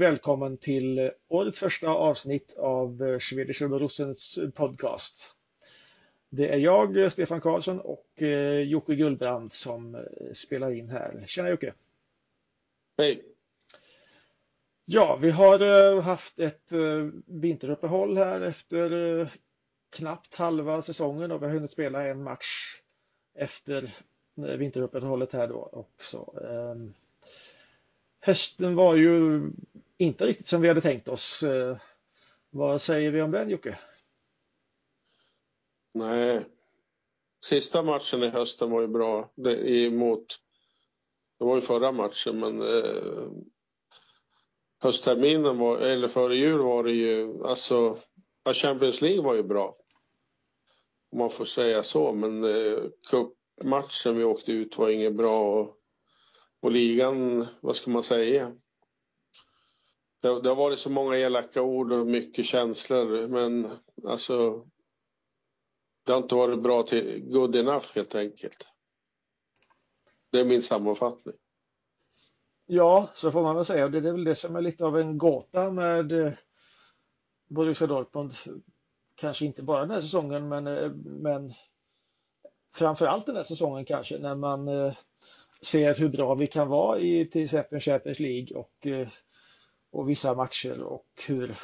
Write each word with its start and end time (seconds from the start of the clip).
välkommen 0.00 0.56
till 0.56 1.10
årets 1.28 1.58
första 1.58 1.88
avsnitt 1.88 2.56
av 2.58 3.18
Swedish 3.18 3.62
Rossens 3.62 4.38
podcast. 4.54 5.32
Det 6.30 6.48
är 6.48 6.58
jag, 6.58 7.12
Stefan 7.12 7.40
Karlsson 7.40 7.80
och 7.80 8.22
eh, 8.22 8.60
Jocke 8.60 8.94
Gullbrand 8.94 9.52
som 9.52 9.94
eh, 9.94 10.02
spelar 10.34 10.72
in 10.72 10.90
här. 10.90 11.24
Tjena 11.26 11.50
Jocke! 11.50 11.74
Hej! 12.98 13.24
Ja, 14.84 15.16
vi 15.16 15.30
har 15.30 15.60
eh, 15.60 16.02
haft 16.02 16.40
ett 16.40 16.72
vinteruppehåll 17.26 18.16
här 18.16 18.40
efter 18.40 19.30
knappt 19.90 20.34
halva 20.34 20.82
säsongen 20.82 21.32
och 21.32 21.42
vi 21.42 21.46
har 21.46 21.52
hunnit 21.52 21.70
spela 21.70 22.06
en 22.06 22.22
match 22.22 22.80
efter 23.34 23.94
vinteruppehållet 24.34 25.32
här 25.32 25.48
då 25.48 25.68
också. 25.72 26.34
Ehm, 26.50 26.92
hösten 28.20 28.74
var 28.74 28.94
ju 28.94 29.42
inte 30.00 30.26
riktigt 30.26 30.46
som 30.46 30.60
vi 30.60 30.68
hade 30.68 30.80
tänkt 30.80 31.08
oss. 31.08 31.42
Eh, 31.42 31.76
vad 32.50 32.82
säger 32.82 33.10
vi 33.10 33.22
om 33.22 33.30
den 33.30 33.50
Jocke? 33.50 33.78
Nej. 35.94 36.44
Sista 37.44 37.82
matchen 37.82 38.22
i 38.22 38.28
hösten 38.28 38.70
var 38.70 38.80
ju 38.80 38.86
bra 38.86 39.32
det, 39.34 39.70
emot, 39.70 40.26
det 41.38 41.44
var 41.44 41.54
ju 41.54 41.60
förra 41.60 41.92
matchen 41.92 42.40
men 42.40 42.62
eh, 42.62 43.28
höstterminen 44.82 45.58
var, 45.58 45.78
eller 45.78 46.08
före 46.08 46.36
jul 46.36 46.58
var 46.58 46.84
det 46.84 46.92
ju, 46.92 47.44
alltså 47.44 47.96
Champions 48.54 49.00
League 49.00 49.22
var 49.22 49.34
ju 49.34 49.42
bra. 49.42 49.76
Om 51.12 51.18
man 51.18 51.30
får 51.30 51.44
säga 51.44 51.82
så 51.82 52.12
men 52.12 52.44
eh, 52.44 52.78
cupmatchen 53.10 54.16
vi 54.16 54.24
åkte 54.24 54.52
ut 54.52 54.78
var 54.78 54.90
inget 54.90 55.14
bra 55.14 55.60
och, 55.60 55.76
och 56.60 56.70
ligan, 56.70 57.46
vad 57.60 57.76
ska 57.76 57.90
man 57.90 58.02
säga? 58.02 58.52
Det, 60.20 60.40
det 60.42 60.48
har 60.48 60.56
varit 60.56 60.78
så 60.78 60.90
många 60.90 61.16
elaka 61.16 61.62
ord 61.62 61.92
och 61.92 62.06
mycket 62.06 62.46
känslor 62.46 63.28
men 63.28 63.70
alltså 64.04 64.66
det 66.04 66.12
har 66.12 66.18
inte 66.22 66.34
varit 66.34 66.62
bra 66.62 66.82
till 66.82 67.24
good 67.30 67.56
enough 67.56 67.86
helt 67.94 68.14
enkelt. 68.14 68.68
Det 70.32 70.40
är 70.40 70.44
min 70.44 70.62
sammanfattning. 70.62 71.34
Ja, 72.66 73.10
så 73.14 73.30
får 73.30 73.42
man 73.42 73.56
väl 73.56 73.64
säga. 73.64 73.88
Det 73.88 73.98
är 73.98 74.12
väl 74.12 74.24
det 74.24 74.34
som 74.34 74.56
är 74.56 74.60
lite 74.60 74.84
av 74.84 74.98
en 74.98 75.18
gåta 75.18 75.70
med 75.70 76.12
eh, 76.12 76.32
Borussia 77.48 77.86
Dortmund. 77.86 78.32
Kanske 79.14 79.46
inte 79.46 79.62
bara 79.62 79.80
den 79.80 79.90
här 79.90 80.00
säsongen, 80.00 80.48
men, 80.48 80.66
eh, 80.66 80.90
men 81.04 81.52
framför 82.74 83.06
allt 83.06 83.26
den 83.26 83.36
här 83.36 83.42
säsongen 83.42 83.84
kanske, 83.84 84.18
när 84.18 84.34
man 84.34 84.68
eh, 84.68 84.92
ser 85.62 85.94
hur 85.94 86.08
bra 86.08 86.34
vi 86.34 86.46
kan 86.46 86.68
vara 86.68 86.98
i 86.98 87.26
till 87.26 87.44
exempel 87.44 87.80
Champions 87.80 88.20
League 88.20 88.56
och, 88.56 88.86
och 89.90 90.08
vissa 90.10 90.34
matcher 90.34 90.82
och 90.82 91.06
hur 91.26 91.56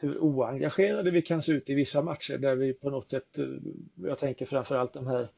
hur 0.00 0.18
oengagerade 0.18 1.10
vi 1.10 1.22
kan 1.22 1.42
se 1.42 1.52
ut 1.52 1.70
i 1.70 1.74
vissa 1.74 2.02
matcher 2.02 2.38
där 2.38 2.54
vi 2.54 2.72
på 2.72 2.90
något 2.90 3.10
sätt, 3.10 3.38
eh, 3.38 3.46
jag 3.94 4.18
tänker 4.18 4.46
framförallt 4.46 4.92
de 4.92 5.06
här 5.06 5.28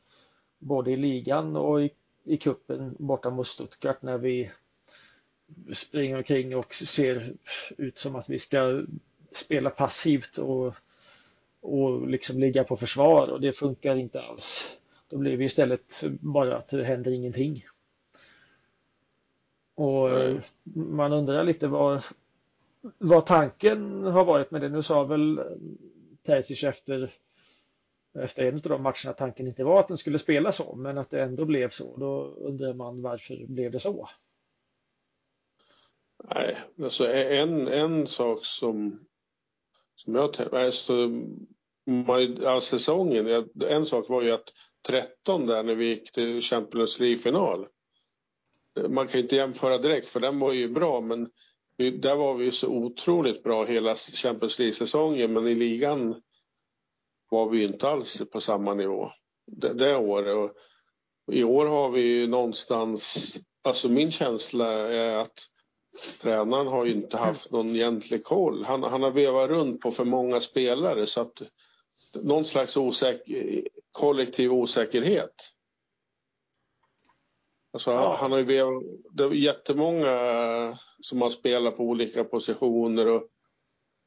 både 0.58 0.90
i 0.90 0.96
ligan 0.96 1.56
och 1.56 1.82
i, 1.82 1.90
i 2.24 2.36
kuppen 2.36 2.96
borta 2.98 3.30
mot 3.30 3.46
Stuttgart 3.46 4.02
när 4.02 4.18
vi 4.18 4.50
springer 5.72 6.16
omkring 6.16 6.56
och 6.56 6.74
ser 6.74 7.32
ut 7.78 7.98
som 7.98 8.16
att 8.16 8.28
vi 8.28 8.38
ska 8.38 8.82
spela 9.32 9.70
passivt 9.70 10.38
och, 10.38 10.74
och 11.60 12.08
liksom 12.08 12.40
ligga 12.40 12.64
på 12.64 12.76
försvar 12.76 13.28
och 13.28 13.40
det 13.40 13.52
funkar 13.52 13.96
inte 13.96 14.20
alls. 14.20 14.76
Då 15.08 15.18
blir 15.18 15.36
vi 15.36 15.44
istället 15.44 16.02
bara 16.20 16.56
att 16.56 16.68
det 16.68 16.84
händer 16.84 17.10
ingenting. 17.10 17.64
Och 19.80 20.20
mm. 20.20 20.40
man 20.74 21.12
undrar 21.12 21.44
lite 21.44 21.68
vad, 21.68 22.04
vad 22.98 23.26
tanken 23.26 24.04
har 24.04 24.24
varit 24.24 24.50
med 24.50 24.60
det. 24.60 24.68
Nu 24.68 24.82
sa 24.82 25.04
väl 25.04 25.40
Terzic 26.22 26.64
efter, 26.64 27.10
efter 28.18 28.44
en 28.44 28.54
av 28.54 28.60
de 28.60 28.82
matcherna 28.82 29.10
att 29.10 29.18
tanken 29.18 29.46
inte 29.46 29.64
var 29.64 29.80
att 29.80 29.88
den 29.88 29.98
skulle 29.98 30.18
spela 30.18 30.52
så, 30.52 30.74
men 30.76 30.98
att 30.98 31.10
det 31.10 31.22
ändå 31.22 31.44
blev 31.44 31.70
så. 31.70 31.96
Då 31.96 32.22
undrar 32.22 32.74
man 32.74 33.02
varför 33.02 33.46
blev 33.46 33.70
det 33.70 33.80
så? 33.80 34.08
Nej, 36.34 36.58
alltså 36.82 37.06
en, 37.12 37.68
en 37.68 38.06
sak 38.06 38.44
som, 38.44 39.00
som 39.94 40.14
jag 40.14 40.32
tänkte, 40.32 40.60
alltså, 40.60 41.10
ja, 42.40 42.60
säsongen, 42.60 43.48
en 43.68 43.86
sak 43.86 44.08
var 44.08 44.22
ju 44.22 44.30
att 44.30 44.52
13 44.86 45.46
där 45.46 45.62
när 45.62 45.74
vi 45.74 45.86
gick 45.88 46.12
till 46.12 46.40
Champions 46.40 47.00
League-final. 47.00 47.66
Man 48.88 49.08
kan 49.08 49.20
inte 49.20 49.36
jämföra 49.36 49.78
direkt 49.78 50.08
för 50.08 50.20
den 50.20 50.38
var 50.38 50.52
ju 50.52 50.68
bra 50.68 51.00
men 51.00 51.30
där 51.76 52.16
var 52.16 52.34
vi 52.34 52.50
så 52.50 52.68
otroligt 52.68 53.42
bra 53.42 53.64
hela 53.64 53.96
Champions 53.96 54.58
League-säsongen 54.58 55.32
men 55.32 55.46
i 55.46 55.54
ligan 55.54 56.22
var 57.30 57.48
vi 57.48 57.64
inte 57.64 57.88
alls 57.88 58.22
på 58.32 58.40
samma 58.40 58.74
nivå 58.74 59.10
det, 59.46 59.74
det 59.74 59.96
året. 59.96 60.36
Och 61.26 61.34
I 61.34 61.44
år 61.44 61.66
har 61.66 61.90
vi 61.90 62.26
någonstans, 62.26 63.36
alltså 63.62 63.88
min 63.88 64.10
känsla 64.10 64.72
är 64.72 65.16
att 65.16 65.38
tränaren 66.22 66.66
har 66.66 66.86
inte 66.86 67.16
haft 67.16 67.50
någon 67.50 67.68
egentlig 67.68 68.24
koll. 68.24 68.64
Han, 68.64 68.82
han 68.82 69.02
har 69.02 69.10
vevat 69.10 69.50
runt 69.50 69.80
på 69.80 69.90
för 69.90 70.04
många 70.04 70.40
spelare 70.40 71.06
så 71.06 71.20
att 71.20 71.42
någon 72.14 72.44
slags 72.44 72.76
osäker, 72.76 73.62
kollektiv 73.92 74.52
osäkerhet. 74.52 75.34
Alltså, 77.72 77.90
ja. 77.90 78.16
Han 78.20 78.32
har 78.32 78.38
ju 78.38 78.44
det 79.10 79.24
är 79.24 79.32
jättemånga 79.32 80.78
som 81.00 81.22
har 81.22 81.30
spelat 81.30 81.76
på 81.76 81.82
olika 81.82 82.24
positioner 82.24 83.06
och 83.06 83.28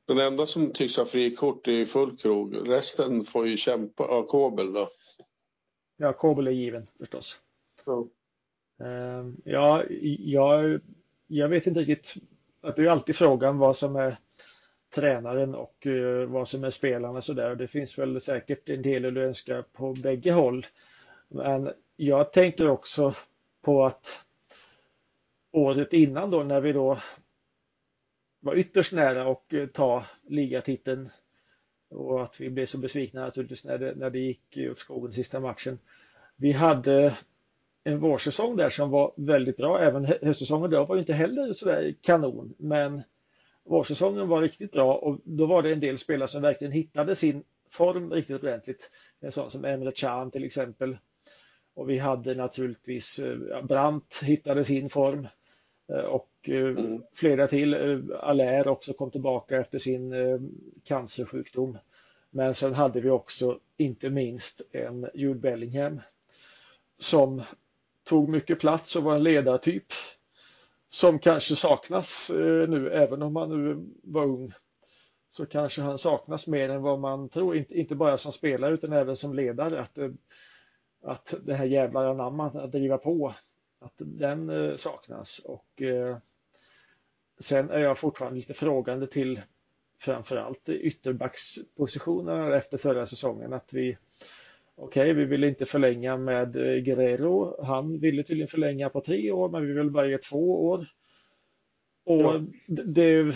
den 0.07 0.19
enda 0.19 0.45
som 0.45 0.73
tycks 0.73 0.97
ha 0.97 1.05
frikort 1.05 1.67
är 1.67 1.85
full 1.85 2.17
krog. 2.17 2.69
Resten 2.69 3.23
får 3.23 3.47
ju 3.47 3.57
kämpa. 3.57 4.03
Ja, 4.09 4.23
Kobel 4.23 4.73
då. 4.73 4.89
Ja, 5.97 6.13
Kobel 6.13 6.47
är 6.47 6.51
given 6.51 6.87
förstås. 6.99 7.39
Ja, 7.85 8.07
uh, 8.81 9.33
ja 9.45 9.83
jag, 10.19 10.81
jag 11.27 11.49
vet 11.49 11.67
inte 11.67 11.79
riktigt. 11.79 12.13
Att 12.61 12.75
det 12.75 12.83
är 12.83 12.87
alltid 12.87 13.15
frågan 13.15 13.57
vad 13.57 13.77
som 13.77 13.95
är 13.95 14.17
tränaren 14.95 15.55
och 15.55 15.85
uh, 15.85 16.25
vad 16.25 16.47
som 16.47 16.63
är 16.63 16.69
spelarna 16.69 17.21
så 17.21 17.33
där. 17.33 17.55
Det 17.55 17.67
finns 17.67 17.97
väl 17.97 18.21
säkert 18.21 18.69
en 18.69 18.81
del 18.81 19.05
att 19.05 19.17
önska 19.17 19.63
på 19.73 19.93
bägge 19.93 20.31
håll. 20.31 20.65
Men 21.27 21.71
jag 21.95 22.33
tänker 22.33 22.69
också 22.69 23.13
på 23.63 23.85
att 23.85 24.23
året 25.51 25.93
innan 25.93 26.31
då 26.31 26.43
när 26.43 26.61
vi 26.61 26.73
då 26.73 26.99
var 28.39 28.55
ytterst 28.55 28.93
nära 28.93 29.31
att 29.31 29.53
eh, 29.53 29.65
ta 29.65 30.05
ligatiteln 30.27 31.09
och 31.89 32.23
att 32.23 32.41
vi 32.41 32.49
blev 32.49 32.65
så 32.65 32.77
besvikna 32.77 33.21
naturligtvis 33.21 33.65
när 33.65 33.77
det, 33.77 33.95
när 33.95 34.09
det 34.09 34.19
gick 34.19 34.57
åt 34.71 34.79
skogen 34.79 35.13
sista 35.13 35.39
matchen. 35.39 35.79
Vi 36.35 36.51
hade 36.51 37.17
en 37.83 37.99
vårsäsong 37.99 38.55
där 38.55 38.69
som 38.69 38.89
var 38.89 39.13
väldigt 39.17 39.57
bra. 39.57 39.79
Även 39.79 40.05
höstsäsongen 40.05 40.71
då 40.71 40.85
var 40.85 40.95
ju 40.95 41.01
inte 41.01 41.13
heller 41.13 41.53
sådär 41.53 41.95
kanon. 42.01 42.53
Men 42.57 43.03
vårsäsongen 43.63 44.27
var 44.27 44.41
riktigt 44.41 44.71
bra 44.71 44.95
och 44.95 45.19
då 45.23 45.45
var 45.45 45.63
det 45.63 45.73
en 45.73 45.79
del 45.79 45.97
spelare 45.97 46.27
som 46.27 46.41
verkligen 46.41 46.71
hittade 46.71 47.15
sin 47.15 47.43
form 47.69 48.11
riktigt 48.11 48.43
ordentligt. 48.43 48.91
En 49.19 49.31
sån 49.31 49.51
som 49.51 49.65
Emre 49.65 49.91
Can 49.95 50.31
till 50.31 50.43
exempel. 50.43 50.97
Och 51.75 51.89
vi 51.89 51.97
hade 51.97 52.35
naturligtvis 52.35 53.19
eh, 53.19 53.63
Brandt 53.63 54.23
hittade 54.23 54.65
sin 54.65 54.89
form 54.89 55.27
eh, 55.89 56.05
och 56.05 56.29
eh, 56.41 56.67
mm. 56.67 57.03
flera 57.13 57.47
till. 57.47 57.73
Allaire 58.19 58.69
också 58.69 58.93
kom 58.93 59.11
tillbaka 59.11 59.57
efter 59.57 59.79
sin 59.79 60.13
cancersjukdom. 60.83 61.77
Men 62.29 62.55
sen 62.55 62.73
hade 62.73 63.01
vi 63.01 63.09
också 63.09 63.59
inte 63.77 64.09
minst 64.09 64.61
en 64.71 65.09
Jude 65.13 65.39
Bellingham 65.39 66.01
som 66.99 67.43
tog 68.03 68.29
mycket 68.29 68.59
plats 68.59 68.95
och 68.95 69.03
var 69.03 69.15
en 69.15 69.23
ledartyp 69.23 69.85
som 70.89 71.19
kanske 71.19 71.55
saknas 71.55 72.31
nu, 72.67 72.89
även 72.93 73.21
om 73.21 73.35
han 73.35 73.49
nu 73.49 73.85
var 74.03 74.23
ung. 74.23 74.53
Så 75.29 75.45
kanske 75.45 75.81
han 75.81 75.97
saknas 75.97 76.47
mer 76.47 76.69
än 76.69 76.81
vad 76.81 76.99
man 76.99 77.29
tror, 77.29 77.65
inte, 77.69 77.95
bara 77.95 78.17
som 78.17 78.31
spelare 78.31 78.73
utan 78.73 78.93
även 78.93 79.15
som 79.15 79.33
ledare. 79.33 79.81
Att 79.81 79.97
att 81.03 81.33
det 81.45 81.53
här 81.53 81.65
jävla 81.65 82.09
anamma, 82.09 82.45
att 82.45 82.71
driva 82.71 82.97
på, 82.97 83.33
att 83.79 83.93
den 83.97 84.49
eh, 84.49 84.75
saknas. 84.75 85.39
Och 85.39 85.81
eh, 85.81 86.17
sen 87.39 87.69
är 87.69 87.79
jag 87.79 87.97
fortfarande 87.97 88.35
lite 88.35 88.53
frågande 88.53 89.07
till 89.07 89.41
framförallt 89.99 90.69
ytterbackspositionerna 90.69 92.55
efter 92.55 92.77
förra 92.77 93.05
säsongen. 93.05 93.53
Att 93.53 93.73
vi, 93.73 93.97
okej, 94.75 95.11
okay, 95.11 95.13
vi 95.13 95.25
ville 95.25 95.47
inte 95.47 95.65
förlänga 95.65 96.17
med 96.17 96.55
eh, 96.55 96.81
Guerrero. 96.81 97.63
Han 97.63 97.99
ville 97.99 98.23
tydligen 98.23 98.47
förlänga 98.47 98.89
på 98.89 99.01
tre 99.01 99.31
år, 99.31 99.49
men 99.49 99.67
vi 99.67 99.73
vill 99.73 99.91
bara 99.91 100.07
ge 100.07 100.17
två 100.17 100.65
år. 100.65 100.87
Och 102.05 102.21
ja. 102.21 102.41
det 102.67 103.35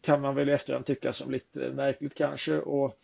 kan 0.00 0.20
man 0.20 0.34
väl 0.34 0.48
i 0.48 0.52
efterhand 0.52 0.86
tycka 0.86 1.12
som 1.12 1.30
lite 1.30 1.70
märkligt 1.70 2.14
kanske. 2.14 2.58
Och 2.58 2.98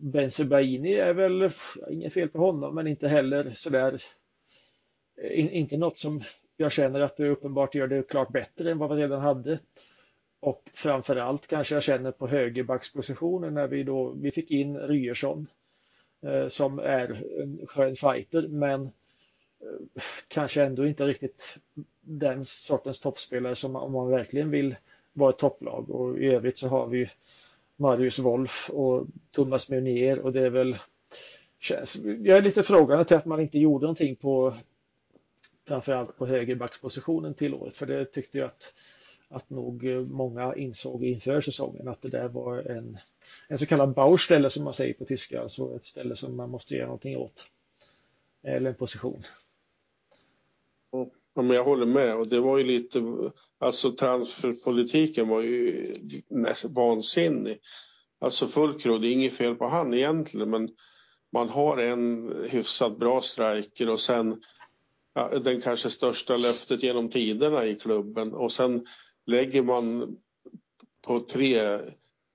Benzebaini 0.00 0.94
är 0.94 1.14
väl, 1.14 1.50
inget 1.90 2.12
fel 2.12 2.28
på 2.28 2.38
honom, 2.38 2.74
men 2.74 2.86
inte 2.86 3.08
heller 3.08 3.50
sådär, 3.50 4.02
eh, 5.22 5.56
inte 5.56 5.76
något 5.76 5.98
som 5.98 6.22
jag 6.56 6.72
känner 6.72 7.00
att 7.00 7.16
det 7.16 7.28
uppenbart 7.28 7.74
gör 7.74 7.86
det 7.86 8.08
klart 8.08 8.32
bättre 8.32 8.70
än 8.70 8.78
vad 8.78 8.96
vi 8.96 9.02
redan 9.02 9.20
hade. 9.20 9.58
Och 10.40 10.70
framförallt 10.74 11.46
kanske 11.46 11.74
jag 11.74 11.82
känner 11.82 12.12
på 12.12 12.26
högerbackspositionen 12.26 13.54
när 13.54 13.66
vi 13.66 13.82
då 13.82 14.10
vi 14.10 14.30
fick 14.30 14.50
in 14.50 14.78
Ryerson 14.78 15.46
eh, 16.22 16.48
som 16.48 16.78
är 16.78 17.24
en 17.42 17.66
skön 17.66 17.96
fighter 17.96 18.48
men 18.48 18.82
eh, 18.84 20.02
kanske 20.28 20.64
ändå 20.64 20.86
inte 20.86 21.06
riktigt 21.06 21.58
den 22.00 22.44
sortens 22.44 23.00
toppspelare 23.00 23.56
som 23.56 23.76
om 23.76 23.92
man 23.92 24.10
verkligen 24.10 24.50
vill 24.50 24.76
vara 25.12 25.30
ett 25.30 25.38
topplag 25.38 25.90
och 25.90 26.18
i 26.18 26.26
övrigt 26.26 26.58
så 26.58 26.68
har 26.68 26.86
vi 26.86 27.10
Marius 27.80 28.18
Wolf 28.18 28.70
och 28.70 29.06
Thomas 29.30 29.70
Meunier 29.70 30.18
och 30.18 30.32
det 30.32 30.46
är 30.46 30.50
väl 30.50 30.78
känns, 31.60 31.96
jag 31.96 32.38
är 32.38 32.42
lite 32.42 32.62
frågande 32.62 33.04
till 33.04 33.16
att 33.16 33.26
man 33.26 33.40
inte 33.40 33.58
gjorde 33.58 33.82
någonting 33.82 34.16
på 34.16 34.54
framförallt 35.68 36.16
på 36.16 36.26
högerbackspositionen 36.26 37.34
till 37.34 37.54
året 37.54 37.76
för 37.76 37.86
det 37.86 38.04
tyckte 38.04 38.38
jag 38.38 38.46
att 38.46 38.74
att 39.30 39.50
nog 39.50 39.84
många 40.10 40.54
insåg 40.54 41.04
inför 41.04 41.40
säsongen 41.40 41.88
att 41.88 42.02
det 42.02 42.08
där 42.08 42.28
var 42.28 42.58
en, 42.58 42.98
en 43.48 43.58
så 43.58 43.66
kallad 43.66 43.94
Baustelle 43.94 44.50
som 44.50 44.64
man 44.64 44.74
säger 44.74 44.94
på 44.94 45.04
tyska, 45.04 45.42
alltså 45.42 45.76
ett 45.76 45.84
ställe 45.84 46.16
som 46.16 46.36
man 46.36 46.50
måste 46.50 46.74
göra 46.74 46.86
någonting 46.86 47.16
åt. 47.16 47.50
Eller 48.42 48.70
en 48.70 48.76
position. 48.76 49.22
Ja, 51.34 51.42
men 51.42 51.56
jag 51.56 51.64
håller 51.64 51.86
med. 51.86 52.16
Och 52.16 52.28
det 52.28 52.40
var 52.40 52.58
ju 52.58 52.64
lite, 52.64 53.02
alltså 53.58 53.92
transferpolitiken 53.92 55.28
var 55.28 55.42
ju 55.42 55.94
nästan 56.28 56.74
vansinnig. 56.74 57.58
Alltså 58.20 58.46
Fulkro, 58.46 58.98
det 58.98 59.08
är 59.08 59.12
inget 59.12 59.34
fel 59.34 59.54
på 59.54 59.66
han 59.66 59.94
egentligen 59.94 60.50
men 60.50 60.68
man 61.32 61.48
har 61.48 61.76
en 61.76 62.32
hyfsat 62.48 62.98
bra 62.98 63.22
striker 63.22 63.90
och 63.90 64.00
sen 64.00 64.42
ja, 65.14 65.38
den 65.38 65.60
kanske 65.60 65.90
största 65.90 66.36
löftet 66.36 66.82
genom 66.82 67.08
tiderna 67.08 67.66
i 67.66 67.74
klubben. 67.74 68.34
Och 68.34 68.52
sen 68.52 68.86
lägger 69.26 69.62
man 69.62 70.16
på 71.06 71.20
tre 71.20 71.78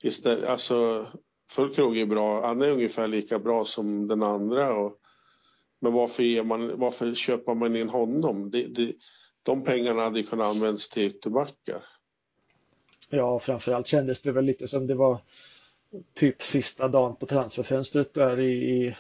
istället, 0.04 0.50
alltså 0.50 1.08
Fulkrog 1.52 1.98
är 1.98 2.06
bra, 2.06 2.48
han 2.48 2.62
är 2.62 2.72
ungefär 2.72 3.08
lika 3.08 3.40
bra 3.40 3.66
som 3.66 4.08
den 4.08 4.24
andra 4.24 4.76
och 4.76 5.00
men 5.86 5.94
varför, 5.94 6.44
man, 6.44 6.80
varför 6.80 7.16
köper 7.16 7.54
man 7.54 7.76
in 7.76 7.90
honom? 7.90 8.52
Det, 8.52 8.64
det, 8.68 8.94
de 9.44 9.64
pengarna 9.64 10.02
hade 10.02 10.24
kunnat 10.24 10.56
användas 10.56 10.90
till 10.90 11.04
ytterbackar. 11.04 11.84
Ja, 13.10 13.40
framförallt 13.40 13.88
kändes 13.88 14.22
det 14.22 14.32
väl 14.32 14.46
lite 14.46 14.68
som 14.68 14.88
det 14.88 14.96
var 14.96 15.18
typ 16.14 16.44
sista 16.44 16.88
dagen 16.88 17.16
på 17.16 17.26
transferfönstret 17.26 18.14
där 18.14 18.40
i, 18.40 18.86
i, 18.86 18.96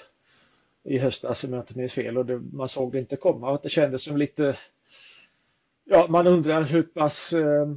i 0.83 0.97
höstas 0.97 1.43
om 1.43 1.53
jag 1.53 1.61
inte 1.61 1.77
minns 1.77 1.93
fel 1.93 2.17
och 2.17 2.25
det, 2.25 2.39
man 2.39 2.69
såg 2.69 2.91
det 2.91 2.99
inte 2.99 3.15
komma. 3.15 3.59
Det 3.63 3.69
kändes 3.69 4.03
som 4.03 4.17
lite, 4.17 4.57
ja 5.83 6.07
man 6.09 6.27
undrar 6.27 6.61
hur 6.63 6.83
pass 6.83 7.33
eh, 7.33 7.67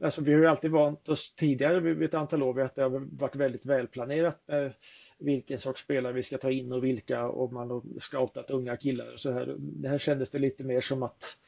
Alltså 0.00 0.22
vi 0.22 0.32
har 0.32 0.40
ju 0.40 0.46
alltid 0.46 0.70
vant 0.70 1.08
oss 1.08 1.34
tidigare 1.34 1.80
vid 1.80 2.02
ett 2.02 2.14
antal 2.14 2.42
år 2.42 2.60
att 2.60 2.74
det 2.74 2.82
har 2.82 3.16
varit 3.18 3.36
väldigt 3.36 3.66
välplanerat 3.66 4.42
med 4.46 4.72
vilken 5.18 5.58
sorts 5.58 5.80
spelare 5.80 6.12
vi 6.12 6.22
ska 6.22 6.38
ta 6.38 6.50
in 6.50 6.72
och 6.72 6.84
vilka 6.84 7.26
och 7.26 7.52
man 7.52 7.70
har 7.70 7.82
scoutat 8.00 8.50
unga 8.50 8.76
killar 8.76 9.12
och 9.12 9.20
så 9.20 9.32
här. 9.32 9.54
Det 9.58 9.88
här 9.88 9.98
kändes 9.98 10.30
det 10.30 10.38
lite 10.38 10.64
mer 10.64 10.80
som 10.80 11.02
att 11.02 11.38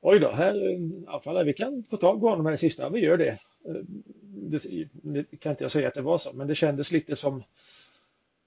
oj 0.00 0.18
då, 0.18 0.30
här, 0.30 0.78
anfallare, 1.06 1.44
vi 1.44 1.52
kan 1.52 1.84
få 1.90 1.96
tag 1.96 2.20
på 2.20 2.28
honom 2.28 2.46
här 2.46 2.52
i 2.52 2.58
sista, 2.58 2.88
vi 2.88 3.00
gör 3.00 3.16
det. 3.16 3.38
Eh, 3.68 3.74
det. 4.22 4.88
Det 5.02 5.36
kan 5.36 5.50
inte 5.50 5.64
jag 5.64 5.70
säga 5.70 5.88
att 5.88 5.94
det 5.94 6.02
var 6.02 6.18
så, 6.18 6.32
men 6.32 6.46
det 6.46 6.54
kändes 6.54 6.92
lite 6.92 7.16
som 7.16 7.42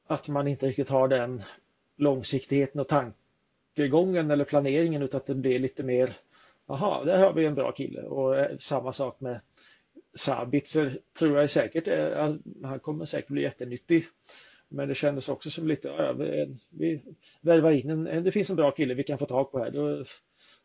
att 0.07 0.29
man 0.29 0.47
inte 0.47 0.67
riktigt 0.67 0.89
har 0.89 1.07
den 1.07 1.43
långsiktigheten 1.97 2.81
och 2.81 2.87
tankegången 2.87 4.31
eller 4.31 4.45
planeringen 4.45 5.01
utan 5.01 5.17
att 5.17 5.25
det 5.25 5.35
blir 5.35 5.59
lite 5.59 5.83
mer 5.83 6.13
Jaha, 6.71 7.03
där 7.03 7.23
har 7.23 7.33
vi 7.33 7.45
en 7.45 7.55
bra 7.55 7.71
kille 7.71 8.01
och 8.01 8.37
eh, 8.37 8.57
samma 8.57 8.93
sak 8.93 9.19
med 9.19 9.39
Sabitzer 10.13 10.97
tror 11.19 11.37
jag 11.37 11.49
säkert, 11.49 11.87
eh, 11.87 12.35
han 12.63 12.79
kommer 12.79 13.05
säkert 13.05 13.29
bli 13.29 13.41
jättenyttig. 13.41 14.05
Men 14.69 14.87
det 14.87 14.95
kändes 14.95 15.29
också 15.29 15.49
som 15.49 15.67
lite, 15.67 15.87
ja, 15.87 16.13
vi 16.69 17.01
värvar 17.41 17.71
in 17.71 18.07
en, 18.07 18.23
det 18.23 18.31
finns 18.31 18.49
en 18.49 18.55
bra 18.55 18.71
kille 18.71 18.93
vi 18.93 19.03
kan 19.03 19.17
få 19.17 19.25
tag 19.25 19.51
på 19.51 19.59
här, 19.59 19.71
då, 19.71 20.05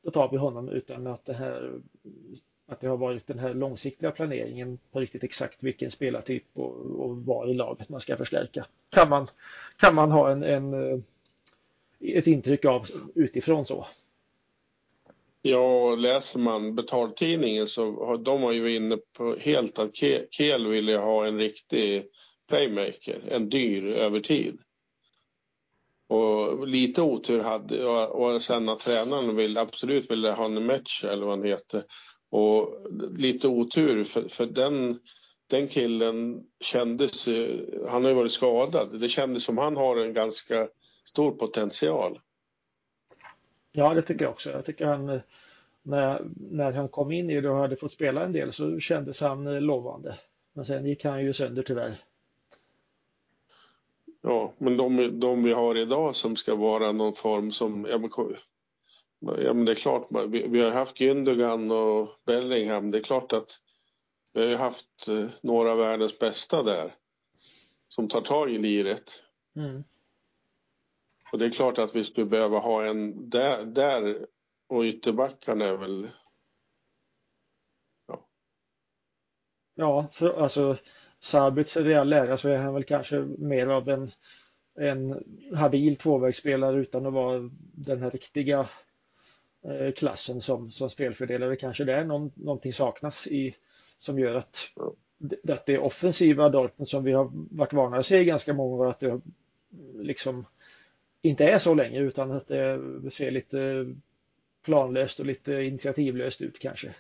då 0.03 0.11
tar 0.11 0.31
vi 0.31 0.37
honom 0.37 0.69
utan 0.69 1.07
att 1.07 1.25
det 1.25 1.33
här 1.33 1.81
att 2.69 2.81
det 2.81 2.89
har 2.89 2.97
varit 2.97 3.27
den 3.27 3.39
här 3.39 3.55
långsiktiga 3.55 4.11
planeringen 4.11 4.79
på 4.93 5.01
riktigt 5.01 5.25
exakt 5.25 5.63
vilken 5.63 5.91
spelartyp 5.91 6.45
och, 6.55 6.77
och 6.77 7.17
var 7.17 7.51
i 7.51 7.55
laget 7.55 7.89
man 7.89 8.01
ska 8.01 8.17
förstärka. 8.17 8.67
Kan 8.91 9.09
man, 9.09 9.27
kan 9.77 9.95
man 9.95 10.11
ha 10.11 10.31
en, 10.31 10.43
en 10.43 10.75
eh, 10.75 10.99
ett 12.01 12.27
intryck 12.27 12.65
av 12.65 12.87
utifrån 13.15 13.65
så. 13.65 13.87
Ja, 15.49 15.95
läser 15.95 16.39
man 16.39 16.75
betaltidningen 16.75 17.67
så 17.67 18.05
har 18.07 18.17
de 18.17 18.43
var 18.43 18.53
ju 18.53 18.77
inne 18.77 18.97
på 18.97 19.37
helt 19.37 19.79
att 19.79 19.97
Kel 20.31 20.67
ville 20.67 20.97
ha 20.97 21.27
en 21.27 21.39
riktig 21.39 22.07
playmaker, 22.49 23.23
en 23.29 23.49
dyr 23.49 23.87
över 23.87 24.21
tid. 24.21 24.59
Och 26.09 26.69
lite 26.69 27.03
otur 27.03 27.43
hade 27.43 27.87
och 27.87 28.43
sen 28.43 28.69
att 28.69 28.79
tränaren 28.79 29.37
vill, 29.37 29.59
absolut 29.59 30.11
ville 30.11 30.31
ha 30.31 30.45
en 30.45 30.67
match 30.67 31.05
eller 31.05 31.27
vad 31.27 31.39
han 31.39 31.49
heter. 31.49 31.85
Och 32.31 32.87
lite 33.19 33.49
otur 33.49 34.05
för, 34.05 34.29
för 34.29 34.47
den, 34.47 34.99
den 35.51 35.69
killen 35.69 36.43
kändes, 36.61 37.29
han 37.89 38.05
har 38.05 38.11
ju 38.11 38.17
varit 38.17 38.33
skadad, 38.33 39.01
det 39.01 39.09
kändes 39.09 39.45
som 39.45 39.59
han 39.59 39.77
har 39.77 39.97
en 39.97 40.15
ganska 40.15 40.69
stor 41.05 41.31
potential. 41.31 42.21
Ja, 43.77 43.95
det 43.95 44.03
tycker 44.03 44.25
jag 44.25 44.33
också. 44.33 44.51
Jag 44.51 44.65
tycker 44.65 44.87
han, 44.87 45.21
när, 45.83 46.23
när 46.35 46.73
han 46.73 46.89
kom 46.89 47.13
in 47.13 47.31
i 47.31 47.41
det 47.41 47.51
och 47.51 47.57
hade 47.57 47.77
fått 47.77 47.91
spela 47.91 48.25
en 48.25 48.33
del 48.33 48.53
så 48.53 48.81
kändes 48.81 49.21
han 49.21 49.47
eh, 49.47 49.61
lovande. 49.61 50.19
Men 50.53 50.65
sen 50.65 50.87
gick 50.87 51.05
han 51.05 51.25
ju 51.25 51.33
sönder 51.33 51.63
tyvärr. 51.63 51.97
Ja, 54.23 54.53
men 54.59 54.77
de, 54.77 55.21
de 55.21 55.43
vi 55.43 55.53
har 55.53 55.77
idag 55.77 56.17
som 56.17 56.37
ska 56.37 56.55
vara 56.55 56.93
någon 56.93 57.15
form 57.15 57.53
som, 57.53 57.87
ja 57.91 57.99
men, 57.99 58.11
ja, 59.45 59.53
men 59.55 59.65
det 59.65 59.73
är 59.73 59.77
klart, 59.77 60.09
vi, 60.29 60.47
vi 60.49 60.61
har 60.61 60.71
haft 60.71 61.01
Gündogan 61.01 61.71
och 61.71 62.09
Bellingham, 62.27 62.91
det 62.91 62.99
är 62.99 63.03
klart 63.03 63.33
att 63.33 63.61
vi 64.33 64.53
har 64.53 64.59
haft 64.59 65.09
eh, 65.09 65.27
några 65.41 65.73
av 65.73 65.79
världens 65.79 66.19
bästa 66.19 66.63
där 66.63 66.95
som 67.89 68.09
tar 68.09 68.21
tag 68.21 68.51
i 68.51 68.59
liret. 68.59 69.23
Mm. 69.57 69.85
Och 71.33 71.39
det 71.39 71.47
är 71.47 71.51
klart 71.51 71.79
att 71.79 71.97
vi 71.97 72.05
skulle 72.05 72.27
behöva 72.27 72.59
ha 72.59 72.85
en 72.85 73.31
där, 73.31 73.65
där. 73.65 74.27
Och 74.69 74.83
ytterbackarna 74.83 75.65
är 75.65 75.77
väl... 75.77 76.11
Ja, 78.09 78.27
ja 79.75 80.09
för, 80.13 80.43
alltså 80.43 80.77
Sabits 81.19 81.77
real 81.77 82.09
lära 82.09 82.39
så 82.39 82.49
är 82.49 82.57
han 82.57 82.75
väl 82.75 82.85
kanske 82.85 83.19
mer 83.39 83.67
av 83.67 83.89
en, 83.89 84.11
en 84.79 85.25
habil 85.55 85.97
tvåvägsspelare 85.97 86.81
utan 86.81 87.07
att 87.07 87.13
vara 87.13 87.51
den 87.73 88.03
här 88.03 88.11
riktiga 88.11 88.69
eh, 89.65 89.93
klassen 89.93 90.41
som, 90.41 90.71
som 90.71 90.91
spelfördelare. 90.91 91.57
Kanske 91.57 91.85
det 91.85 91.95
är 91.95 92.05
någon, 92.05 92.33
någonting 92.35 92.73
saknas 92.73 93.27
i 93.27 93.57
som 93.99 94.19
gör 94.19 94.35
att, 94.35 94.73
att 95.49 95.67
det 95.67 95.79
offensiva 95.79 96.49
Dortmund 96.49 96.89
som 96.89 97.05
vi 97.05 97.13
har 97.13 97.31
varit 97.33 97.73
vana 97.73 97.97
att 97.97 98.07
se 98.07 98.21
i 98.21 98.25
ganska 98.25 98.55
många 98.55 98.77
år 98.77 98.87
att 98.87 99.01
det 99.01 99.21
liksom 99.95 100.47
inte 101.29 101.45
är 101.45 101.59
så 101.59 101.75
länge 101.75 102.01
utan 102.01 102.31
att 102.31 102.49
det 102.49 103.11
ser 103.11 103.31
lite 103.31 103.87
planlöst 104.65 105.21
och 105.21 105.27
lite 105.27 105.53
initiativlöst 105.53 106.43
ut 106.43 106.59
kanske. 106.59 106.95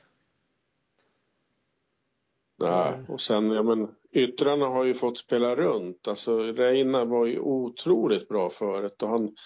Nej, 2.58 2.92
och 3.08 3.20
sen, 3.20 3.50
ja 3.50 3.62
men 3.62 3.88
yttrarna 4.12 4.66
har 4.66 4.84
ju 4.84 4.94
fått 4.94 5.18
spela 5.18 5.56
runt. 5.56 6.08
Alltså 6.08 6.38
Reina 6.38 7.04
var 7.04 7.26
ju 7.26 7.38
otroligt 7.38 8.28
bra 8.28 8.50
förut 8.50 9.02
och 9.02 9.08
han 9.08 9.36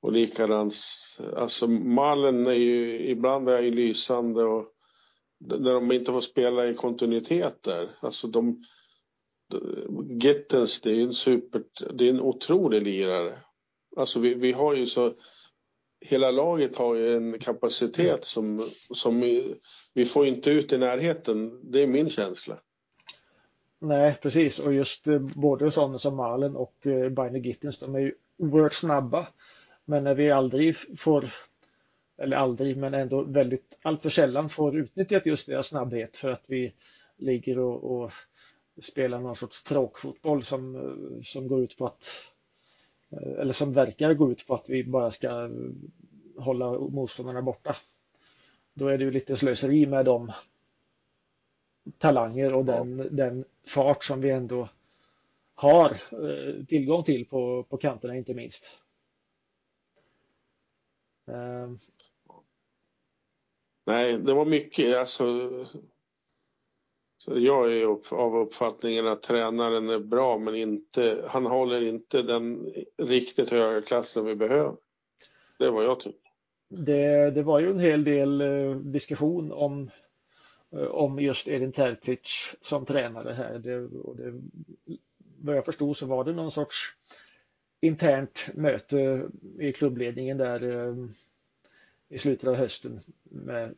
och 0.00 0.12
likadant, 0.12 0.74
alltså 1.36 1.66
Mallen 1.66 2.46
är 2.46 2.52
ju, 2.52 3.08
ibland 3.08 3.48
är 3.48 3.62
ju 3.62 3.70
lysande 3.70 4.44
och 4.44 4.66
när 5.38 5.74
de 5.74 5.92
inte 5.92 6.12
får 6.12 6.20
spela 6.20 6.66
i 6.66 6.74
kontinuitet 6.74 7.62
där, 7.62 7.90
alltså 8.00 8.26
de 8.26 8.62
Gittens, 10.22 10.80
det 10.80 10.90
är 10.90 11.00
en 11.00 11.12
super, 11.12 11.62
det 11.92 12.04
är 12.04 12.10
en 12.10 12.20
otrolig 12.20 12.82
lirare. 12.82 13.38
Alltså 13.96 14.18
vi, 14.18 14.34
vi 14.34 14.52
har 14.52 14.74
ju 14.74 14.86
så, 14.86 15.14
hela 16.00 16.30
laget 16.30 16.76
har 16.76 16.94
ju 16.94 17.16
en 17.16 17.38
kapacitet 17.38 18.24
som, 18.24 18.58
som 18.94 19.20
vi, 19.20 19.54
vi 19.94 20.04
får 20.04 20.26
inte 20.26 20.50
ut 20.50 20.72
i 20.72 20.78
närheten. 20.78 21.60
Det 21.62 21.82
är 21.82 21.86
min 21.86 22.10
känsla. 22.10 22.58
Nej, 23.78 24.18
precis. 24.22 24.58
Och 24.58 24.74
just 24.74 25.08
eh, 25.08 25.18
både 25.18 25.70
sådana 25.70 25.98
som 25.98 26.16
Malen 26.16 26.56
och 26.56 26.86
eh, 26.86 27.08
Biner 27.08 27.38
Gittins, 27.38 27.78
de 27.78 27.94
är 27.94 27.98
ju 27.98 28.14
oerhört 28.38 28.72
snabba. 28.72 29.26
Men 29.84 30.04
när 30.04 30.14
vi 30.14 30.30
aldrig 30.30 30.76
får, 30.98 31.30
eller 32.18 32.36
aldrig, 32.36 32.76
men 32.76 32.94
ändå 32.94 33.22
väldigt, 33.22 33.78
Alltför 33.82 34.10
sällan 34.10 34.48
får 34.48 34.76
utnyttjat 34.76 35.26
just 35.26 35.46
deras 35.46 35.66
snabbhet 35.66 36.16
för 36.16 36.30
att 36.30 36.44
vi 36.46 36.74
ligger 37.16 37.58
och, 37.58 37.84
och 37.84 38.12
spelar 38.82 39.20
någon 39.20 39.36
sorts 39.36 39.62
tråkfotboll 39.62 40.42
som, 40.42 40.76
eh, 40.76 41.22
som 41.22 41.48
går 41.48 41.62
ut 41.62 41.76
på 41.78 41.86
att 41.86 42.33
eller 43.22 43.52
som 43.52 43.72
verkar 43.72 44.14
gå 44.14 44.30
ut 44.30 44.46
på 44.46 44.54
att 44.54 44.68
vi 44.68 44.84
bara 44.84 45.10
ska 45.10 45.50
hålla 46.38 46.78
motståndarna 46.78 47.42
borta. 47.42 47.76
Då 48.74 48.88
är 48.88 48.98
det 48.98 49.04
ju 49.04 49.10
lite 49.10 49.36
slöseri 49.36 49.86
med 49.86 50.04
dem 50.04 50.32
talanger 51.98 52.54
och 52.54 52.64
den, 52.64 52.98
ja. 52.98 53.04
den 53.10 53.44
fart 53.66 54.04
som 54.04 54.20
vi 54.20 54.30
ändå 54.30 54.68
har 55.54 55.90
eh, 55.90 56.64
tillgång 56.64 57.04
till 57.04 57.26
på, 57.26 57.62
på 57.62 57.76
kanterna 57.76 58.16
inte 58.16 58.34
minst. 58.34 58.78
Um. 61.24 61.78
Nej, 63.86 64.18
det 64.18 64.34
var 64.34 64.44
mycket. 64.44 64.96
Alltså, 64.96 65.50
så 67.24 67.38
jag 67.38 67.72
är 67.72 67.82
upp, 67.82 68.12
av 68.12 68.36
uppfattningen 68.36 69.06
att 69.06 69.22
tränaren 69.22 69.88
är 69.88 69.98
bra 69.98 70.38
men 70.38 70.54
inte, 70.54 71.24
han 71.28 71.46
håller 71.46 71.82
inte 71.82 72.22
den 72.22 72.72
riktigt 72.98 73.50
höga 73.50 73.82
klassen 73.82 74.24
vi 74.24 74.34
behöver. 74.34 74.76
Det 75.58 75.64
är 75.64 75.70
vad 75.70 75.84
jag 75.84 76.00
tycker. 76.00 76.20
Det, 76.68 77.30
det 77.30 77.42
var 77.42 77.60
ju 77.60 77.70
en 77.70 77.78
hel 77.78 78.04
del 78.04 78.40
eh, 78.40 78.76
diskussion 78.76 79.52
om, 79.52 79.90
eh, 80.72 80.82
om 80.82 81.18
just 81.18 81.48
Edin 81.48 81.72
Tertic 81.72 82.54
som 82.60 82.84
tränare 82.86 83.32
här. 83.32 83.58
Det, 83.58 83.76
och 83.84 84.16
det, 84.16 84.40
vad 85.40 85.56
jag 85.56 85.64
förstod 85.64 85.96
så 85.96 86.06
var 86.06 86.24
det 86.24 86.32
någon 86.32 86.50
sorts 86.50 86.96
internt 87.80 88.48
möte 88.54 89.28
i 89.58 89.72
klubbledningen 89.72 90.38
där 90.38 90.88
eh, 90.88 90.94
i 92.08 92.18
slutet 92.18 92.48
av 92.48 92.54
hösten 92.54 93.00
med, 93.22 93.74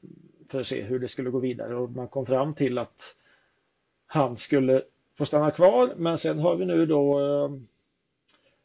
för 0.48 0.60
att 0.60 0.66
se 0.66 0.82
hur 0.82 0.98
det 0.98 1.08
skulle 1.08 1.30
gå 1.30 1.38
vidare 1.38 1.76
och 1.76 1.90
man 1.90 2.08
kom 2.08 2.26
fram 2.26 2.54
till 2.54 2.78
att 2.78 3.16
han 4.06 4.36
skulle 4.36 4.82
få 5.18 5.24
stanna 5.24 5.50
kvar 5.50 5.94
men 5.96 6.18
sen 6.18 6.38
har 6.38 6.56
vi 6.56 6.64
nu 6.64 6.86
då 6.86 7.20
eh, 7.20 7.50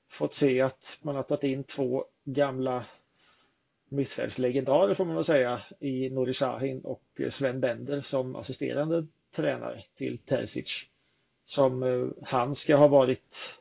fått 0.09 0.33
se 0.33 0.61
att 0.61 0.99
man 1.01 1.15
har 1.15 1.23
tagit 1.23 1.43
in 1.43 1.63
två 1.63 2.05
gamla 2.23 2.85
mittfältslegendarer 3.89 4.93
får 4.93 5.05
man 5.05 5.15
väl 5.15 5.23
säga 5.23 5.59
i 5.79 6.09
Nuri 6.09 6.33
Sahin 6.33 6.81
och 6.81 7.03
Sven 7.29 7.59
Bender 7.59 8.01
som 8.01 8.35
assisterande 8.35 9.07
tränare 9.35 9.81
till 9.95 10.17
Terzic. 10.17 10.85
Som 11.45 11.83
eh, 11.83 12.07
han 12.23 12.55
ska 12.55 12.75
ha 12.75 12.87
varit 12.87 13.59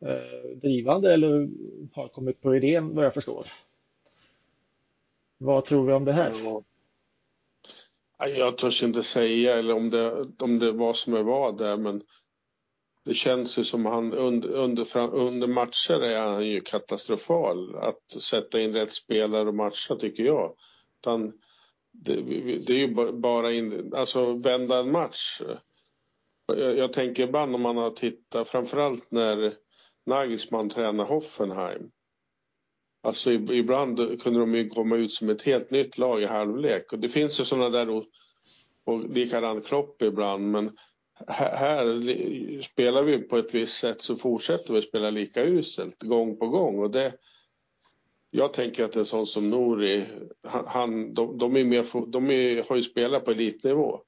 eh, 0.00 0.56
drivande 0.56 1.14
eller 1.14 1.48
har 1.92 2.08
kommit 2.08 2.40
på 2.40 2.56
idén 2.56 2.94
vad 2.94 3.04
jag 3.04 3.14
förstår. 3.14 3.46
Vad 5.38 5.64
tror 5.64 5.86
vi 5.86 5.92
om 5.92 6.04
det 6.04 6.12
här? 6.12 6.32
Jag 8.18 8.58
törs 8.58 8.82
inte 8.82 9.02
säga 9.02 9.54
eller 9.54 9.74
om 9.74 9.90
det, 9.90 10.26
om 10.38 10.58
det 10.58 10.72
var 10.72 10.92
som 10.92 11.12
det 11.12 11.22
var 11.22 11.52
där 11.52 11.76
men 11.76 12.02
det 13.04 13.14
känns 13.14 13.58
ju 13.58 13.64
som 13.64 13.86
han 13.86 14.12
under, 14.12 14.48
under, 14.48 14.96
under 15.14 15.46
matcher 15.46 16.02
är 16.02 16.20
han 16.20 16.46
ju 16.46 16.60
katastrofal. 16.60 17.76
Att 17.76 18.22
sätta 18.22 18.60
in 18.60 18.72
rätt 18.72 18.92
spelare 18.92 19.48
och 19.48 19.54
matcha 19.54 19.96
tycker 19.96 20.24
jag. 20.24 20.54
Utan 21.00 21.32
det, 21.92 22.14
det 22.66 22.72
är 22.72 22.78
ju 22.78 23.12
bara 23.12 23.52
in, 23.52 23.94
alltså 23.94 24.32
vända 24.32 24.80
en 24.80 24.92
match. 24.92 25.40
Jag, 26.46 26.78
jag 26.78 26.92
tänker 26.92 27.22
ibland 27.22 27.54
om 27.54 27.62
man 27.62 27.76
har 27.76 27.90
tittat, 27.90 28.48
framförallt 28.48 29.10
när 29.10 29.54
Nagelsmann 30.06 30.70
tränar 30.70 31.04
Hoffenheim. 31.04 31.90
Alltså 33.04 33.32
ibland 33.32 34.22
kunde 34.22 34.40
de 34.40 34.54
ju 34.54 34.68
komma 34.68 34.96
ut 34.96 35.12
som 35.12 35.28
ett 35.28 35.42
helt 35.42 35.70
nytt 35.70 35.98
lag 35.98 36.22
i 36.22 36.26
halvlek. 36.26 36.92
Och 36.92 36.98
det 36.98 37.08
finns 37.08 37.40
ju 37.40 37.44
sådana 37.44 37.68
där 37.68 37.90
och, 37.90 38.04
och 38.84 39.10
likadant 39.10 39.66
Klopp 39.66 40.02
ibland. 40.02 40.50
Men 40.50 40.76
här, 41.26 41.56
här, 41.56 42.62
spelar 42.62 43.02
vi 43.02 43.18
på 43.18 43.36
ett 43.36 43.54
visst 43.54 43.76
sätt 43.76 44.00
så 44.00 44.16
fortsätter 44.16 44.74
vi 44.74 44.82
spela 44.82 45.10
lika 45.10 45.44
uselt 45.44 46.02
gång 46.02 46.36
på 46.36 46.48
gång. 46.48 46.78
Och 46.78 46.90
det, 46.90 47.14
jag 48.30 48.52
tänker 48.52 48.84
att 48.84 48.96
en 48.96 49.06
sån 49.06 49.26
som 49.26 49.50
Nori, 49.50 50.06
han, 50.42 51.14
de, 51.14 51.38
de, 51.38 51.56
är 51.56 51.64
mer, 51.64 52.06
de 52.06 52.30
är, 52.30 52.62
har 52.68 52.76
ju 52.76 52.82
spelat 52.82 53.24
på 53.24 53.30
elitnivå. 53.30 54.00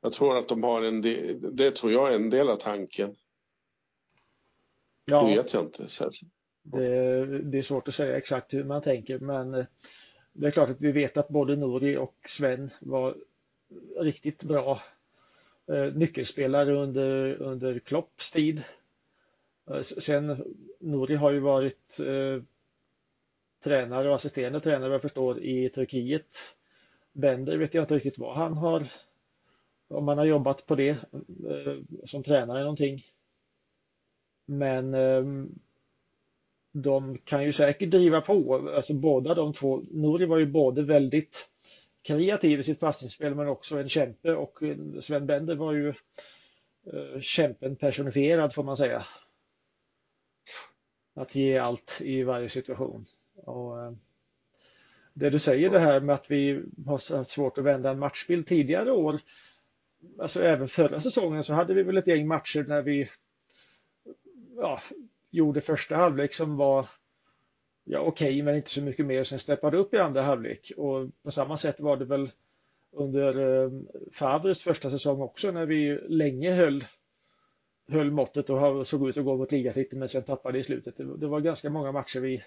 Jag 0.00 0.12
tror 0.12 0.38
att 0.38 0.48
de 0.48 0.62
har 0.62 0.82
en 0.82 1.02
del, 1.02 1.56
det 1.56 1.70
tror 1.70 1.92
jag 1.92 2.12
är 2.12 2.16
en 2.16 2.30
del 2.30 2.48
av 2.48 2.56
tanken. 2.56 3.16
Ja. 5.04 5.22
Det 5.22 5.36
vet 5.36 5.52
jag 5.52 5.64
inte. 5.64 5.88
Det, 6.62 7.26
det, 7.42 7.58
är 7.58 7.62
svårt 7.62 7.88
att 7.88 7.94
säga 7.94 8.16
exakt 8.16 8.54
hur 8.54 8.64
man 8.64 8.82
tänker 8.82 9.18
men 9.18 9.54
eh, 9.54 9.64
det 10.32 10.46
är 10.46 10.50
klart 10.50 10.70
att 10.70 10.80
vi 10.80 10.92
vet 10.92 11.16
att 11.16 11.28
både 11.28 11.56
Nori 11.56 11.96
och 11.96 12.16
Sven 12.26 12.70
var 12.80 13.16
riktigt 13.98 14.44
bra 14.44 14.80
eh, 15.72 15.94
nyckelspelare 15.94 16.72
under, 16.72 17.42
under 17.42 17.78
Klopps 17.78 18.30
tid. 18.30 18.62
Eh, 19.70 19.80
sen 19.80 20.44
Nori 20.80 21.14
har 21.14 21.32
ju 21.32 21.40
varit 21.40 22.00
eh, 22.00 22.42
tränare 23.64 24.08
och 24.08 24.14
assisterande 24.14 24.60
tränare 24.60 24.88
vad 24.88 24.94
jag 24.94 25.02
förstår 25.02 25.40
i 25.40 25.68
Turkiet. 25.68 26.56
Bender 27.12 27.56
vet 27.56 27.74
jag 27.74 27.82
inte 27.82 27.94
riktigt 27.94 28.18
vad 28.18 28.36
han 28.36 28.56
har 28.56 28.86
om 29.88 30.08
han 30.08 30.18
har 30.18 30.24
jobbat 30.24 30.66
på 30.66 30.74
det 30.74 30.88
eh, 30.88 31.76
som 32.04 32.22
tränare 32.22 32.60
någonting. 32.60 33.04
Men 34.44 34.94
eh, 34.94 35.24
de 36.72 37.18
kan 37.18 37.44
ju 37.44 37.52
säkert 37.52 37.90
driva 37.90 38.20
på, 38.20 38.68
alltså 38.76 38.94
båda 38.94 39.34
de 39.34 39.52
två. 39.52 39.82
Nori 39.90 40.26
var 40.26 40.38
ju 40.38 40.46
både 40.46 40.82
väldigt 40.82 41.48
kreativ 42.02 42.60
i 42.60 42.62
sitt 42.62 42.80
passningsspel 42.80 43.34
men 43.34 43.48
också 43.48 43.78
en 43.78 43.88
kämpe 43.88 44.34
och 44.34 44.62
eh, 44.62 44.76
Sven 45.00 45.26
Bender 45.26 45.56
var 45.56 45.72
ju 45.72 45.88
eh, 45.88 47.20
kämpen 47.20 47.76
personifierad 47.76 48.54
får 48.54 48.62
man 48.62 48.76
säga. 48.76 49.02
Att 51.14 51.34
ge 51.34 51.58
allt 51.58 52.00
i 52.00 52.22
varje 52.22 52.48
situation. 52.48 53.06
Och, 53.34 53.82
eh, 53.82 53.92
det 55.14 55.30
du 55.30 55.38
säger 55.38 55.70
det 55.70 55.78
här 55.78 56.00
med 56.00 56.14
att 56.14 56.30
vi 56.30 56.62
har 56.86 57.16
haft 57.16 57.30
svårt 57.30 57.58
att 57.58 57.64
vända 57.64 57.90
en 57.90 57.98
matchbild 57.98 58.46
tidigare 58.46 58.92
år. 58.92 59.20
Alltså 60.18 60.42
även 60.42 60.68
förra 60.68 61.00
säsongen 61.00 61.44
så 61.44 61.54
hade 61.54 61.74
vi 61.74 61.82
väl 61.82 61.96
ett 61.96 62.06
gäng 62.06 62.26
matcher 62.26 62.64
när 62.68 62.82
vi 62.82 63.08
ja, 64.56 64.80
gjorde 65.32 65.60
första 65.60 65.96
halvlek 65.96 66.34
som 66.34 66.56
var 66.56 66.86
ja, 67.84 67.98
okej, 67.98 68.28
okay, 68.28 68.42
men 68.42 68.56
inte 68.56 68.70
så 68.70 68.82
mycket 68.82 69.06
mer. 69.06 69.24
Sen 69.24 69.38
steppade 69.38 69.76
upp 69.76 69.94
i 69.94 69.98
andra 69.98 70.22
halvlek 70.22 70.72
och 70.76 71.08
på 71.22 71.30
samma 71.30 71.56
sätt 71.56 71.80
var 71.80 71.96
det 71.96 72.04
väl 72.04 72.30
under 72.92 73.62
eh, 73.64 73.70
Favres 74.12 74.62
första 74.62 74.90
säsong 74.90 75.20
också 75.20 75.50
när 75.50 75.66
vi 75.66 75.98
länge 76.08 76.52
höll, 76.52 76.84
höll 77.88 78.10
måttet 78.10 78.50
och 78.50 78.86
såg 78.86 79.08
ut 79.08 79.18
att 79.18 79.24
gå 79.24 79.36
mot 79.36 79.52
ligatiteln 79.52 79.98
men 79.98 80.08
sen 80.08 80.22
tappade 80.22 80.58
i 80.58 80.64
slutet. 80.64 80.96
Det, 80.96 81.16
det 81.16 81.26
var 81.26 81.40
ganska 81.40 81.70
många 81.70 81.92
matcher 81.92 82.20
vi, 82.20 82.42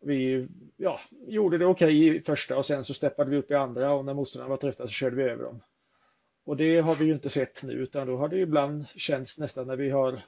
vi 0.00 0.48
ja, 0.76 1.00
gjorde 1.26 1.58
det 1.58 1.66
okej 1.66 1.86
okay 1.86 2.16
i 2.16 2.20
första 2.20 2.56
och 2.56 2.66
sen 2.66 2.84
så 2.84 2.94
steppade 2.94 3.30
vi 3.30 3.36
upp 3.36 3.50
i 3.50 3.54
andra 3.54 3.92
och 3.92 4.04
när 4.04 4.14
motståndarna 4.14 4.50
var 4.50 4.56
trötta 4.56 4.86
så 4.86 4.92
körde 4.92 5.16
vi 5.16 5.22
över 5.22 5.44
dem. 5.44 5.60
Och 6.44 6.56
det 6.56 6.78
har 6.78 6.94
vi 6.94 7.04
ju 7.04 7.12
inte 7.12 7.30
sett 7.30 7.62
nu 7.62 7.72
utan 7.72 8.06
då 8.06 8.16
har 8.16 8.28
det 8.28 8.38
ibland 8.38 8.88
känts 8.88 9.38
nästan 9.38 9.66
när 9.66 9.76
vi 9.76 9.90
har 9.90 10.22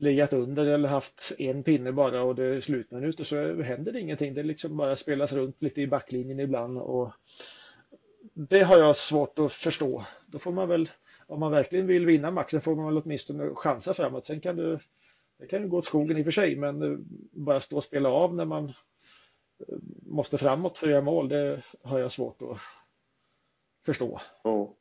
legat 0.00 0.32
under 0.32 0.66
eller 0.66 0.88
haft 0.88 1.32
en 1.38 1.62
pinne 1.62 1.92
bara 1.92 2.22
och 2.22 2.34
det 2.34 2.44
är 2.44 2.60
slutminut 2.60 3.20
och 3.20 3.26
så 3.26 3.62
händer 3.62 3.92
det 3.92 4.00
ingenting. 4.00 4.34
Det 4.34 4.42
liksom 4.42 4.76
bara 4.76 4.96
spelas 4.96 5.32
runt 5.32 5.62
lite 5.62 5.80
i 5.82 5.86
backlinjen 5.86 6.40
ibland 6.40 6.78
och 6.78 7.12
det 8.34 8.62
har 8.62 8.78
jag 8.78 8.96
svårt 8.96 9.38
att 9.38 9.52
förstå. 9.52 10.04
Då 10.26 10.38
får 10.38 10.52
man 10.52 10.68
väl, 10.68 10.90
om 11.26 11.40
man 11.40 11.52
verkligen 11.52 11.86
vill 11.86 12.06
vinna 12.06 12.30
matchen 12.30 12.60
får 12.60 12.76
man 12.76 12.86
väl 12.86 13.02
åtminstone 13.04 13.54
chansa 13.54 13.94
framåt. 13.94 14.24
Sen 14.24 14.40
kan 14.40 14.56
du, 14.56 14.78
det 15.38 15.46
kan 15.46 15.62
ju 15.62 15.68
gå 15.68 15.78
åt 15.78 15.84
skogen 15.84 16.16
i 16.16 16.20
och 16.20 16.24
för 16.24 16.30
sig, 16.30 16.56
men 16.56 16.82
eh, 16.82 16.98
bara 17.32 17.60
stå 17.60 17.76
och 17.76 17.84
spela 17.84 18.08
av 18.08 18.34
när 18.34 18.44
man 18.44 18.64
eh, 18.64 19.78
måste 20.06 20.38
framåt 20.38 20.78
för 20.78 20.86
att 20.86 20.92
göra 20.92 21.02
mål, 21.02 21.28
det 21.28 21.62
har 21.82 21.98
jag 21.98 22.12
svårt 22.12 22.42
att 22.42 22.58
förstå. 23.86 24.20
Ja. 24.44 24.74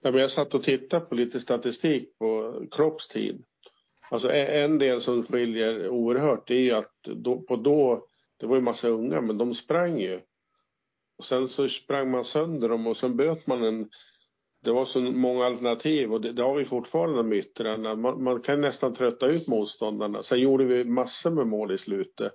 Jag 0.00 0.30
satt 0.30 0.54
och 0.54 0.62
tittade 0.62 1.06
på 1.06 1.14
lite 1.14 1.40
statistik 1.40 2.18
på 2.18 2.62
kroppstid. 2.70 3.44
Alltså 4.10 4.30
en 4.32 4.78
del 4.78 5.00
som 5.00 5.22
skiljer 5.22 5.88
oerhört 5.88 6.50
är 6.50 6.54
ju 6.54 6.72
att 6.72 7.02
då, 7.02 7.40
på 7.40 7.56
då, 7.56 8.06
det 8.36 8.46
var 8.46 8.56
ju 8.56 8.62
massa 8.62 8.88
unga, 8.88 9.20
men 9.20 9.38
de 9.38 9.54
sprang 9.54 10.00
ju. 10.00 10.20
Och 11.18 11.24
sen 11.24 11.48
så 11.48 11.68
sprang 11.68 12.10
man 12.10 12.24
sönder 12.24 12.68
dem 12.68 12.86
och 12.86 12.96
sen 12.96 13.16
böt 13.16 13.46
man 13.46 13.64
en 13.64 13.88
det 14.64 14.72
var 14.72 14.84
så 14.84 15.00
många 15.00 15.44
alternativ 15.44 16.12
och 16.12 16.20
det, 16.20 16.32
det 16.32 16.42
har 16.42 16.54
vi 16.54 16.64
fortfarande 16.64 17.22
med 17.22 17.38
yttrarna. 17.38 17.94
Man, 17.94 18.22
man, 18.22 18.42
kan 18.42 18.60
nästan 18.60 18.94
trötta 18.94 19.26
ut 19.26 19.48
motståndarna. 19.48 20.22
Sen 20.22 20.40
gjorde 20.40 20.64
vi 20.64 20.84
massor 20.84 21.30
med 21.30 21.46
mål 21.46 21.72
i 21.72 21.78
slutet 21.78 22.32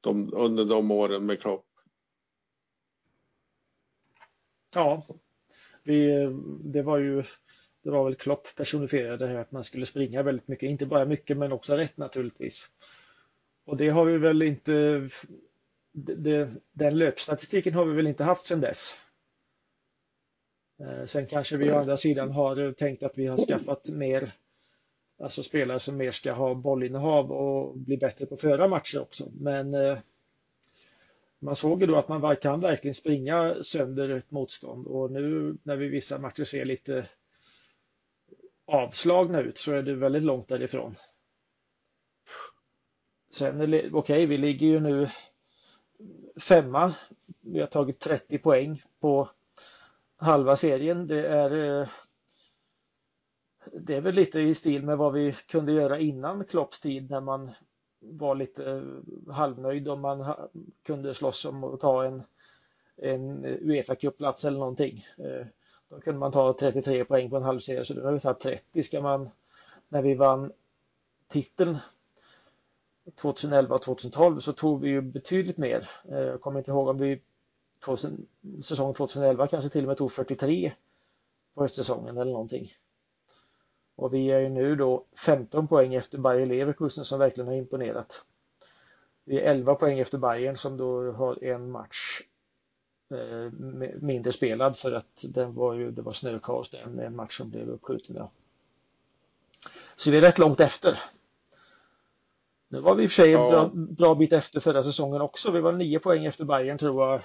de, 0.00 0.34
under 0.34 0.64
de 0.64 0.90
åren 0.90 1.26
med 1.26 1.40
Klopp. 1.40 1.66
Ja, 4.74 5.06
vi, 5.82 6.28
det 6.64 6.82
var 6.82 6.98
ju 6.98 7.24
det 7.82 7.90
var 7.90 8.04
väl 8.04 8.14
Klopp 8.14 8.54
personifierade 8.56 9.26
här 9.26 9.34
att 9.34 9.52
man 9.52 9.64
skulle 9.64 9.86
springa 9.86 10.22
väldigt 10.22 10.48
mycket, 10.48 10.70
inte 10.70 10.86
bara 10.86 11.04
mycket 11.04 11.36
men 11.36 11.52
också 11.52 11.76
rätt 11.76 11.96
naturligtvis. 11.96 12.70
Och 13.64 13.76
det 13.76 13.88
har 13.88 14.04
vi 14.04 14.18
väl 14.18 14.42
inte, 14.42 15.08
det, 15.92 16.50
den 16.72 16.98
löpstatistiken 16.98 17.74
har 17.74 17.84
vi 17.84 17.94
väl 17.94 18.06
inte 18.06 18.24
haft 18.24 18.46
sedan 18.46 18.60
dess. 18.60 18.94
Eh, 20.80 21.06
sen 21.06 21.26
kanske 21.26 21.56
vi 21.56 21.70
å 21.70 21.76
andra 21.76 21.96
sidan 21.96 22.30
har 22.30 22.72
tänkt 22.72 23.02
att 23.02 23.18
vi 23.18 23.26
har 23.26 23.38
skaffat 23.38 23.88
mer, 23.88 24.32
alltså 25.22 25.42
spelare 25.42 25.80
som 25.80 25.96
mer 25.96 26.10
ska 26.10 26.32
ha 26.32 26.54
bollinnehav 26.54 27.32
och 27.32 27.78
bli 27.78 27.96
bättre 27.96 28.26
på 28.26 28.34
att 28.34 28.40
föra 28.40 28.68
matcher 28.68 29.00
också. 29.00 29.30
Men 29.32 29.74
eh, 29.74 29.98
man 31.38 31.56
såg 31.56 31.80
ju 31.80 31.86
då 31.86 31.96
att 31.96 32.08
man 32.08 32.36
kan 32.36 32.60
verkligen 32.60 32.94
springa 32.94 33.54
sönder 33.62 34.08
ett 34.08 34.30
motstånd 34.30 34.86
och 34.86 35.12
nu 35.12 35.56
när 35.62 35.76
vi 35.76 35.88
vissa 35.88 36.18
matcher 36.18 36.44
ser 36.44 36.64
lite 36.64 37.06
avslagna 38.70 39.40
ut 39.40 39.58
så 39.58 39.72
är 39.72 39.82
det 39.82 39.94
väldigt 39.94 40.22
långt 40.22 40.48
därifrån. 40.48 40.94
Sen, 43.32 43.60
okej, 43.62 43.92
okay, 43.92 44.26
vi 44.26 44.38
ligger 44.38 44.66
ju 44.66 44.80
nu 44.80 45.08
femma. 46.40 46.94
Vi 47.40 47.60
har 47.60 47.66
tagit 47.66 48.00
30 48.00 48.38
poäng 48.38 48.82
på 49.00 49.30
halva 50.16 50.56
serien. 50.56 51.06
Det 51.06 51.26
är, 51.26 51.80
eh, 51.80 51.88
det 53.72 53.96
är 53.96 54.00
väl 54.00 54.14
lite 54.14 54.40
i 54.40 54.54
stil 54.54 54.84
med 54.84 54.98
vad 54.98 55.12
vi 55.12 55.32
kunde 55.32 55.72
göra 55.72 55.98
innan 55.98 56.44
Klopps 56.44 56.80
tid 56.80 57.10
när 57.10 57.20
man 57.20 57.50
var 57.98 58.34
lite 58.34 58.70
eh, 58.70 59.32
halvnöjd 59.32 59.88
om 59.88 60.00
man 60.00 60.34
kunde 60.82 61.14
slåss 61.14 61.44
om 61.44 61.64
att 61.64 61.80
ta 61.80 62.04
en, 62.04 62.22
en 62.96 63.44
Uefa-cupplats 63.44 64.46
eller 64.46 64.58
någonting. 64.58 65.04
Eh, 65.18 65.46
då 65.90 66.00
kunde 66.00 66.20
man 66.20 66.32
ta 66.32 66.52
33 66.52 67.04
poäng 67.04 67.30
på 67.30 67.36
en 67.36 67.42
halvserie 67.42 67.84
så 67.84 67.94
nu 67.94 68.02
har 68.02 68.12
vi 68.12 68.20
tagit 68.20 68.40
30. 68.40 68.82
Ska 68.82 69.00
man, 69.00 69.30
när 69.88 70.02
vi 70.02 70.14
vann 70.14 70.52
titeln 71.28 71.78
2011 73.14 73.74
och 73.74 73.82
2012 73.82 74.40
så 74.40 74.52
tog 74.52 74.80
vi 74.80 74.88
ju 74.88 75.00
betydligt 75.00 75.56
mer. 75.56 75.90
Eh, 76.08 76.18
jag 76.18 76.40
kommer 76.40 76.58
inte 76.58 76.70
ihåg 76.70 76.88
om 76.88 76.98
vi 76.98 77.22
2000, 77.84 78.26
säsong 78.62 78.94
2011 78.94 79.46
kanske 79.46 79.70
till 79.70 79.84
och 79.84 79.88
med 79.88 79.96
tog 79.96 80.12
43 80.12 80.72
på 81.54 81.62
höstsäsongen 81.62 82.16
eller 82.16 82.32
någonting. 82.32 82.72
Och 83.96 84.14
vi 84.14 84.30
är 84.30 84.38
ju 84.38 84.48
nu 84.48 84.76
då 84.76 85.04
15 85.26 85.68
poäng 85.68 85.94
efter 85.94 86.18
Bayer 86.18 86.46
Leverkusen 86.46 87.04
som 87.04 87.18
verkligen 87.18 87.48
har 87.48 87.54
imponerat. 87.54 88.24
Vi 89.24 89.40
är 89.40 89.50
11 89.50 89.74
poäng 89.74 89.98
efter 89.98 90.18
Bayern 90.18 90.56
som 90.56 90.76
då 90.76 91.12
har 91.12 91.44
en 91.44 91.70
match 91.70 92.22
mindre 94.00 94.32
spelad 94.32 94.76
för 94.76 94.92
att 94.92 95.24
den 95.28 95.54
var 95.54 95.74
ju, 95.74 95.90
det 95.90 96.02
var 96.02 96.12
snökaos 96.12 96.70
den 96.70 96.98
en 96.98 97.16
match 97.16 97.36
som 97.36 97.50
blev 97.50 97.68
uppskjuten. 97.68 98.16
Ja. 98.16 98.30
Så 99.96 100.10
vi 100.10 100.16
är 100.16 100.20
rätt 100.20 100.38
långt 100.38 100.60
efter. 100.60 100.98
Nu 102.68 102.80
var 102.80 102.94
vi 102.94 103.02
i 103.02 103.06
och 103.06 103.10
för 103.10 103.22
sig 103.22 103.30
ja. 103.30 103.50
bra, 103.50 103.70
bra 103.74 104.14
bit 104.14 104.32
efter 104.32 104.60
förra 104.60 104.82
säsongen 104.82 105.20
också. 105.20 105.50
Vi 105.50 105.60
var 105.60 105.72
nio 105.72 105.98
poäng 105.98 106.24
efter 106.24 106.44
Bayern 106.44 106.78
tror 106.78 107.06
jag 107.06 107.22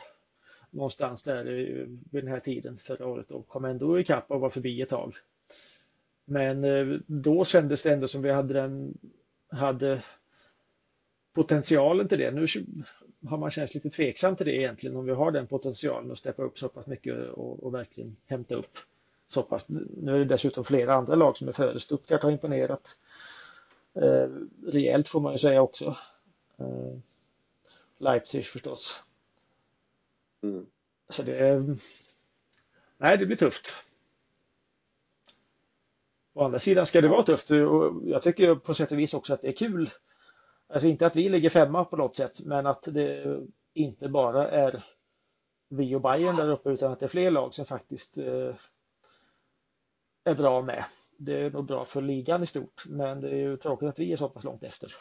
någonstans 0.70 1.24
där 1.24 1.44
vid 1.44 2.24
den 2.24 2.28
här 2.28 2.40
tiden 2.40 2.78
förra 2.78 3.08
året 3.08 3.32
och 3.32 3.48
kom 3.48 3.66
ändå 3.66 4.00
ikapp 4.00 4.32
och 4.32 4.40
var 4.40 4.50
förbi 4.50 4.82
ett 4.82 4.90
tag. 4.90 5.16
Men 6.26 6.64
eh, 6.64 6.98
då 7.08 7.46
kändes 7.46 7.84
det 7.84 7.94
ändå 7.94 8.08
som 8.08 8.22
vi 8.22 8.32
hade 8.32 8.54
den 8.54 8.98
hade 9.48 10.04
potentialen 11.34 12.08
till 12.08 12.20
det. 12.20 12.32
Nu 12.32 12.48
har 13.28 13.38
man 13.38 13.52
känts 13.52 13.74
lite 13.74 13.90
tveksam 13.90 14.36
till 14.36 14.46
det 14.46 14.56
egentligen 14.56 14.96
om 14.96 15.06
vi 15.06 15.12
har 15.12 15.32
den 15.32 15.48
potentialen 15.48 16.12
att 16.12 16.20
steppa 16.20 16.44
upp 16.44 16.60
så 16.60 16.70
pass 16.70 16.88
mycket 16.88 17.30
och, 17.30 17.64
och 17.64 17.74
verkligen 17.74 18.16
hämta 18.26 18.56
upp 18.56 18.78
så 19.28 19.44
pass. 19.44 19.66
Nu 19.70 20.16
är 20.16 20.20
det 20.20 20.26
dessutom 20.26 20.64
flera 20.64 20.94
andra 20.94 21.16
lag 21.16 21.38
som 21.38 21.48
är 21.48 21.52
före. 21.52 21.80
Stuttgart 21.80 22.24
har 22.24 22.32
imponerat 22.32 22.98
eh, 23.94 24.30
rejält 24.68 25.08
får 25.08 25.20
man 25.20 25.34
ju 25.34 25.40
säga 25.40 25.62
också. 25.62 25.98
Eh, 26.58 26.98
Leipzig 27.98 28.46
förstås. 28.46 29.04
Mm. 30.44 30.66
Så 31.10 31.24
det, 31.24 31.66
nej, 32.98 33.18
det 33.18 33.26
blir 33.26 33.38
tufft. 33.38 33.74
Å 36.34 36.44
andra 36.44 36.60
sidan 36.60 36.86
ska 36.86 37.02
det 37.02 37.08
vara 37.08 37.24
tufft 37.24 37.52
och 37.52 38.02
jag 38.06 38.24
tycker 38.24 38.56
på 38.56 38.74
sätt 38.74 38.92
och 38.92 39.00
vis 39.00 39.14
också 39.14 39.34
att 39.34 39.42
det 39.42 39.48
är 39.48 39.52
kul. 39.52 39.90
Alltså 40.68 40.88
inte 40.88 41.08
att 41.08 41.16
vi 41.16 41.30
ligger 41.30 41.50
femma 41.50 41.86
på 41.86 41.98
något 41.98 42.16
sätt, 42.16 42.40
men 42.40 42.66
att 42.68 42.84
det 42.84 43.40
inte 43.74 44.10
bara 44.10 44.50
är 44.50 44.84
vi 45.70 45.96
och 45.96 46.02
Bayern 46.02 46.36
där 46.36 46.50
uppe 46.50 46.70
utan 46.70 46.92
att 46.92 47.00
det 47.00 47.06
är 47.06 47.10
fler 47.10 47.32
lag 47.32 47.56
som 47.56 47.66
faktiskt 47.66 48.18
eh, 48.18 48.56
är 50.24 50.36
bra 50.36 50.62
med. 50.62 50.86
Det 51.18 51.34
är 51.34 51.52
nog 51.52 51.66
bra 51.66 51.86
för 51.86 52.02
ligan 52.02 52.44
i 52.44 52.48
stort, 52.48 52.84
men 52.86 53.22
det 53.22 53.30
är 53.30 53.36
ju 53.36 53.58
tråkigt 53.58 53.90
att 53.90 54.00
vi 54.00 54.12
är 54.12 54.18
så 54.18 54.30
pass 54.30 54.44
långt 54.44 54.64
efter. 54.64 54.94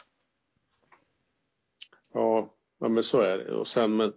Ja, 2.13 2.53
ja 2.79 2.87
men 2.87 3.03
så 3.03 3.19
är 3.19 3.37
det. 3.37 3.55
Och 3.55 3.67
sen, 3.67 3.97
men 3.97 4.13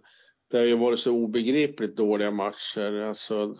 det 0.47 0.57
har 0.57 0.65
ju 0.65 0.77
varit 0.77 0.99
så 0.99 1.11
obegripligt 1.11 1.95
dåliga 1.95 2.31
matcher. 2.31 3.01
Alltså, 3.01 3.55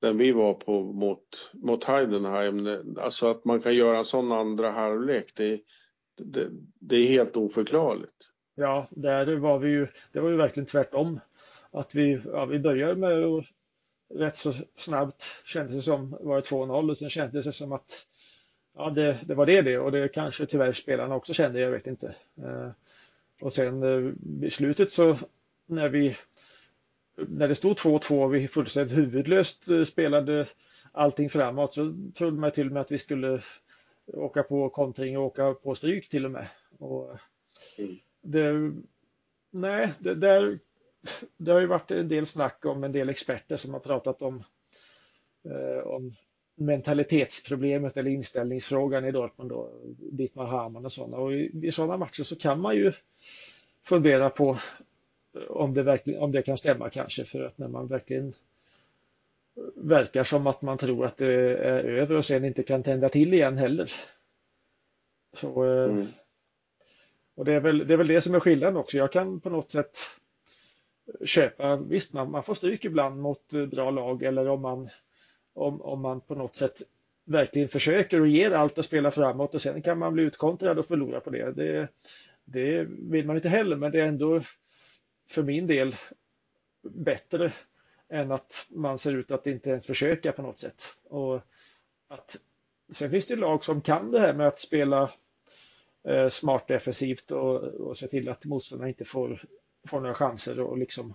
den 0.00 0.18
vi 0.18 0.32
var 0.32 0.54
på 0.54 0.82
mot, 0.82 1.50
mot 1.52 1.84
Heidenheim, 1.84 2.68
alltså 3.00 3.26
att 3.26 3.44
man 3.44 3.62
kan 3.62 3.74
göra 3.74 3.98
en 3.98 4.04
sån 4.04 4.32
andra 4.32 4.70
halvlek, 4.70 5.32
det, 5.36 5.60
det, 6.16 6.48
det 6.78 6.96
är 6.96 7.08
helt 7.08 7.36
oförklarligt. 7.36 8.30
Ja, 8.54 8.86
där 8.90 9.36
var 9.36 9.58
vi 9.58 9.70
ju, 9.70 9.86
det 10.12 10.20
var 10.20 10.30
ju 10.30 10.36
verkligen 10.36 10.66
tvärtom. 10.66 11.20
Att 11.70 11.94
vi, 11.94 12.20
ja, 12.24 12.44
vi 12.44 12.58
började 12.58 12.96
med 12.96 13.24
att 13.24 13.44
rätt 14.14 14.36
så 14.36 14.52
snabbt 14.76 15.42
kändes 15.44 15.76
det 15.76 15.82
som 15.82 16.16
var 16.20 16.36
det 16.36 16.42
2-0 16.42 16.90
och 16.90 16.98
sen 16.98 17.10
kändes 17.10 17.46
det 17.46 17.52
som 17.52 17.72
att 17.72 18.06
ja, 18.76 18.90
det, 18.90 19.18
det 19.26 19.34
var 19.34 19.46
det 19.46 19.62
det 19.62 19.78
och 19.78 19.92
det 19.92 20.08
kanske 20.08 20.46
tyvärr 20.46 20.72
spelarna 20.72 21.14
också 21.14 21.34
kände, 21.34 21.60
jag 21.60 21.70
vet 21.70 21.86
inte. 21.86 22.14
Eh, 22.38 22.70
och 23.40 23.52
sen 23.52 23.82
eh, 23.82 24.12
i 24.46 24.50
slutet 24.50 24.90
så 24.92 25.16
när 25.66 25.88
vi 25.88 26.16
när 27.16 27.48
det 27.48 27.54
stod 27.54 27.76
2-2 27.76 28.22
och 28.24 28.34
vi 28.34 28.48
fullständigt 28.48 28.96
huvudlöst 28.96 29.70
eh, 29.70 29.84
spelade 29.84 30.46
allting 30.92 31.30
framåt 31.30 31.72
så 31.72 31.94
trodde 32.14 32.40
man 32.40 32.50
till 32.50 32.66
och 32.66 32.72
med 32.72 32.80
att 32.80 32.92
vi 32.92 32.98
skulle 32.98 33.40
åka 34.12 34.42
på 34.42 34.68
kontring 34.68 35.18
och 35.18 35.24
åka 35.24 35.54
på 35.54 35.74
stryk 35.74 36.08
till 36.08 36.24
och 36.24 36.30
med. 36.30 36.48
Och 36.78 37.18
mm. 37.78 37.96
det, 38.22 38.72
nej, 39.50 39.92
det, 39.98 40.14
där, 40.14 40.58
det 41.36 41.52
har 41.52 41.60
ju 41.60 41.66
varit 41.66 41.90
en 41.90 42.08
del 42.08 42.26
snack 42.26 42.64
om 42.64 42.84
en 42.84 42.92
del 42.92 43.08
experter 43.08 43.56
som 43.56 43.72
har 43.72 43.80
pratat 43.80 44.22
om, 44.22 44.44
eh, 45.44 45.86
om 45.86 46.14
mentalitetsproblemet 46.54 47.96
eller 47.96 48.10
inställningsfrågan 48.10 49.04
i 49.04 49.12
Dortmund 49.12 49.50
då, 49.50 49.72
Dietmar 49.98 50.46
Hamann 50.46 50.84
och 50.84 50.92
sådana. 50.92 51.16
Och 51.16 51.32
i, 51.32 51.50
i 51.62 51.72
sådana 51.72 51.96
matcher 51.96 52.22
så 52.22 52.36
kan 52.36 52.60
man 52.60 52.76
ju 52.76 52.92
fundera 53.84 54.30
på 54.30 54.58
om 55.48 55.74
det, 55.74 55.82
verkligen, 55.82 56.20
om 56.20 56.32
det 56.32 56.42
kan 56.42 56.58
stämma 56.58 56.90
kanske 56.90 57.24
för 57.24 57.40
att 57.40 57.58
när 57.58 57.68
man 57.68 57.86
verkligen 57.86 58.32
verkar 59.76 60.24
som 60.24 60.46
att 60.46 60.62
man 60.62 60.78
tror 60.78 61.06
att 61.06 61.16
det 61.16 61.32
är 61.56 61.84
över 61.84 62.16
och 62.16 62.24
sen 62.24 62.44
inte 62.44 62.62
kan 62.62 62.82
tända 62.82 63.08
till 63.08 63.34
igen 63.34 63.58
heller. 63.58 63.92
Så, 65.32 65.64
eh, 65.64 65.90
mm. 65.90 66.06
Och 67.34 67.44
det 67.44 67.52
är, 67.52 67.60
väl, 67.60 67.86
det 67.86 67.94
är 67.94 67.98
väl 67.98 68.06
det 68.06 68.20
som 68.20 68.34
är 68.34 68.40
skillnaden 68.40 68.76
också. 68.76 68.96
Jag 68.96 69.12
kan 69.12 69.40
på 69.40 69.50
något 69.50 69.70
sätt 69.70 69.98
köpa, 71.24 71.76
visst 71.76 72.12
man, 72.12 72.30
man 72.30 72.42
får 72.42 72.54
stryk 72.54 72.84
ibland 72.84 73.20
mot 73.20 73.52
bra 73.70 73.90
lag 73.90 74.22
eller 74.22 74.48
om 74.48 74.60
man, 74.60 74.88
om, 75.54 75.82
om 75.82 76.00
man 76.00 76.20
på 76.20 76.34
något 76.34 76.56
sätt 76.56 76.82
verkligen 77.24 77.68
försöker 77.68 78.20
och 78.20 78.28
ger 78.28 78.50
allt 78.50 78.78
och 78.78 78.84
spelar 78.84 79.10
framåt 79.10 79.54
och 79.54 79.62
sen 79.62 79.82
kan 79.82 79.98
man 79.98 80.12
bli 80.12 80.22
utkontrad 80.22 80.78
och 80.78 80.86
förlora 80.86 81.20
på 81.20 81.30
det. 81.30 81.52
Det, 81.52 81.88
det 82.44 82.86
vill 82.88 83.26
man 83.26 83.36
inte 83.36 83.48
heller 83.48 83.76
men 83.76 83.92
det 83.92 84.00
är 84.00 84.06
ändå 84.06 84.40
för 85.30 85.42
min 85.42 85.66
del 85.66 85.94
bättre 86.82 87.52
än 88.08 88.32
att 88.32 88.66
man 88.70 88.98
ser 88.98 89.14
ut 89.14 89.30
att 89.30 89.46
inte 89.46 89.70
ens 89.70 89.86
försöka 89.86 90.32
på 90.32 90.42
något 90.42 90.58
sätt. 90.58 90.82
Och 91.08 91.40
att, 92.08 92.36
sen 92.90 93.10
finns 93.10 93.26
det 93.26 93.36
lag 93.36 93.64
som 93.64 93.80
kan 93.80 94.10
det 94.10 94.20
här 94.20 94.34
med 94.34 94.46
att 94.46 94.60
spela 94.60 95.10
eh, 96.04 96.28
smart 96.28 96.68
defensivt 96.68 97.30
och, 97.30 97.62
och 97.62 97.98
se 97.98 98.06
till 98.06 98.28
att 98.28 98.44
motståndarna 98.44 98.88
inte 98.88 99.04
får, 99.04 99.44
får 99.86 100.00
några 100.00 100.14
chanser 100.14 100.60
och 100.60 100.78
liksom 100.78 101.14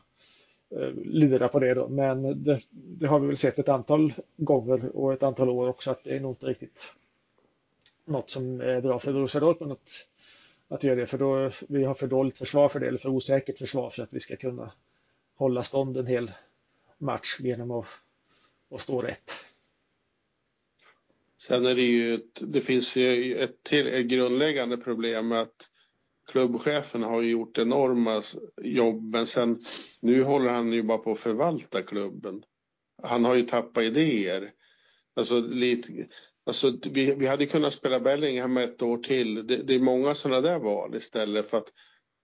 eh, 0.75 0.89
lura 0.93 1.47
på 1.47 1.59
det 1.59 1.73
då. 1.73 1.87
Men 1.87 2.43
det, 2.43 2.61
det, 2.69 3.07
har 3.07 3.19
vi 3.19 3.27
väl 3.27 3.37
sett 3.37 3.59
ett 3.59 3.69
antal 3.69 4.13
gånger 4.37 4.95
och 4.95 5.13
ett 5.13 5.23
antal 5.23 5.49
år 5.49 5.69
också 5.69 5.91
att 5.91 6.03
det 6.03 6.15
är 6.15 6.19
nog 6.19 6.31
inte 6.31 6.45
riktigt 6.45 6.93
något 8.05 8.29
som 8.29 8.61
är 8.61 8.81
bra 8.81 8.99
för 8.99 9.13
Borussia 9.13 9.41
Dortmund 9.41 9.71
att 9.71 10.07
att 10.71 10.83
göra 10.83 10.95
det 10.95 11.07
för 11.07 11.17
då 11.17 11.51
vi 11.69 11.83
har 11.83 11.93
för 11.93 12.07
dåligt 12.07 12.37
försvar 12.37 12.69
för 12.69 12.79
det 12.79 12.87
eller 12.87 12.97
för 12.97 13.09
osäkert 13.09 13.57
försvar 13.57 13.89
för 13.89 14.03
att 14.03 14.13
vi 14.13 14.19
ska 14.19 14.35
kunna 14.35 14.71
hålla 15.35 15.63
stånd 15.63 15.97
en 15.97 16.07
hel 16.07 16.31
match 17.01 17.39
genom 17.39 17.71
att, 17.71 17.87
att 18.75 18.81
stå 18.81 19.01
rätt. 19.01 19.31
Sen 21.37 21.65
är 21.65 21.75
det 21.75 21.81
ju 21.81 22.13
ett, 22.13 22.41
det 22.41 22.61
finns 22.61 22.95
ju 22.95 23.35
ett, 23.37 23.63
till, 23.63 23.87
ett 23.87 24.05
grundläggande 24.05 24.77
problem 24.77 25.27
med 25.27 25.41
att 25.41 25.69
klubbchefen 26.31 27.03
har 27.03 27.21
gjort 27.21 27.57
enorma 27.57 28.23
jobb 28.61 29.03
men 29.03 29.27
sen 29.27 29.59
nu 29.99 30.23
håller 30.23 30.49
han 30.49 30.73
ju 30.73 30.83
bara 30.83 30.97
på 30.97 31.11
att 31.11 31.19
förvalta 31.19 31.81
klubben. 31.81 32.43
Han 33.03 33.25
har 33.25 33.35
ju 33.35 33.43
tappat 33.43 33.83
idéer. 33.83 34.51
Alltså 35.15 35.39
lite, 35.39 36.07
Alltså, 36.43 36.77
vi, 36.91 37.15
vi 37.15 37.27
hade 37.27 37.45
kunnat 37.45 37.73
spela 37.73 37.99
Bellingham 37.99 38.57
ett 38.57 38.81
år 38.81 38.97
till. 38.97 39.47
Det, 39.47 39.57
det 39.57 39.75
är 39.75 39.79
många 39.79 40.15
sådana 40.15 40.41
där 40.41 40.59
val 40.59 40.95
istället 40.95 41.49
för 41.49 41.57
att 41.57 41.73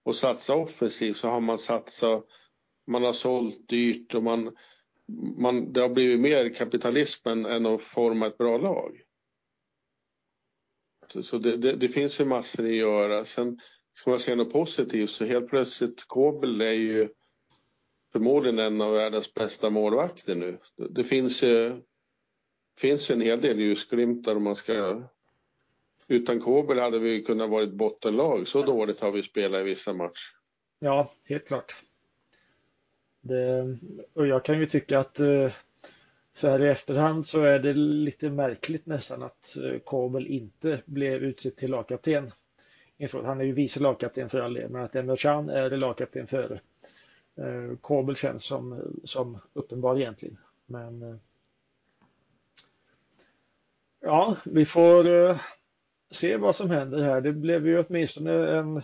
och 0.04 0.14
satsa 0.14 0.54
offensivt 0.54 1.16
så 1.16 1.28
har 1.28 1.40
man 1.40 1.58
satsat, 1.58 2.24
man 2.88 3.02
har 3.02 3.12
sålt 3.12 3.68
dyrt 3.68 4.14
och 4.14 4.22
man, 4.22 4.56
man, 5.36 5.72
det 5.72 5.80
har 5.80 5.88
blivit 5.88 6.20
mer 6.20 6.54
kapitalism 6.54 7.28
än, 7.28 7.66
att 7.66 7.82
forma 7.82 8.26
ett 8.26 8.38
bra 8.38 8.58
lag. 8.58 9.02
Så, 11.08 11.22
så 11.22 11.38
det, 11.38 11.56
det, 11.56 11.72
det, 11.72 11.88
finns 11.88 12.20
ju 12.20 12.24
massor 12.24 12.64
att 12.64 12.74
göra. 12.74 13.24
Sen, 13.24 13.60
ska 13.92 14.10
man 14.10 14.18
se 14.18 14.34
något 14.34 14.52
positivt 14.52 15.10
så 15.10 15.24
helt 15.24 15.48
plötsligt 15.48 16.04
Kobel 16.06 16.60
är 16.60 16.72
ju 16.72 17.08
förmodligen 18.12 18.58
en 18.58 18.80
av 18.80 18.92
världens 18.92 19.34
bästa 19.34 19.70
målvakter 19.70 20.34
nu. 20.34 20.58
Det 20.76 21.04
finns 21.04 21.42
ju 21.42 21.82
finns 22.78 23.10
en 23.10 23.20
hel 23.20 23.40
del 23.40 23.60
ljusglimtar 23.60 24.36
om 24.36 24.44
man 24.44 24.56
ska... 24.56 25.02
Utan 26.08 26.40
Kobel 26.40 26.78
hade 26.78 26.98
vi 26.98 27.22
kunnat 27.22 27.50
vara 27.50 27.64
ett 27.64 27.72
bottenlag. 27.72 28.48
Så 28.48 28.62
dåligt 28.62 29.00
har 29.00 29.12
vi 29.12 29.22
spelat 29.22 29.60
i 29.60 29.64
vissa 29.64 29.92
matcher. 29.92 30.38
Ja, 30.78 31.10
helt 31.24 31.46
klart. 31.46 31.84
Det, 33.28 33.76
och 34.14 34.26
jag 34.26 34.44
kan 34.44 34.58
ju 34.58 34.66
tycka 34.66 34.98
att 34.98 35.20
eh, 35.20 35.52
så 36.34 36.48
här 36.48 36.62
i 36.62 36.68
efterhand 36.68 37.26
så 37.26 37.42
är 37.44 37.58
det 37.58 37.74
lite 37.74 38.30
märkligt 38.30 38.86
nästan 38.86 39.22
att 39.22 39.56
eh, 39.56 39.62
Kabel 39.62 39.80
Kobel 39.80 40.26
inte 40.26 40.82
blev 40.84 41.22
utsedd 41.22 41.56
till 41.56 41.70
lagkapten. 41.70 42.32
Han 43.12 43.40
är 43.40 43.44
ju 43.44 43.52
vice 43.52 43.80
lagkapten 43.80 44.28
för 44.28 44.40
all 44.40 44.54
del, 44.54 44.70
men 44.70 44.84
att 44.84 44.96
Emre 44.96 45.14
är 45.52 45.76
lagkapten 45.76 46.26
före. 46.26 46.60
Eh, 47.36 47.44
Kabel 47.44 47.76
Kobel 47.76 48.16
känns 48.16 48.44
som, 48.44 48.92
som 49.04 49.38
uppenbar 49.52 49.98
egentligen. 49.98 50.38
Men 50.66 51.20
ja, 54.00 54.36
vi 54.44 54.64
får 54.64 55.36
se 56.10 56.36
vad 56.36 56.56
som 56.56 56.70
händer 56.70 57.02
här. 57.02 57.20
Det 57.20 57.32
blev 57.32 57.66
ju 57.66 57.84
åtminstone 57.84 58.58
en 58.58 58.82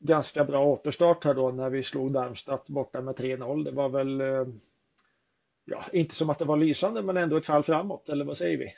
ganska 0.00 0.44
bra 0.44 0.66
återstart 0.66 1.24
här 1.24 1.34
då 1.34 1.50
när 1.50 1.70
vi 1.70 1.82
slog 1.82 2.12
Darmstadt 2.12 2.68
borta 2.68 3.00
med 3.00 3.14
3-0. 3.14 3.64
Det 3.64 3.70
var 3.70 3.88
väl 3.88 4.20
eh, 4.20 4.46
ja, 5.64 5.84
inte 5.92 6.14
som 6.14 6.30
att 6.30 6.38
det 6.38 6.44
var 6.44 6.56
lysande 6.56 7.02
men 7.02 7.16
ändå 7.16 7.36
ett 7.36 7.46
fall 7.46 7.62
framåt 7.62 8.08
eller 8.08 8.24
vad 8.24 8.38
säger 8.38 8.58
vi? 8.58 8.72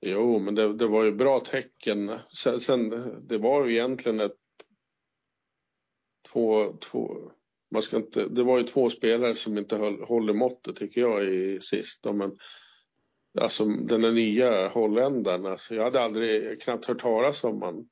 Jo, 0.00 0.38
men 0.38 0.54
det, 0.54 0.76
det 0.76 0.86
var 0.86 1.04
ju 1.04 1.12
bra 1.12 1.40
tecken. 1.40 2.18
Sen, 2.42 2.60
sen, 2.60 2.90
det 3.28 3.38
var 3.38 3.64
ju 3.64 3.72
egentligen 3.72 4.20
ett 4.20 4.36
två, 6.32 6.72
två 6.72 7.30
man 7.70 7.82
ska 7.82 7.96
inte, 7.96 8.28
det 8.28 8.42
var 8.42 8.58
ju 8.58 8.64
två 8.64 8.90
spelare 8.90 9.34
som 9.34 9.58
inte 9.58 9.76
höll, 9.76 10.02
håller 10.02 10.32
måttet 10.32 10.76
tycker 10.76 11.00
jag 11.00 11.24
i 11.24 11.60
sist. 11.60 12.04
Men 12.04 12.38
alltså 13.40 13.64
den 13.64 14.00
där 14.00 14.12
nya 14.12 14.68
holländaren, 14.68 15.46
alltså, 15.46 15.74
jag 15.74 15.84
hade 15.84 16.00
aldrig 16.00 16.62
knappt 16.62 16.84
hört 16.84 17.00
talas 17.00 17.44
om 17.44 17.62
honom 17.62 17.88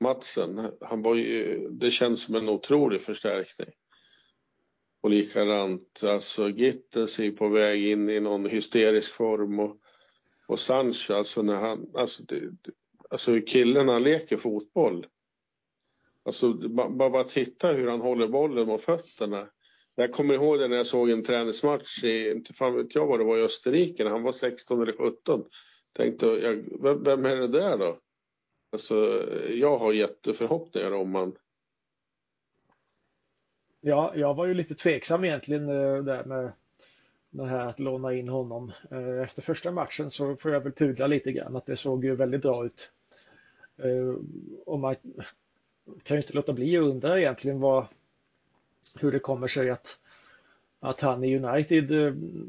Matsen, 0.00 0.70
han 0.80 1.02
var 1.02 1.14
ju, 1.14 1.68
det 1.70 1.90
känns 1.90 2.22
som 2.22 2.34
en 2.34 2.48
otrolig 2.48 3.00
förstärkning. 3.00 3.70
Och 5.00 5.10
likadant, 5.10 6.02
alltså 6.02 6.48
Gittes 6.48 7.18
är 7.18 7.30
på 7.30 7.48
väg 7.48 7.86
in 7.86 8.10
i 8.10 8.20
någon 8.20 8.46
hysterisk 8.46 9.12
form 9.12 9.58
och, 9.58 9.76
och 10.46 10.58
Sancho, 10.58 11.14
alltså 11.14 11.42
när 11.42 11.54
han, 11.54 11.90
alltså, 11.94 12.22
det, 12.22 12.50
alltså 13.10 13.40
killen 13.46 13.88
han 13.88 14.02
leker 14.02 14.36
fotboll. 14.36 15.06
Alltså 16.24 16.52
bara, 16.52 17.08
bara 17.10 17.24
titta 17.24 17.72
hur 17.72 17.88
han 17.88 18.00
håller 18.00 18.28
bollen 18.28 18.66
med 18.66 18.80
fötterna. 18.80 19.48
Jag 19.96 20.12
kommer 20.12 20.34
ihåg 20.34 20.58
det 20.58 20.68
när 20.68 20.76
jag 20.76 20.86
såg 20.86 21.10
en 21.10 21.24
träningsmatch 21.24 22.04
i, 22.04 22.30
inte 22.30 22.54
fan 22.54 22.74
vet 22.74 22.94
jag 22.94 23.06
vad 23.06 23.20
det 23.20 23.24
var 23.24 23.38
i 23.38 23.42
Österrike, 23.42 24.04
när 24.04 24.10
han 24.10 24.22
var 24.22 24.32
16 24.32 24.82
eller 24.82 24.92
17. 24.92 25.44
Tänkte 25.92 26.26
jag, 26.26 26.82
vem, 26.82 27.02
vem 27.02 27.24
är 27.24 27.36
det 27.36 27.48
där 27.48 27.78
då? 27.78 27.98
Alltså, 28.70 29.26
jag 29.50 29.78
har 29.78 29.92
jätteförhoppningar 29.92 30.92
om 30.92 31.10
man. 31.10 31.36
Ja, 33.80 34.12
jag 34.16 34.34
var 34.34 34.46
ju 34.46 34.54
lite 34.54 34.74
tveksam 34.74 35.24
egentligen 35.24 35.68
eh, 35.68 36.02
där 36.02 36.24
med 36.24 36.52
det 37.30 37.46
här 37.46 37.68
att 37.68 37.80
låna 37.80 38.14
in 38.14 38.28
honom. 38.28 38.72
Eh, 38.90 39.22
efter 39.22 39.42
första 39.42 39.72
matchen 39.72 40.10
så 40.10 40.36
får 40.36 40.52
jag 40.52 40.60
väl 40.60 40.72
pudla 40.72 41.06
lite 41.06 41.32
grann 41.32 41.56
att 41.56 41.66
det 41.66 41.76
såg 41.76 42.04
ju 42.04 42.16
väldigt 42.16 42.42
bra 42.42 42.66
ut. 42.66 42.92
Eh, 43.76 44.14
och 44.66 44.78
man 44.78 44.96
kan 46.02 46.16
ju 46.16 46.20
inte 46.20 46.32
låta 46.32 46.52
bli 46.52 46.76
att 46.76 46.84
undra 46.84 47.18
egentligen 47.18 47.60
vad, 47.60 47.86
hur 49.00 49.12
det 49.12 49.18
kommer 49.18 49.48
sig 49.48 49.70
att, 49.70 49.98
att 50.80 51.00
han 51.00 51.24
i 51.24 51.38
United 51.38 51.92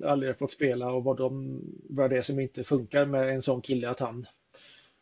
aldrig 0.06 0.30
har 0.30 0.38
fått 0.38 0.51
spela 0.51 0.91
och 0.91 1.03
vad, 1.03 1.17
de, 1.17 1.62
vad 1.89 2.10
det 2.10 2.17
är 2.17 2.21
som 2.21 2.39
inte 2.39 2.63
funkar 2.63 3.06
med 3.06 3.30
en 3.30 3.41
sån 3.41 3.62
kille 3.62 3.89
att 3.89 3.99
han 3.99 4.27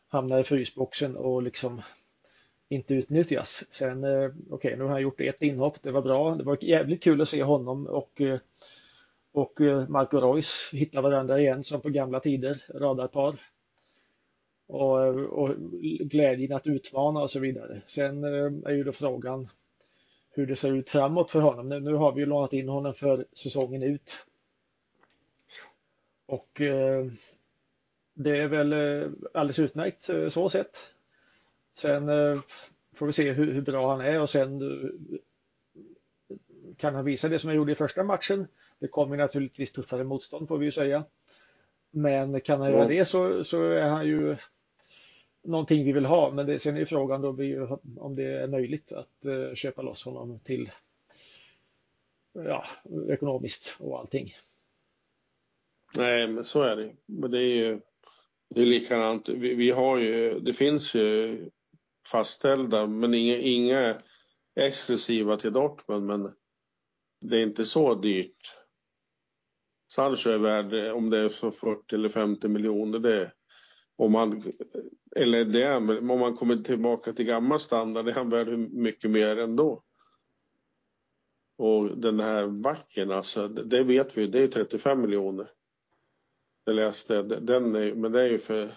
hamnar 0.08 0.40
i 0.40 0.44
frysboxen 0.44 1.16
och 1.16 1.42
liksom 1.42 1.82
inte 2.68 2.94
utnyttjas. 2.94 3.64
Sen, 3.70 4.04
eh, 4.04 4.24
okej, 4.24 4.32
okay, 4.50 4.76
nu 4.76 4.82
har 4.82 4.90
han 4.90 5.02
gjort 5.02 5.20
ett 5.20 5.42
inhopp, 5.42 5.82
det 5.82 5.90
var 5.90 6.02
bra. 6.02 6.34
Det 6.34 6.44
var 6.44 6.58
jävligt 6.60 7.02
kul 7.02 7.20
att 7.20 7.28
se 7.28 7.42
honom 7.42 7.86
och, 7.86 8.20
eh, 8.20 8.38
och 9.32 9.60
eh, 9.60 9.88
Marco 9.88 10.18
Reus 10.18 10.70
hitta 10.72 11.00
varandra 11.00 11.40
igen 11.40 11.64
som 11.64 11.80
på 11.80 11.88
gamla 11.88 12.20
tider, 12.20 12.64
radarpar. 12.74 13.36
Och, 14.68 15.00
och 15.14 15.54
glädjen 16.00 16.52
att 16.52 16.66
utmana 16.66 17.20
och 17.20 17.30
så 17.30 17.40
vidare. 17.40 17.82
Sen 17.86 18.24
är 18.64 18.70
ju 18.70 18.84
då 18.84 18.92
frågan 18.92 19.48
hur 20.30 20.46
det 20.46 20.56
ser 20.56 20.72
ut 20.72 20.90
framåt 20.90 21.30
för 21.30 21.40
honom. 21.40 21.68
Nu, 21.68 21.80
nu 21.80 21.94
har 21.94 22.12
vi 22.12 22.20
ju 22.20 22.26
lånat 22.26 22.52
in 22.52 22.68
honom 22.68 22.94
för 22.94 23.26
säsongen 23.32 23.82
ut. 23.82 24.26
Och 26.26 26.60
det 28.18 28.38
är 28.38 28.48
väl 28.48 28.72
eh, 28.72 29.10
alldeles 29.34 29.58
utmärkt 29.58 30.08
eh, 30.08 30.28
så 30.28 30.48
sett. 30.48 30.78
Sen 31.74 32.08
eh, 32.08 32.40
får 32.94 33.06
vi 33.06 33.12
se 33.12 33.32
hur, 33.32 33.52
hur, 33.52 33.62
bra 33.62 33.90
han 33.90 34.00
är 34.00 34.20
och 34.20 34.30
sen 34.30 34.60
kan 36.76 36.94
han 36.94 37.04
visa 37.04 37.28
det 37.28 37.38
som 37.38 37.48
han 37.48 37.56
gjorde 37.56 37.72
i 37.72 37.74
första 37.74 38.04
matchen. 38.04 38.46
Det 38.78 38.88
kommer 38.88 39.16
naturligtvis 39.16 39.72
tuffare 39.72 40.04
motstånd 40.04 40.48
får 40.48 40.58
vi 40.58 40.64
ju 40.64 40.72
säga. 40.72 41.04
Men 41.90 42.40
kan 42.40 42.60
han 42.60 42.72
göra 42.72 42.88
det 42.88 43.04
så, 43.04 43.44
så 43.44 43.62
är 43.62 43.88
han 43.88 44.06
ju 44.06 44.36
någonting 45.42 45.84
vi 45.84 45.92
vill 45.92 46.06
ha. 46.06 46.30
Men 46.30 46.46
det, 46.46 46.58
sen 46.58 46.74
är 46.74 46.80
ju 46.80 46.86
frågan 46.86 47.20
då 47.20 47.28
om 47.96 48.16
det 48.16 48.24
är 48.24 48.48
möjligt 48.48 48.92
att 48.92 49.26
köpa 49.54 49.82
loss 49.82 50.04
honom 50.04 50.38
till 50.38 50.70
ja, 52.32 52.64
ekonomiskt 53.08 53.76
och 53.80 53.98
allting. 53.98 54.32
Nej, 55.94 56.28
men 56.28 56.44
så 56.44 56.62
är 56.62 56.76
det. 56.76 56.92
Men 57.06 57.30
det 57.30 57.38
är 57.38 57.54
ju 57.54 57.80
det 58.54 58.62
är 58.62 58.66
likadant. 58.66 59.28
Vi, 59.28 59.54
vi 59.54 59.70
har 59.70 59.98
ju, 59.98 60.40
det 60.40 60.52
finns 60.52 60.94
ju 60.94 61.50
fastställda, 62.12 62.86
men 62.86 63.14
inga, 63.14 63.36
inga 63.36 63.96
exklusiva 64.60 65.36
till 65.36 65.52
Dortmund. 65.52 66.06
Men 66.06 66.32
det 67.20 67.36
är 67.36 67.42
inte 67.42 67.64
så 67.64 67.94
dyrt. 67.94 68.56
Sancho 69.92 70.30
är 70.30 70.38
värd, 70.38 70.92
om 70.92 71.10
det 71.10 71.18
är 71.18 71.28
så 71.28 71.50
40 71.50 71.94
eller 71.94 72.08
50 72.08 72.48
miljoner, 72.48 72.98
det 72.98 73.32
om 73.96 74.12
man, 74.12 74.42
eller 75.16 75.44
det, 75.44 75.76
om 75.76 76.18
man 76.20 76.34
kommer 76.34 76.56
tillbaka 76.56 77.12
till 77.12 77.24
gammal 77.24 77.60
standard, 77.60 78.08
är 78.08 78.12
han 78.12 78.30
värd 78.30 78.58
mycket 78.58 79.10
mer 79.10 79.38
ändå. 79.38 79.82
Och 81.58 81.98
den 81.98 82.20
här 82.20 82.46
backen, 82.46 83.10
alltså, 83.10 83.48
det 83.48 83.82
vet 83.82 84.18
vi, 84.18 84.26
det 84.26 84.40
är 84.40 84.48
35 84.48 85.00
miljoner. 85.00 85.50
Jag 86.68 86.74
läste, 86.74 87.22
den 87.22 87.74
är, 87.74 87.94
men 87.94 88.12
det 88.12 88.22
är 88.22 88.30
ju 88.30 88.38
för... 88.38 88.68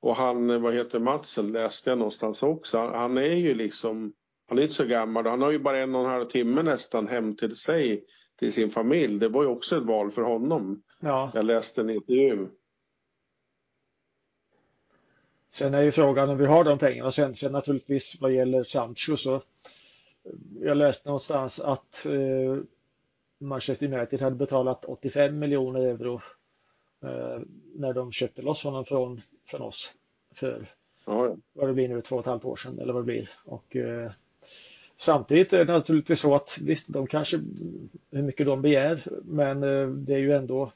Och 0.00 0.16
han, 0.16 0.62
vad 0.62 0.74
heter 0.74 0.98
Matsen, 0.98 1.52
läste 1.52 1.90
jag 1.90 1.98
någonstans 1.98 2.42
också. 2.42 2.78
Han 2.78 3.18
är 3.18 3.34
ju 3.34 3.54
liksom, 3.54 4.12
han 4.48 4.58
är 4.58 4.62
inte 4.62 4.74
så 4.74 4.84
gammal. 4.84 5.26
Han 5.26 5.42
har 5.42 5.50
ju 5.50 5.58
bara 5.58 5.78
en 5.78 5.94
och 5.94 6.00
en 6.00 6.10
halv 6.10 6.24
timme 6.24 6.62
nästan 6.62 7.08
hem 7.08 7.36
till 7.36 7.56
sig, 7.56 8.04
till 8.38 8.52
sin 8.52 8.70
familj. 8.70 9.18
Det 9.18 9.28
var 9.28 9.42
ju 9.42 9.48
också 9.48 9.76
ett 9.76 9.82
val 9.82 10.10
för 10.10 10.22
honom. 10.22 10.82
Ja. 11.00 11.30
Jag 11.34 11.44
läste 11.44 11.80
en 11.80 11.90
intervju. 11.90 12.48
Sen 15.50 15.74
är 15.74 15.82
ju 15.82 15.92
frågan 15.92 16.30
om 16.30 16.38
vi 16.38 16.46
har 16.46 16.64
de 16.64 16.78
pengarna. 16.78 17.10
Sen, 17.10 17.34
sen 17.34 17.52
naturligtvis 17.52 18.20
vad 18.20 18.32
gäller 18.32 18.64
Sancho 18.64 19.16
så 19.16 19.42
jag 20.60 20.76
läste 20.76 21.08
någonstans 21.08 21.60
att 21.60 22.06
eh, 22.06 22.62
Manchester 23.38 23.92
United 23.94 24.20
hade 24.20 24.36
betalat 24.36 24.84
85 24.84 25.38
miljoner 25.38 25.80
euro 25.80 26.20
när 27.74 27.92
de 27.92 28.12
köpte 28.12 28.42
loss 28.42 28.64
honom 28.64 28.84
från, 28.84 29.20
från 29.46 29.62
oss 29.62 29.94
för 30.34 30.74
ja. 31.04 31.36
vad 31.52 31.68
det 31.68 31.74
blir 31.74 31.88
nu, 31.88 32.02
två 32.02 32.16
och 32.16 32.20
ett 32.20 32.26
halvt 32.26 32.44
år 32.44 32.56
sedan 32.56 32.78
eller 32.78 32.92
vad 32.92 33.02
det 33.02 33.06
blir. 33.06 33.30
Och, 33.44 33.76
eh, 33.76 34.10
samtidigt 34.96 35.52
är 35.52 35.64
det 35.64 35.72
naturligtvis 35.72 36.20
så 36.20 36.34
att 36.34 36.58
visst, 36.62 36.92
de 36.92 37.06
kanske, 37.06 37.40
hur 38.10 38.22
mycket 38.22 38.46
de 38.46 38.62
begär, 38.62 39.02
men 39.24 39.62
eh, 39.62 39.88
det 39.88 40.14
är 40.14 40.18
ju 40.18 40.32
ändå 40.32 40.72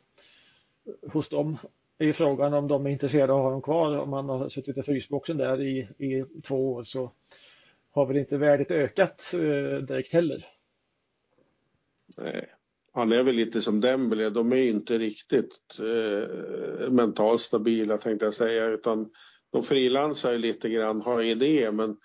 hos 1.12 1.28
dem 1.28 1.58
är 1.98 2.12
frågan 2.12 2.54
om 2.54 2.68
de 2.68 2.86
är 2.86 2.90
intresserade 2.90 3.32
av 3.32 3.38
att 3.38 3.44
ha 3.44 3.50
dem 3.50 3.62
kvar. 3.62 3.98
Om 3.98 4.10
man 4.10 4.28
har 4.28 4.48
suttit 4.48 4.78
i 4.78 4.82
frysboxen 4.82 5.36
där 5.36 5.62
i, 5.62 5.78
i 5.98 6.24
två 6.42 6.72
år 6.72 6.84
så 6.84 7.12
har 7.90 8.06
väl 8.06 8.16
inte 8.16 8.36
värdet 8.36 8.70
ökat 8.70 9.34
eh, 9.34 9.78
direkt 9.78 10.12
heller. 10.12 10.46
Nej, 12.16 12.48
han 12.92 13.12
är 13.12 13.22
väl 13.22 13.34
lite 13.34 13.62
som 13.62 13.80
Dembele, 13.80 14.30
de 14.30 14.52
är 14.52 14.56
inte 14.56 14.98
riktigt 14.98 15.78
eh, 15.78 16.90
mentalt 16.90 17.40
stabila 17.40 17.98
tänkte 17.98 18.24
jag 18.24 18.34
säga 18.34 18.66
utan 18.66 19.10
de 19.50 19.62
frilansar 19.62 20.32
ju 20.32 20.38
lite 20.38 20.68
grann, 20.68 21.00
har 21.00 21.22
idéer 21.22 21.72
men 21.72 21.96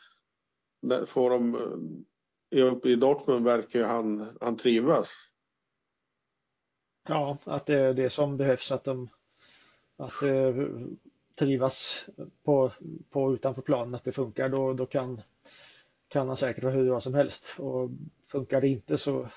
får 1.08 1.30
de 1.30 1.56
eh, 2.56 2.74
uppe 2.74 2.90
i 2.90 2.96
Dortmund 2.96 3.46
verkar 3.46 3.80
ju 3.80 3.86
han, 3.86 4.38
han 4.42 4.58
trivas. 4.58 5.10
Ja, 7.08 7.38
att 7.44 7.66
det 7.66 7.76
är 7.76 7.94
det 7.94 8.10
som 8.10 8.38
behövs 8.38 8.72
att 8.72 8.84
de 8.84 9.10
att 9.98 10.24
eh, 10.24 10.56
trivas 11.36 12.06
på, 12.44 12.72
på 13.10 13.34
utanför 13.34 13.62
planen, 13.62 13.96
att 13.96 14.04
det 14.04 14.12
funkar, 14.12 14.50
då, 14.50 14.74
då 14.74 14.86
kan, 14.86 15.22
kan 16.08 16.28
han 16.28 16.38
säkert 16.38 16.64
vara 16.64 16.74
hur 16.74 16.86
bra 16.86 17.00
som 17.00 17.14
helst. 17.14 17.56
Och 17.60 17.90
funkar 18.28 18.62
det 18.62 18.68
inte 18.68 18.98
så, 18.98 19.30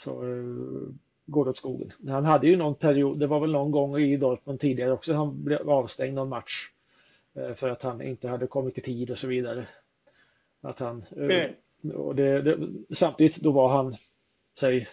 så 0.00 0.22
uh, 0.24 0.88
går 1.26 1.44
det 1.44 1.50
åt 1.50 1.56
skogen. 1.56 1.92
Han 2.08 2.24
hade 2.24 2.46
ju 2.46 2.56
någon 2.56 2.74
period, 2.74 3.18
det 3.18 3.26
var 3.26 3.40
väl 3.40 3.52
någon 3.52 3.70
gång 3.70 3.98
i 3.98 4.16
Dortmund 4.16 4.60
tidigare 4.60 4.92
också, 4.92 5.12
han 5.14 5.44
blev 5.44 5.70
avstängd 5.70 6.14
någon 6.14 6.28
match 6.28 6.70
uh, 7.36 7.54
för 7.54 7.68
att 7.68 7.82
han 7.82 8.02
inte 8.02 8.28
hade 8.28 8.46
kommit 8.46 8.78
i 8.78 8.80
tid 8.80 9.10
och 9.10 9.18
så 9.18 9.26
vidare. 9.26 9.66
Att 10.60 10.78
han, 10.78 11.04
mm. 11.16 11.50
och 11.94 12.14
det, 12.14 12.42
det, 12.42 12.58
samtidigt 12.90 13.36
då 13.36 13.52
var 13.52 13.68
han, 13.68 13.96
säg 14.58 14.88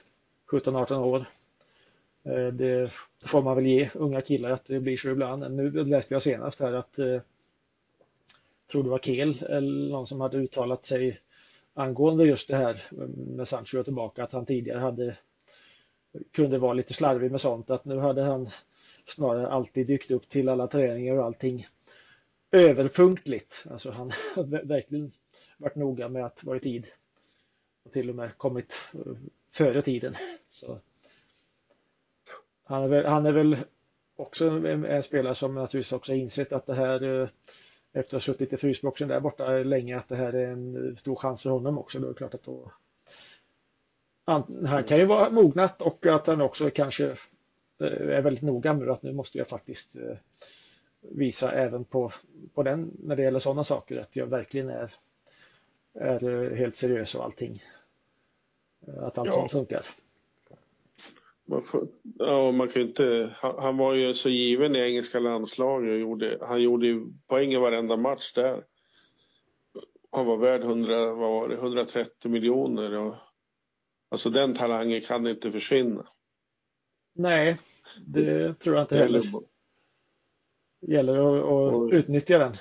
17-18 0.51 0.95
år. 0.95 1.25
Eh, 2.23 2.47
det 2.47 2.91
får 3.25 3.41
man 3.41 3.55
väl 3.55 3.65
ge 3.65 3.89
unga 3.93 4.21
killar 4.21 4.49
att 4.49 4.65
det 4.65 4.79
blir 4.79 4.97
så 4.97 5.09
ibland. 5.09 5.51
Nu 5.51 5.71
läste 5.71 6.15
jag 6.15 6.23
senast 6.23 6.59
här 6.59 6.73
att 6.73 6.99
eh, 6.99 7.21
tror 8.71 8.83
det 8.83 8.89
var 8.89 8.99
Kel 8.99 9.43
eller 9.43 9.89
någon 9.89 10.07
som 10.07 10.21
hade 10.21 10.37
uttalat 10.37 10.85
sig 10.85 11.19
angående 11.77 12.25
just 12.25 12.47
det 12.47 12.55
här 12.55 12.83
mm, 12.91 13.11
med 13.11 13.47
Sancho 13.47 13.83
tillbaka 13.83 14.23
att 14.23 14.33
han 14.33 14.45
tidigare 14.45 14.79
hade 14.79 15.17
kunde 16.31 16.57
vara 16.57 16.73
lite 16.73 16.93
slarvig 16.93 17.31
med 17.31 17.41
sånt 17.41 17.69
att 17.69 17.85
nu 17.85 17.97
hade 17.97 18.21
han 18.21 18.49
snarare 19.05 19.47
alltid 19.47 19.87
dykt 19.87 20.11
upp 20.11 20.29
till 20.29 20.49
alla 20.49 20.67
träningar 20.67 21.15
och 21.15 21.25
allting 21.25 21.67
överpunktligt. 22.51 23.65
Alltså 23.71 23.91
han 23.91 24.11
har 24.35 24.65
verkligen 24.65 25.11
varit 25.57 25.75
noga 25.75 26.09
med 26.09 26.25
att 26.25 26.43
vara 26.43 26.57
i 26.57 26.59
tid 26.59 26.87
och 27.83 27.91
till 27.91 28.09
och 28.09 28.15
med 28.15 28.37
kommit 28.37 28.91
eh, 28.93 29.13
före 29.51 29.81
tiden. 29.81 30.15
Så 30.49 30.79
han, 32.63 32.83
är 32.83 32.87
väl, 32.87 33.05
han 33.05 33.25
är 33.25 33.33
väl 33.33 33.57
också 34.15 34.49
en, 34.49 34.85
en, 34.85 35.03
spelare 35.03 35.35
som 35.35 35.55
naturligtvis 35.55 35.93
också 35.93 36.13
insett 36.13 36.53
att 36.53 36.65
det 36.65 36.73
här 36.73 37.21
eh, 37.21 37.29
efter 37.93 38.17
att 38.17 38.23
ha 38.27 38.33
suttit 38.33 38.53
i 38.53 38.57
frysboxen 38.57 39.07
där 39.07 39.19
borta 39.19 39.49
länge 39.49 39.97
att 39.97 40.09
det 40.09 40.15
här 40.15 40.33
är 40.33 40.47
en 40.47 40.97
stor 40.97 41.15
chans 41.15 41.41
för 41.41 41.49
honom 41.49 41.77
också. 41.77 41.99
Då 41.99 42.05
är 42.05 42.09
det 42.09 42.17
klart 42.17 42.33
att 42.33 42.43
då, 42.43 42.71
han, 44.25 44.65
han 44.65 44.83
kan 44.83 44.97
ju 44.97 45.05
vara 45.05 45.29
mognat 45.29 45.81
och 45.81 46.05
att 46.05 46.27
han 46.27 46.41
också 46.41 46.69
kanske 46.69 47.05
eh, 47.79 48.17
är 48.17 48.21
väldigt 48.21 48.43
noga 48.43 48.73
med 48.73 48.89
att 48.89 49.03
nu 49.03 49.13
måste 49.13 49.37
jag 49.37 49.47
faktiskt 49.47 49.97
visa 51.01 51.51
även 51.51 51.85
på, 51.85 52.11
på 52.53 52.63
den 52.63 52.91
när 52.99 53.15
det 53.15 53.23
gäller 53.23 53.39
sådana 53.39 53.63
saker 53.63 53.97
att 53.97 54.15
jag 54.15 54.27
verkligen 54.27 54.69
är, 54.69 54.95
är 55.93 56.55
helt 56.55 56.75
seriös 56.75 57.15
och 57.15 57.23
allting. 57.23 57.63
Att 58.97 59.17
allt 59.17 59.27
ja. 59.27 59.33
sånt 59.33 59.51
funkar. 59.51 59.85
Man, 61.49 61.61
får, 61.61 61.81
ja, 62.03 62.51
man 62.51 62.69
kan 62.69 62.81
inte, 62.81 63.35
han, 63.35 63.55
han, 63.59 63.77
var 63.77 63.93
ju 63.93 64.13
så 64.13 64.29
given 64.29 64.75
i 64.75 64.79
engelska 64.79 65.19
landslaget. 65.19 65.91
Och 65.91 65.99
gjorde, 65.99 66.37
han 66.41 66.61
gjorde 66.61 66.87
ju 66.87 67.05
poäng 67.27 67.53
i 67.53 67.57
varenda 67.57 67.97
match 67.97 68.33
där. 68.33 68.63
Han 70.11 70.25
var 70.25 70.37
värd 70.37 70.61
100, 70.61 71.13
vad 71.13 71.29
var 71.29 71.49
det, 71.49 71.55
130 71.55 72.31
miljoner. 72.31 72.93
Och, 72.93 73.15
alltså 74.09 74.29
den 74.29 74.53
talangen 74.53 75.01
kan 75.01 75.27
inte 75.27 75.51
försvinna. 75.51 76.05
Nej, 77.15 77.59
det 78.05 78.53
tror 78.53 78.75
jag 78.75 78.83
inte 78.83 78.97
heller. 78.97 79.23
Det 80.81 80.93
gäller 80.93 81.17
att, 81.17 81.43
att 81.43 81.73
och, 81.73 81.89
utnyttja 81.91 82.39
den. 82.39 82.53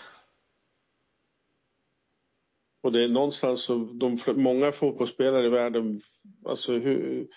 Och 2.83 2.93
det 2.93 3.05
är 3.05 3.09
någonstans 3.09 3.63
så, 3.63 3.75
de, 3.79 4.19
många 4.27 4.73
fotbollsspelare 4.73 5.47
i 5.47 5.51
världen, 5.51 6.01
alltså 6.45 6.73
hur, 6.73 7.29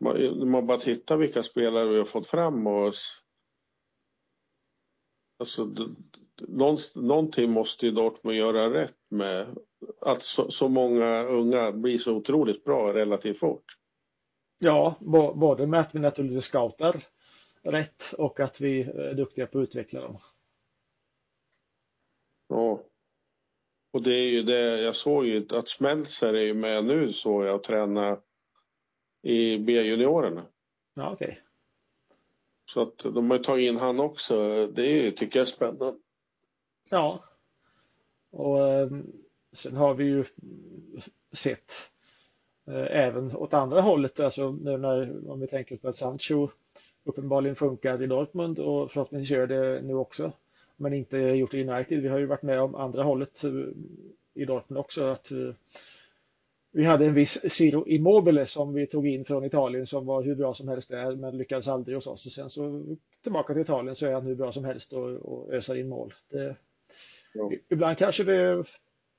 man, 0.00 0.48
man 0.50 0.66
bara 0.66 0.78
tittar 0.78 1.16
vilka 1.16 1.42
spelare 1.42 1.88
vi 1.88 1.98
har 1.98 2.04
fått 2.04 2.26
fram 2.26 2.66
och 2.66 2.94
alltså, 5.38 5.74
någonting 6.94 7.50
måste 7.50 7.86
ju 7.86 7.92
Dortmund 7.92 8.36
göra 8.36 8.72
rätt 8.74 8.96
med 9.08 9.58
att 10.00 10.22
så, 10.22 10.50
så, 10.50 10.68
många 10.68 11.22
unga 11.22 11.72
blir 11.72 11.98
så 11.98 12.12
otroligt 12.12 12.64
bra 12.64 12.94
relativt 12.94 13.38
fort. 13.38 13.64
Ja, 14.58 14.94
både 15.34 15.66
med 15.66 15.80
att 15.80 15.94
vi 15.94 15.98
naturligtvis 15.98 16.44
scoutar 16.44 17.04
rätt 17.62 18.14
och 18.18 18.40
att 18.40 18.60
vi 18.60 18.82
är 18.82 19.14
duktiga 19.14 19.46
på 19.46 19.58
att 19.58 19.62
utveckla 19.62 20.00
dem. 20.00 20.18
Ja. 22.48 22.82
Och 23.92 24.02
det 24.02 24.14
är 24.14 24.28
ju 24.28 24.42
det, 24.42 24.80
jag 24.80 24.96
såg 24.96 25.26
ju 25.26 25.46
att 25.50 25.68
Smeltzer 25.68 26.34
är 26.34 26.42
ju 26.42 26.54
med 26.54 26.84
nu 26.84 27.12
så 27.12 27.44
jag 27.44 27.62
tränar 27.62 28.18
i 29.22 29.58
B-juniorerna. 29.58 30.46
Ja, 30.94 31.10
okej. 31.12 31.26
Okay. 31.26 31.38
Så 32.66 32.82
att 32.82 32.98
de 32.98 33.30
har 33.30 33.38
tagit 33.38 33.68
in 33.68 33.76
han 33.76 34.00
också. 34.00 34.66
Det 34.66 34.86
är, 34.86 35.10
tycker 35.10 35.38
jag 35.38 35.46
är 35.46 35.50
spännande. 35.50 35.94
Ja. 36.90 37.24
Och 38.30 38.68
eh, 38.68 38.90
sen 39.52 39.76
har 39.76 39.94
vi 39.94 40.04
ju 40.04 40.24
sett 41.32 41.72
eh, 42.66 42.86
även 43.04 43.36
åt 43.36 43.54
andra 43.54 43.80
hållet, 43.80 44.20
alltså 44.20 44.50
nu 44.50 44.76
när, 44.76 45.30
om 45.30 45.40
vi 45.40 45.46
tänker 45.46 45.76
på 45.76 45.88
att 45.88 45.96
Sancho 45.96 46.48
uppenbarligen 47.04 47.56
funkar 47.56 48.02
i 48.02 48.06
Dortmund 48.06 48.58
och 48.58 48.92
förhoppningsvis 48.92 49.30
gör 49.30 49.46
det 49.46 49.82
nu 49.82 49.94
också, 49.94 50.32
men 50.76 50.92
inte 50.92 51.18
gjort 51.18 51.54
i 51.54 51.68
United. 51.68 52.02
Vi 52.02 52.08
har 52.08 52.18
ju 52.18 52.26
varit 52.26 52.42
med 52.42 52.60
om 52.60 52.74
andra 52.74 53.02
hållet 53.02 53.44
eh, 53.44 53.52
i 54.34 54.44
Dortmund 54.44 54.78
också, 54.78 55.04
att 55.04 55.32
vi 56.78 56.84
hade 56.84 57.06
en 57.06 57.14
viss 57.14 57.52
Ciro 57.52 57.86
Immobile 57.86 58.46
som 58.46 58.74
vi 58.74 58.86
tog 58.86 59.06
in 59.06 59.24
från 59.24 59.44
Italien 59.44 59.86
som 59.86 60.06
var 60.06 60.22
hur 60.22 60.34
bra 60.34 60.54
som 60.54 60.68
helst 60.68 60.90
där 60.90 61.16
men 61.16 61.38
lyckades 61.38 61.68
aldrig 61.68 61.96
hos 61.96 62.06
oss. 62.06 62.26
Och 62.26 62.32
sen 62.32 62.50
så 62.50 62.84
tillbaka 63.22 63.52
till 63.52 63.62
Italien 63.62 63.96
så 63.96 64.06
är 64.06 64.12
han 64.12 64.26
hur 64.26 64.34
bra 64.34 64.52
som 64.52 64.64
helst 64.64 64.92
och, 64.92 65.10
och 65.10 65.52
ösar 65.54 65.74
in 65.74 65.88
mål. 65.88 66.14
Det, 66.30 66.56
ja. 67.34 67.52
Ibland 67.68 67.98
kanske 67.98 68.24
det, 68.24 68.64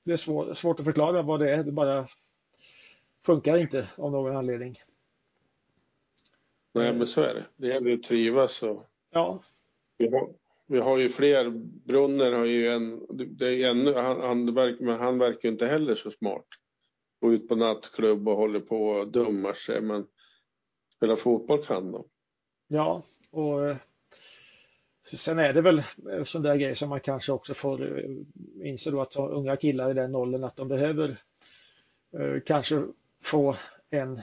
det 0.04 0.12
är 0.12 0.16
svår, 0.16 0.54
svårt 0.54 0.80
att 0.80 0.86
förklara 0.86 1.22
vad 1.22 1.40
det 1.40 1.50
är. 1.50 1.64
Det 1.64 1.72
bara 1.72 2.08
funkar 3.26 3.58
inte 3.58 3.88
av 3.96 4.12
någon 4.12 4.36
anledning. 4.36 4.78
Nej 6.72 6.92
men 6.94 7.06
så 7.06 7.20
är 7.20 7.34
det. 7.34 7.44
Det 7.56 7.66
gäller 7.66 7.94
att 7.94 8.02
trivas. 8.02 8.62
Och... 8.62 8.86
Ja. 9.10 9.42
Vi 9.98 10.08
har, 10.08 10.28
vi 10.66 10.78
har 10.78 10.98
ju 10.98 11.08
fler. 11.08 11.50
Brunner 11.86 12.32
har 12.32 12.44
ju 12.44 12.68
en, 12.68 13.06
det 13.10 13.46
är 13.46 13.70
ännu, 13.70 13.94
han, 13.94 14.20
han, 14.20 14.44
men 14.80 14.98
han 14.98 15.18
verkar 15.18 15.48
inte 15.48 15.66
heller 15.66 15.94
så 15.94 16.10
smart 16.10 16.46
gå 17.20 17.32
ut 17.32 17.48
på 17.48 17.56
nattklubb 17.56 18.28
och 18.28 18.36
håller 18.36 18.60
på 18.60 18.88
och 18.88 19.08
dummar 19.08 19.52
sig. 19.52 19.80
Men 19.80 20.06
spela 20.96 21.16
fotboll 21.16 21.64
kan 21.64 21.92
de. 21.92 22.04
Ja, 22.68 23.02
och 23.30 23.68
eh, 23.68 23.76
sen 25.04 25.38
är 25.38 25.52
det 25.52 25.60
väl 25.60 25.82
sån 26.24 26.42
där 26.42 26.56
grej 26.56 26.76
som 26.76 26.88
man 26.88 27.00
kanske 27.00 27.32
också 27.32 27.54
får 27.54 27.98
eh, 27.98 28.10
inse 28.68 28.90
då 28.90 29.00
att 29.00 29.16
unga 29.16 29.56
killar 29.56 29.90
i 29.90 29.94
den 29.94 30.14
åldern 30.14 30.44
att 30.44 30.56
de 30.56 30.68
behöver 30.68 31.16
eh, 32.12 32.40
kanske 32.46 32.86
få 33.22 33.56
en 33.90 34.20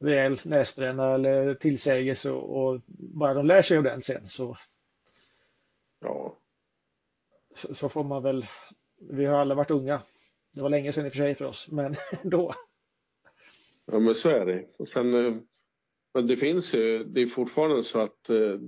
rejäl 0.00 0.40
näsbränna 0.44 1.14
eller 1.14 1.54
tillsägelse 1.54 2.30
och, 2.30 2.64
och 2.64 2.80
bara 2.86 3.34
de 3.34 3.46
lär 3.46 3.62
sig 3.62 3.76
av 3.76 3.82
den 3.82 4.02
sen 4.02 4.28
så 4.28 4.56
ja. 6.00 6.36
Så, 7.54 7.74
så, 7.74 7.88
får 7.88 8.04
man 8.04 8.22
väl, 8.22 8.46
vi 8.98 9.24
har 9.24 9.38
alla 9.38 9.54
varit 9.54 9.70
unga 9.70 10.00
det 10.54 10.62
var 10.62 10.70
länge 10.70 10.92
sedan 10.92 11.06
i 11.06 11.08
och 11.08 11.12
för 11.12 11.18
sig 11.18 11.34
för 11.34 11.44
oss, 11.44 11.68
men 11.70 11.96
då. 12.22 12.54
Ja, 13.86 13.98
men 13.98 14.14
så 14.14 14.28
är 14.28 14.46
det. 14.46 14.66
Och 14.78 14.88
sen, 14.88 15.14
eh, 15.14 15.34
men 16.14 16.26
det 16.26 16.36
finns 16.36 16.74
ju, 16.74 17.04
det 17.04 17.22
är 17.22 17.26
fortfarande 17.26 17.82
så 17.82 18.00
att 18.00 18.30
eh, 18.30 18.58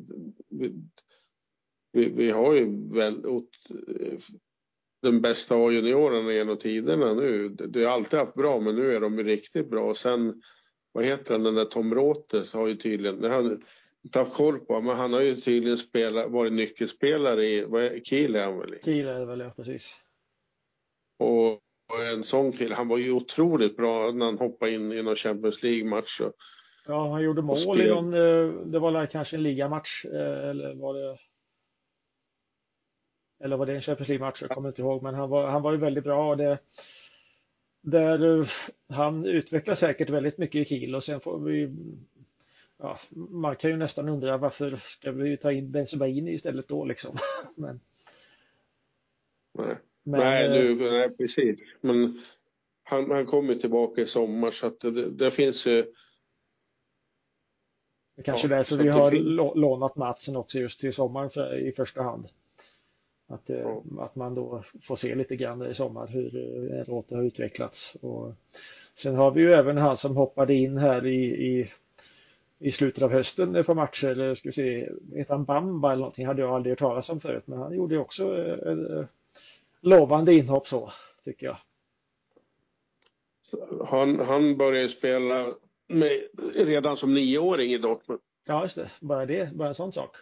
vi, 1.92 2.08
vi 2.08 2.30
har 2.30 2.54
ju 2.54 2.92
väldigt, 2.94 3.68
den 5.02 5.20
bästa 5.20 5.56
A-juniorerna 5.56 6.32
genom 6.32 6.58
tiderna 6.58 7.14
nu. 7.14 7.48
Det 7.48 7.84
har 7.84 7.92
alltid 7.92 8.18
haft 8.18 8.34
bra, 8.34 8.60
men 8.60 8.76
nu 8.76 8.94
är 8.94 9.00
de 9.00 9.24
riktigt 9.24 9.70
bra. 9.70 9.90
Och 9.90 9.96
sen, 9.96 10.42
vad 10.92 11.04
heter 11.04 11.34
han, 11.34 11.42
den 11.42 11.54
där 11.54 11.64
Tom 11.64 11.94
Rotes 11.94 12.52
har 12.52 12.66
ju 12.66 12.76
tydligen, 12.76 13.20
det 13.20 13.28
har 13.28 13.42
jag 13.42 13.62
inte 14.04 14.18
haft 14.18 14.34
koll 14.34 14.58
på, 14.58 14.80
men 14.80 14.96
han 14.96 15.12
har 15.12 15.20
ju 15.20 15.36
tydligen 15.36 15.78
spelat, 15.78 16.30
varit 16.30 16.52
nyckelspelare 16.52 17.46
i, 17.46 17.64
vad 17.64 17.84
är, 17.84 18.00
Kiel 18.00 18.36
är 18.36 18.44
han 18.44 18.58
väl 18.58 18.74
i? 18.74 18.78
Kiel 18.84 19.06
är 19.06 19.20
det 19.20 19.26
väl, 19.26 19.40
ja 19.40 19.50
precis. 19.56 19.94
Och 21.18 21.60
en 21.94 22.24
sån 22.24 22.52
kille. 22.52 22.74
Han 22.74 22.88
var 22.88 22.98
ju 22.98 23.12
otroligt 23.12 23.76
bra 23.76 24.10
när 24.12 24.26
han 24.26 24.38
hoppade 24.38 24.72
in 24.72 24.92
i 24.92 25.02
någon 25.02 25.16
Champions 25.16 25.62
League-match. 25.62 26.20
Ja, 26.86 27.10
han 27.10 27.22
gjorde 27.22 27.42
mål 27.42 27.80
i 27.80 27.88
någon, 27.88 28.14
eh, 28.14 28.48
det 28.66 28.78
var 28.78 29.06
kanske 29.06 29.36
en 29.36 29.42
ligamatch 29.42 30.04
eh, 30.04 30.48
eller 30.48 30.74
var 30.74 30.94
det 30.94 31.18
eller 33.44 33.56
var 33.56 33.66
det 33.66 33.74
en 33.74 33.82
Champions 33.82 34.08
League-match? 34.08 34.42
Jag 34.42 34.50
kommer 34.50 34.68
inte 34.68 34.82
ihåg, 34.82 35.02
men 35.02 35.14
han 35.14 35.30
var, 35.30 35.48
han 35.48 35.62
var 35.62 35.72
ju 35.72 35.78
väldigt 35.78 36.04
bra. 36.04 36.36
Det, 36.36 36.58
där, 37.80 38.40
eh, 38.40 38.46
han 38.88 39.26
utvecklar 39.26 39.74
säkert 39.74 40.10
väldigt 40.10 40.38
mycket 40.38 40.60
i 40.60 40.64
Kiel 40.64 40.94
och 40.94 41.04
sen 41.04 41.20
får 41.20 41.38
vi 41.38 41.70
ja, 42.78 42.98
man 43.14 43.56
kan 43.56 43.70
ju 43.70 43.76
nästan 43.76 44.08
undra 44.08 44.36
varför 44.36 44.76
ska 44.76 45.12
vi 45.12 45.36
ta 45.36 45.52
in 45.52 45.70
Benzobaini 45.70 46.32
istället 46.32 46.68
då 46.68 46.84
liksom. 46.84 47.18
men, 47.54 47.80
Nej. 49.54 49.76
Men, 50.06 50.20
nej, 50.20 50.50
nu, 50.50 50.86
eh, 50.86 50.92
nej, 50.92 51.16
precis. 51.16 51.64
Men 51.80 52.22
han, 52.84 53.10
han 53.10 53.26
kommer 53.26 53.54
tillbaka 53.54 54.00
i 54.00 54.06
sommar 54.06 54.50
så 54.50 54.66
att 54.66 54.80
det, 54.80 55.10
det 55.10 55.30
finns 55.30 55.66
ju... 55.66 55.92
Det 58.16 58.22
kanske 58.22 58.48
ja, 58.48 58.56
därför 58.56 58.76
vi 58.76 58.88
har 58.88 59.10
lånat 59.54 59.96
Matsen 59.96 60.36
också 60.36 60.58
just 60.58 60.80
till 60.80 60.92
sommaren 60.92 61.30
för, 61.30 61.68
i 61.68 61.72
första 61.72 62.02
hand. 62.02 62.28
Att, 63.28 63.50
eh, 63.50 63.58
ja. 63.58 63.82
att 63.98 64.16
man 64.16 64.34
då 64.34 64.62
får 64.82 64.96
se 64.96 65.14
lite 65.14 65.36
grann 65.36 65.70
i 65.70 65.74
sommar 65.74 66.06
hur 66.06 66.36
eh, 66.72 66.84
Råte 66.84 67.16
har 67.16 67.22
utvecklats. 67.22 67.96
Och 68.00 68.32
sen 68.94 69.14
har 69.14 69.30
vi 69.30 69.40
ju 69.40 69.52
även 69.52 69.76
han 69.78 69.96
som 69.96 70.16
hoppade 70.16 70.54
in 70.54 70.78
här 70.78 71.06
i, 71.06 71.24
i, 71.24 71.70
i 72.58 72.72
slutet 72.72 73.02
av 73.02 73.12
hösten 73.12 73.64
på 73.64 73.74
matcher. 73.74 74.08
Eller 74.08 74.34
ska 74.34 74.48
vi 74.48 74.52
se, 74.52 74.88
heter 75.14 75.34
han 75.34 75.44
Bamba 75.44 75.88
eller 75.92 76.00
någonting? 76.00 76.26
Hade 76.26 76.42
jag 76.42 76.50
aldrig 76.50 76.72
hört 76.72 76.78
talas 76.78 77.10
om 77.10 77.20
förut. 77.20 77.46
Men 77.46 77.58
han 77.58 77.74
gjorde 77.74 77.98
också 77.98 78.36
lovande 79.82 80.34
inhopp 80.34 80.66
så, 80.66 80.92
tycker 81.24 81.46
jag. 81.46 81.56
Han, 83.86 84.20
han 84.20 84.56
började 84.56 84.88
spela 84.88 85.54
med, 85.88 86.22
redan 86.54 86.96
som 86.96 87.14
nioåring 87.14 87.72
i 87.72 87.78
Dortmund. 87.78 88.20
Ja, 88.44 88.62
just 88.62 88.76
det. 88.76 88.90
Bara 89.00 89.26
det, 89.26 89.52
bara 89.52 89.68
en 89.68 89.74
sån 89.74 89.92
sak. 89.92 90.16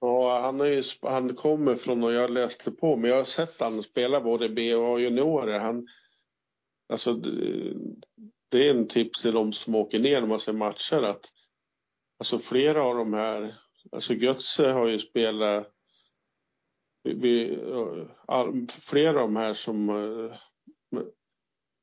Ja, 0.00 0.40
han, 0.40 0.60
är 0.60 0.64
ju, 0.64 0.82
han 1.02 1.34
kommer 1.34 1.74
från 1.74 2.04
och 2.04 2.12
jag 2.12 2.30
läste 2.30 2.70
på, 2.70 2.96
men 2.96 3.10
jag 3.10 3.16
har 3.16 3.24
sett 3.24 3.60
han 3.60 3.82
spela 3.82 4.20
både 4.20 4.48
B 4.48 4.74
och 4.74 4.96
A-juniorer. 4.96 5.58
Han, 5.58 5.88
alltså, 6.88 7.14
det 8.48 8.68
är 8.68 8.70
en 8.70 8.88
tips 8.88 9.22
till 9.22 9.32
de 9.32 9.52
som 9.52 9.74
åker 9.74 9.98
ner 9.98 10.20
när 10.20 10.28
man 10.28 10.40
ser 10.40 10.52
matcher 10.52 11.02
att 11.02 11.32
alltså 12.18 12.38
flera 12.38 12.82
av 12.82 12.96
de 12.96 13.14
här, 13.14 13.54
alltså 13.92 14.14
Götze 14.14 14.68
har 14.70 14.88
ju 14.88 14.98
spelat 14.98 15.73
vi, 17.04 17.58
all, 18.26 18.66
flera 18.66 19.10
av 19.10 19.28
de 19.28 19.36
här 19.36 19.54
som 19.54 19.88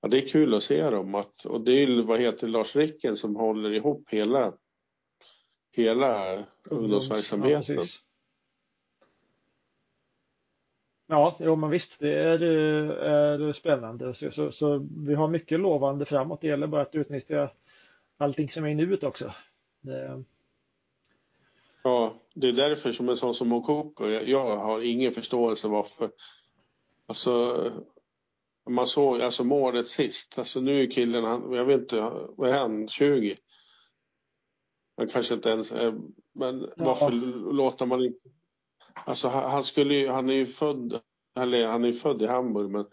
ja, 0.02 0.08
det 0.08 0.18
är 0.18 0.28
kul 0.28 0.54
att 0.54 0.64
se 0.64 0.90
dem 0.90 1.16
att, 1.16 1.46
och 1.46 1.62
det 1.62 1.72
är 1.72 2.02
vad 2.02 2.20
heter 2.20 2.48
Lars 2.48 2.76
Ricken 2.76 3.18
som 3.18 3.36
håller 3.36 3.74
ihop 3.74 4.10
hela 4.10 4.54
hela 5.72 6.44
ungdomsverksamheten. 6.70 7.76
Ja, 7.76 7.84
Ja, 11.12 11.36
jo, 11.40 11.56
men 11.56 11.70
visst, 11.70 12.00
det 12.00 12.14
är, 12.14 12.42
är 12.42 13.52
spännande. 13.52 14.14
Så, 14.14 14.32
så, 14.32 14.52
så, 14.52 14.88
vi 14.98 15.14
har 15.14 15.28
mycket 15.28 15.60
lovande 15.60 16.06
framåt. 16.06 16.42
Det 16.42 16.48
gäller 16.48 16.68
bara 16.68 16.82
att 16.82 16.96
utnyttja 16.96 17.50
allting 18.18 18.50
som 18.50 18.66
är 18.66 18.70
i 18.70 18.76
nuet 18.76 19.04
också. 19.04 19.34
Det... 19.82 20.24
Ja, 21.84 22.13
det 22.34 22.48
är 22.48 22.54
därför 22.54 22.91
som 22.91 23.10
en 23.10 23.17
sån 23.17 23.36
som 23.36 23.48
Mokoko, 23.48 24.08
jag, 24.08 24.30
jag 24.30 24.58
har 24.58 24.82
ingen 24.82 25.12
förståelse 25.12 25.67
varför. 25.67 26.12
Alltså, 27.08 27.72
man 28.70 28.88
såg 28.88 29.22
alltså 29.22 29.44
målet 29.44 29.88
sist, 29.88 30.39
alltså 30.39 30.60
nu 30.60 30.84
är 30.84 30.91
killen, 30.91 31.24
han, 31.24 31.54
jag 31.54 31.65
vet 31.65 31.82
inte, 31.82 32.12
vad 32.38 32.50
är 32.50 32.60
han, 32.60 32.88
20? 32.88 33.38
Han 34.98 35.08
kanske 35.08 35.34
inte 35.34 35.50
ens 35.50 35.72
är, 35.72 36.00
men 36.34 36.62
ja. 36.62 36.86
varför 36.86 37.12
låter 37.54 37.86
man 37.86 38.06
inte 38.06 38.30
Alltså 38.94 39.28
han, 39.28 39.63
skulle 39.63 39.96
ju, 39.96 40.08
han 40.08 40.30
är 40.30 40.34
ju 40.34 40.46
född, 40.46 41.02
eller 41.39 41.67
han 41.67 41.86
är 41.86 41.91
född 41.91 42.22
i 42.22 42.28
Hamburg 42.28 42.70
men 42.70 42.86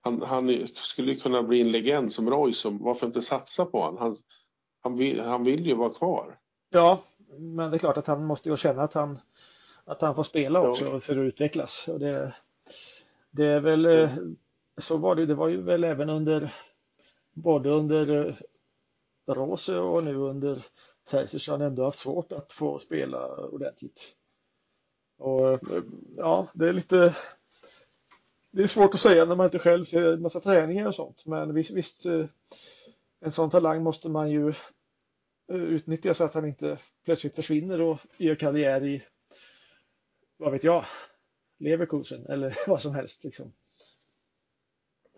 han, 0.00 0.22
han 0.22 0.66
skulle 0.74 1.14
kunna 1.14 1.42
bli 1.42 1.60
en 1.60 1.72
legend 1.72 2.12
som 2.12 2.30
Roy 2.30 2.54
varför 2.64 3.06
inte 3.06 3.22
satsa 3.22 3.64
på 3.64 3.80
honom? 3.80 4.00
Han, 4.00 4.16
han, 4.82 4.96
vill, 4.96 5.20
han 5.20 5.44
vill 5.44 5.66
ju 5.66 5.74
vara 5.74 5.94
kvar. 5.94 6.38
Ja, 6.70 7.02
men 7.38 7.70
det 7.70 7.76
är 7.76 7.78
klart 7.78 7.96
att 7.96 8.06
han 8.06 8.24
måste 8.24 8.48
ju 8.48 8.56
känna 8.56 8.82
att 8.82 8.94
han, 8.94 9.20
att 9.84 10.00
han 10.00 10.14
får 10.14 10.22
spela 10.22 10.60
också 10.60 10.84
ja. 10.84 11.00
för 11.00 11.12
att 11.12 11.28
utvecklas. 11.28 11.88
Och 11.88 12.00
det, 12.00 12.34
det 13.30 13.46
är 13.46 13.60
väl, 13.60 13.86
mm. 13.86 14.36
så 14.78 14.96
var 14.96 15.14
det, 15.14 15.26
det 15.26 15.34
var 15.34 15.48
ju 15.48 15.62
väl 15.62 15.84
även 15.84 16.10
under, 16.10 16.54
både 17.32 17.70
under 17.70 18.28
eh, 18.28 18.34
Rose 19.34 19.78
och 19.78 20.04
nu 20.04 20.16
under 20.16 20.64
Terzic 21.10 21.48
har 21.48 21.58
han 21.58 21.66
ändå 21.66 21.84
haft 21.84 21.98
svårt 21.98 22.32
att 22.32 22.52
få 22.52 22.78
spela 22.78 23.36
ordentligt. 23.36 24.14
Och 25.18 25.60
ja, 26.16 26.46
det 26.54 26.68
är 26.68 26.72
lite 26.72 27.14
det 28.54 28.62
är 28.62 28.66
svårt 28.66 28.94
att 28.94 29.00
säga 29.00 29.24
när 29.24 29.36
man 29.36 29.46
inte 29.46 29.58
själv 29.58 29.84
ser 29.84 30.12
en 30.12 30.22
massa 30.22 30.40
träningar 30.40 30.86
och 30.86 30.94
sånt. 30.94 31.26
Men 31.26 31.54
visst, 31.54 31.70
visst 31.70 32.06
eh, 32.06 32.26
en 33.20 33.32
sån 33.32 33.50
talang 33.50 33.82
måste 33.82 34.08
man 34.08 34.30
ju 34.30 34.48
eh, 34.48 34.54
utnyttja 35.48 36.14
så 36.14 36.24
att 36.24 36.34
han 36.34 36.46
inte 36.46 36.78
plötsligt 37.04 37.34
försvinner 37.34 37.80
och 37.80 37.98
gör 38.16 38.34
karriär 38.34 38.84
i, 38.84 39.02
vad 40.36 40.52
vet 40.52 40.64
jag, 40.64 40.84
Leverkusen 41.58 42.26
eller 42.26 42.54
vad 42.66 42.82
som 42.82 42.94
helst. 42.94 43.24
Liksom. 43.24 43.52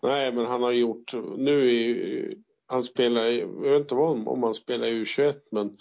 Nej, 0.03 0.33
men 0.33 0.47
han 0.47 0.63
har 0.63 0.73
gjort, 0.73 1.13
nu 1.37 1.71
är 1.71 2.35
han 2.67 2.85
spelar, 2.85 3.27
jag 3.27 3.71
vet 3.71 3.81
inte 3.81 3.95
om, 3.95 4.29
om 4.29 4.43
han 4.43 4.55
spelar 4.55 4.87
i 4.87 5.05
U21, 5.05 5.41
men 5.51 5.79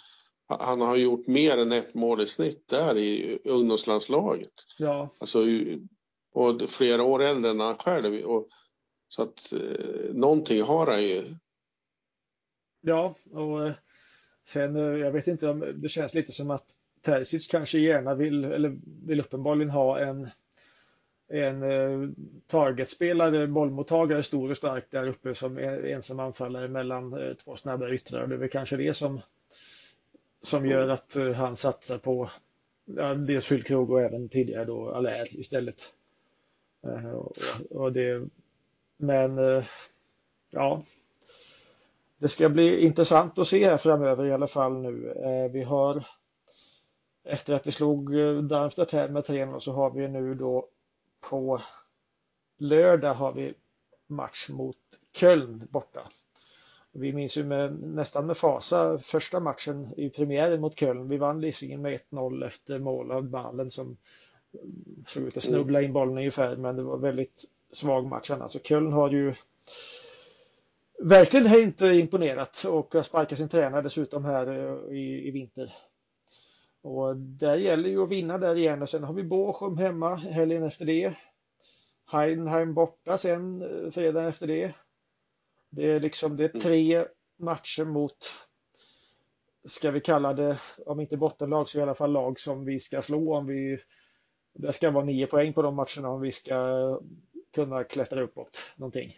han 0.47 0.81
har 0.81 0.95
gjort 0.95 1.27
mer 1.27 1.57
än 1.57 1.71
ett 1.71 1.93
mål 1.93 2.21
i 2.21 2.27
snitt 2.27 2.67
där 2.67 2.97
i 2.97 3.39
ungdomslandslaget. 3.43 4.53
Ja. 4.77 5.09
Alltså, 5.17 5.45
och 6.31 6.69
flera 6.69 7.03
år 7.03 7.23
äldre 7.23 7.51
än 7.51 7.59
han 7.59 7.77
själv. 7.77 8.25
Och, 8.25 8.49
så 9.07 9.21
att 9.21 9.53
eh, 9.53 10.13
någonting 10.13 10.61
har 10.61 10.87
han 10.87 11.03
ju. 11.03 11.35
Ja, 12.81 13.15
och 13.31 13.67
eh, 13.67 13.73
sen 14.45 14.75
eh, 14.75 14.83
jag 14.83 15.11
vet 15.11 15.27
inte 15.27 15.49
om 15.49 15.73
det 15.75 15.89
känns 15.89 16.13
lite 16.13 16.31
som 16.31 16.51
att 16.51 16.65
Terzic 17.01 17.47
kanske 17.47 17.79
gärna 17.79 18.15
vill, 18.15 18.45
eller 18.45 18.77
vill 19.05 19.19
uppenbarligen 19.19 19.69
ha 19.69 19.99
en 19.99 20.29
en 21.27 21.63
eh, 21.63 22.09
targetspelare, 22.47 23.47
bollmottagare, 23.47 24.23
stor 24.23 24.51
och 24.51 24.57
stark 24.57 24.85
där 24.89 25.07
uppe 25.07 25.35
som 25.35 25.57
ensam 25.57 26.19
anfallare 26.19 26.67
mellan 26.67 27.13
eh, 27.13 27.33
två 27.33 27.55
snabba 27.55 27.89
yttrar. 27.89 28.27
Det 28.27 28.35
är 28.35 28.39
väl 28.39 28.49
kanske 28.49 28.77
det 28.77 28.93
som 28.93 29.21
som 30.41 30.65
gör 30.65 30.89
att 30.89 31.17
han 31.35 31.55
satsar 31.55 31.97
på 31.97 32.29
ja, 32.85 33.13
dels 33.13 33.45
Fyllkrog 33.45 33.91
och 33.91 34.01
även 34.01 34.29
tidigare 34.29 34.65
då 34.65 34.89
Allaire 34.89 35.27
istället. 35.39 35.93
Och, 37.13 37.37
och, 37.69 37.93
det, 37.93 38.27
men 38.97 39.39
ja, 40.49 40.83
det 42.25 42.29
ska 42.29 42.49
bli 42.49 42.81
intressant 42.81 43.39
att 43.39 43.47
se 43.47 43.65
här 43.65 43.77
framöver 43.77 44.25
i 44.25 44.33
alla 44.33 44.47
fall 44.47 44.73
nu. 44.73 45.11
Eh, 45.11 45.51
vi 45.51 45.63
har 45.63 46.07
efter 47.23 47.53
att 47.53 47.67
vi 47.67 47.71
slog 47.71 48.19
eh, 48.19 48.37
Darmstadt 48.37 48.91
här 48.91 49.09
med 49.09 49.23
3-0 49.23 49.59
så 49.59 49.71
har 49.71 49.91
vi 49.91 50.07
nu 50.07 50.35
då 50.35 50.67
på 51.29 51.61
lördag 52.57 53.13
har 53.13 53.31
vi 53.31 53.53
match 54.07 54.49
mot 54.49 54.77
Köln 55.13 55.67
borta. 55.69 56.09
Vi 56.91 57.13
minns 57.13 57.37
ju 57.37 57.43
med, 57.43 57.79
nästan 57.83 58.25
med 58.25 58.37
fasa 58.37 58.97
första 58.97 59.39
matchen 59.39 59.93
i 59.97 60.09
premiären 60.09 60.61
mot 60.61 60.79
Köln. 60.79 61.09
Vi 61.09 61.17
vann 61.17 61.39
visserligen 61.39 61.81
med 61.81 61.99
1-0 62.11 62.47
efter 62.47 62.79
mål 62.79 63.11
av 63.11 63.23
Ballen 63.23 63.71
som 63.71 63.97
mm, 64.53 65.03
såg 65.07 65.23
ut 65.23 65.37
att 65.37 65.43
snubbla 65.43 65.81
in 65.81 65.93
bollen 65.93 66.17
ungefär, 66.17 66.55
men 66.55 66.75
det 66.75 66.83
var 66.83 66.97
väldigt 66.97 67.43
svag 67.71 68.05
match 68.05 68.31
annars. 68.31 68.57
Köln 68.63 68.93
har 68.93 69.11
ju 69.11 69.35
verkligen 71.03 71.61
inte 71.61 71.87
imponerat 71.87 72.63
och 72.63 72.93
har 72.93 73.03
sparkat 73.03 73.37
sin 73.37 73.49
tränare 73.49 73.81
dessutom 73.81 74.25
här 74.25 74.47
eh, 74.47 74.97
i, 74.97 75.27
i 75.27 75.31
vinter. 75.31 75.73
Och 76.81 77.17
där 77.17 77.57
gäller 77.57 77.89
ju 77.89 78.03
att 78.03 78.09
vinna 78.09 78.37
där 78.37 78.55
igen 78.55 78.81
och 78.81 78.89
sen 78.89 79.03
har 79.03 79.13
vi 79.13 79.23
Bochum 79.23 79.77
hemma 79.77 80.15
helgen 80.15 80.63
efter 80.63 80.85
det. 80.85 81.13
Heidenheim 82.05 82.73
borta 82.73 83.17
sen 83.17 83.61
eh, 83.61 83.91
fredagen 83.91 84.29
efter 84.29 84.47
det. 84.47 84.73
Det 85.69 85.91
är 85.91 85.99
liksom 85.99 86.37
det 86.37 86.43
är 86.43 86.49
mm. 86.49 86.61
tre 86.61 87.05
matcher 87.37 87.85
mot, 87.85 88.17
ska 89.67 89.91
vi 89.91 90.01
kalla 90.01 90.33
det, 90.33 90.59
om 90.85 90.99
inte 90.99 91.17
bottenlag 91.17 91.69
så 91.69 91.79
i 91.79 91.81
alla 91.81 91.95
fall 91.95 92.11
lag 92.11 92.39
som 92.39 92.65
vi 92.65 92.79
ska 92.79 93.01
slå 93.01 93.35
om 93.35 93.45
vi, 93.45 93.77
det 94.53 94.73
ska 94.73 94.91
vara 94.91 95.05
nio 95.05 95.27
poäng 95.27 95.53
på 95.53 95.61
de 95.61 95.75
matcherna 95.75 96.09
om 96.09 96.21
vi 96.21 96.31
ska 96.31 96.99
kunna 97.53 97.83
klättra 97.83 98.21
uppåt 98.21 98.73
någonting. 98.75 99.13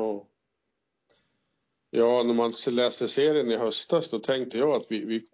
Ja. 0.00 0.26
Ja, 1.90 2.22
när 2.22 2.34
man 2.34 2.52
läste 2.66 3.08
serien 3.08 3.50
i 3.50 3.56
höstas 3.56 4.10
då 4.10 4.18
tänkte 4.18 4.58
jag 4.58 4.70
att 4.70 4.86
vi, 4.90 5.04
vi, 5.04 5.28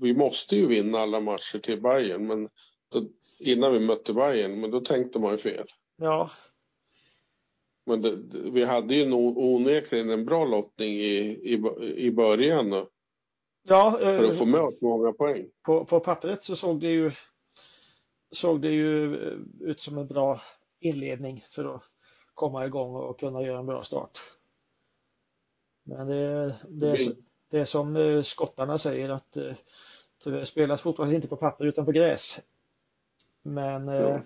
vi 0.00 0.14
måste 0.14 0.56
ju 0.56 0.66
vinna 0.66 0.98
alla 0.98 1.20
matcher 1.20 1.58
till 1.58 1.80
Bayern 1.82 2.26
men 2.26 2.48
då, 2.88 3.08
innan 3.38 3.72
vi 3.72 3.80
mötte 3.80 4.12
Bayern, 4.12 4.60
men 4.60 4.70
då 4.70 4.80
tänkte 4.80 5.18
man 5.18 5.32
ju 5.32 5.38
fel. 5.38 5.66
Ja, 5.96 6.30
men 7.86 8.02
det, 8.02 8.16
vi 8.50 8.64
hade 8.64 8.94
ju 8.94 9.12
onekligen 9.12 10.10
en 10.10 10.24
bra 10.24 10.44
lottning 10.44 10.92
i, 10.92 11.18
i, 11.54 11.62
i 11.96 12.10
början. 12.10 12.86
Ja, 13.62 13.96
för 14.00 14.24
att 14.24 14.38
få 14.38 14.44
med 14.44 14.60
oss 14.60 14.80
många 14.80 15.12
poäng. 15.12 15.46
På, 15.62 15.84
på 15.84 16.00
pappret 16.00 16.44
så 16.44 16.56
såg 16.56 16.80
det 16.80 16.90
ju 16.90 17.10
såg 18.30 18.60
det 18.60 18.70
ju 18.70 19.14
eh, 19.26 19.38
ut 19.60 19.80
som 19.80 19.98
en 19.98 20.06
bra 20.06 20.40
inledning 20.80 21.44
för 21.50 21.74
att 21.74 21.82
komma 22.34 22.66
igång 22.66 22.94
och 22.94 23.20
kunna 23.20 23.42
göra 23.42 23.58
en 23.58 23.66
bra 23.66 23.84
start. 23.84 24.18
Men 25.82 26.06
det, 26.06 26.56
det, 26.68 26.90
är, 26.90 26.98
det 27.50 27.58
är 27.58 27.64
som 27.64 27.96
eh, 27.96 28.22
skottarna 28.22 28.78
säger 28.78 29.08
att 29.08 29.36
eh, 29.36 29.54
det 30.24 30.46
spelas 30.46 30.82
fotboll 30.82 31.12
inte 31.14 31.28
på 31.28 31.36
papper 31.36 31.64
utan 31.64 31.84
på 31.84 31.92
gräs. 31.92 32.40
Men 33.42 33.88
ja. 33.88 34.20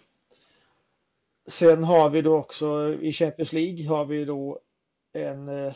Sen 1.46 1.84
har 1.84 2.11
vi 2.11 2.22
då 2.22 2.36
också 2.36 2.92
i 2.92 3.12
Champions 3.12 3.52
League 3.52 3.88
har 3.88 4.04
vi 4.04 4.24
då 4.24 4.61
en, 5.12 5.48
eh, 5.48 5.74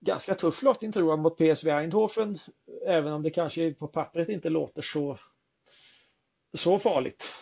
ganska 0.00 0.34
tuff 0.34 0.62
lottning 0.62 0.92
tror 0.92 1.10
jag 1.10 1.18
mot 1.18 1.38
PSV 1.38 1.70
Eindhoven. 1.70 2.38
Även 2.86 3.12
om 3.12 3.22
det 3.22 3.30
kanske 3.30 3.74
på 3.74 3.88
pappret 3.88 4.28
inte 4.28 4.48
låter 4.48 4.82
så, 4.82 5.18
så 6.56 6.78
farligt. 6.78 7.34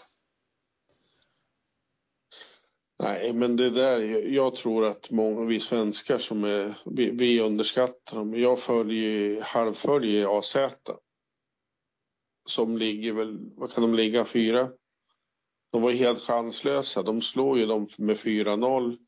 Nej, 2.98 3.32
men 3.32 3.56
det 3.56 3.70
där, 3.70 4.00
jag 4.32 4.54
tror 4.54 4.86
att 4.86 5.10
många 5.10 5.44
vi 5.44 5.60
svenskar 5.60 6.18
som 6.18 6.44
är, 6.44 6.74
vi, 6.84 7.10
vi 7.10 7.40
underskattar 7.40 8.16
dem. 8.16 8.40
Jag 8.40 8.58
följer, 8.58 9.40
halvföljer 9.40 10.38
AZ. 10.38 10.56
Som 12.48 12.76
ligger 12.76 13.12
väl, 13.12 13.38
vad 13.56 13.72
kan 13.72 13.82
de 13.82 13.94
ligga, 13.94 14.24
fyra? 14.24 14.68
De 15.72 15.82
var 15.82 15.90
ju 15.90 15.96
helt 15.96 16.22
chanslösa. 16.22 17.02
De 17.02 17.22
slår 17.22 17.58
ju 17.58 17.66
dem 17.66 17.88
med 17.98 18.16
4-0. 18.16 18.98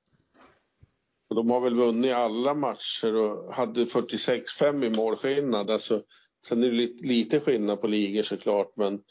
De 1.34 1.50
har 1.50 1.60
väl 1.60 1.74
vunnit 1.74 2.12
alla 2.12 2.54
matcher 2.54 3.14
och 3.14 3.54
hade 3.54 3.84
46-5 3.84 4.84
i 4.84 4.96
målskillnad. 4.96 5.70
Alltså, 5.70 6.02
sen 6.46 6.62
är 6.62 6.66
det 6.66 6.76
lite, 6.76 7.06
lite 7.06 7.40
skillnad 7.40 7.80
på 7.80 7.86
ligor 7.86 8.22
såklart, 8.22 8.72
men 8.76 9.02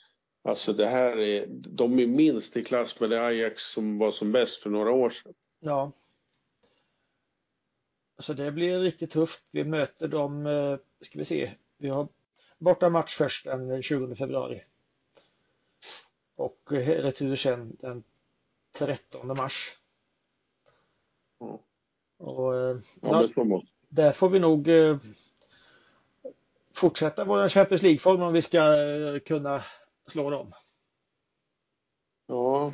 Alltså 0.47 0.73
det 0.73 0.85
här 0.85 1.17
är, 1.19 1.45
de 1.49 1.99
är 1.99 2.07
minst 2.07 2.57
i 2.57 2.63
klass 2.63 2.99
med 2.99 3.09
det 3.09 3.25
Ajax 3.25 3.63
som 3.63 3.97
var 3.97 4.11
som 4.11 4.31
bäst 4.31 4.63
för 4.63 4.69
några 4.69 4.91
år 4.91 5.09
sedan. 5.09 5.33
Ja. 5.59 5.91
Så 8.19 8.33
det 8.33 8.51
blir 8.51 8.79
riktigt 8.79 9.11
tufft. 9.11 9.43
Vi 9.51 9.63
möter 9.63 10.07
dem, 10.07 10.45
eh, 10.45 10.77
ska 11.01 11.19
vi 11.19 11.25
se, 11.25 11.51
vi 11.77 11.89
har 11.89 12.07
borta 12.57 12.89
match 12.89 13.15
först 13.15 13.45
den 13.45 13.83
20 13.83 14.15
februari. 14.15 14.63
Och 16.35 16.59
retur 16.71 17.35
sen 17.35 17.77
den 17.79 18.03
13 18.71 19.27
mars. 19.27 19.77
Mm. 21.41 21.57
Och, 22.17 22.55
eh, 22.55 22.77
ja, 23.01 23.27
ja, 23.35 23.61
där 23.89 24.11
får 24.11 24.29
vi 24.29 24.39
nog 24.39 24.67
eh, 24.67 24.97
fortsätta 26.73 27.25
vår 27.25 27.49
Champions 27.49 27.81
League-form 27.81 28.21
om 28.21 28.33
vi 28.33 28.41
ska 28.41 28.59
kunna 29.19 29.63
slå 30.07 30.29
dem. 30.29 30.53
Ja. 32.27 32.73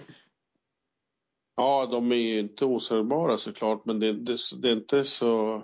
Ja, 1.56 1.86
de 1.86 2.12
är 2.12 2.16
ju 2.16 2.40
inte 2.40 2.66
osäljbara 2.66 3.38
såklart, 3.38 3.86
men 3.86 4.00
det, 4.00 4.14
det, 4.14 4.38
det 4.62 4.70
är 4.70 4.76
inte 4.76 5.04
så... 5.04 5.64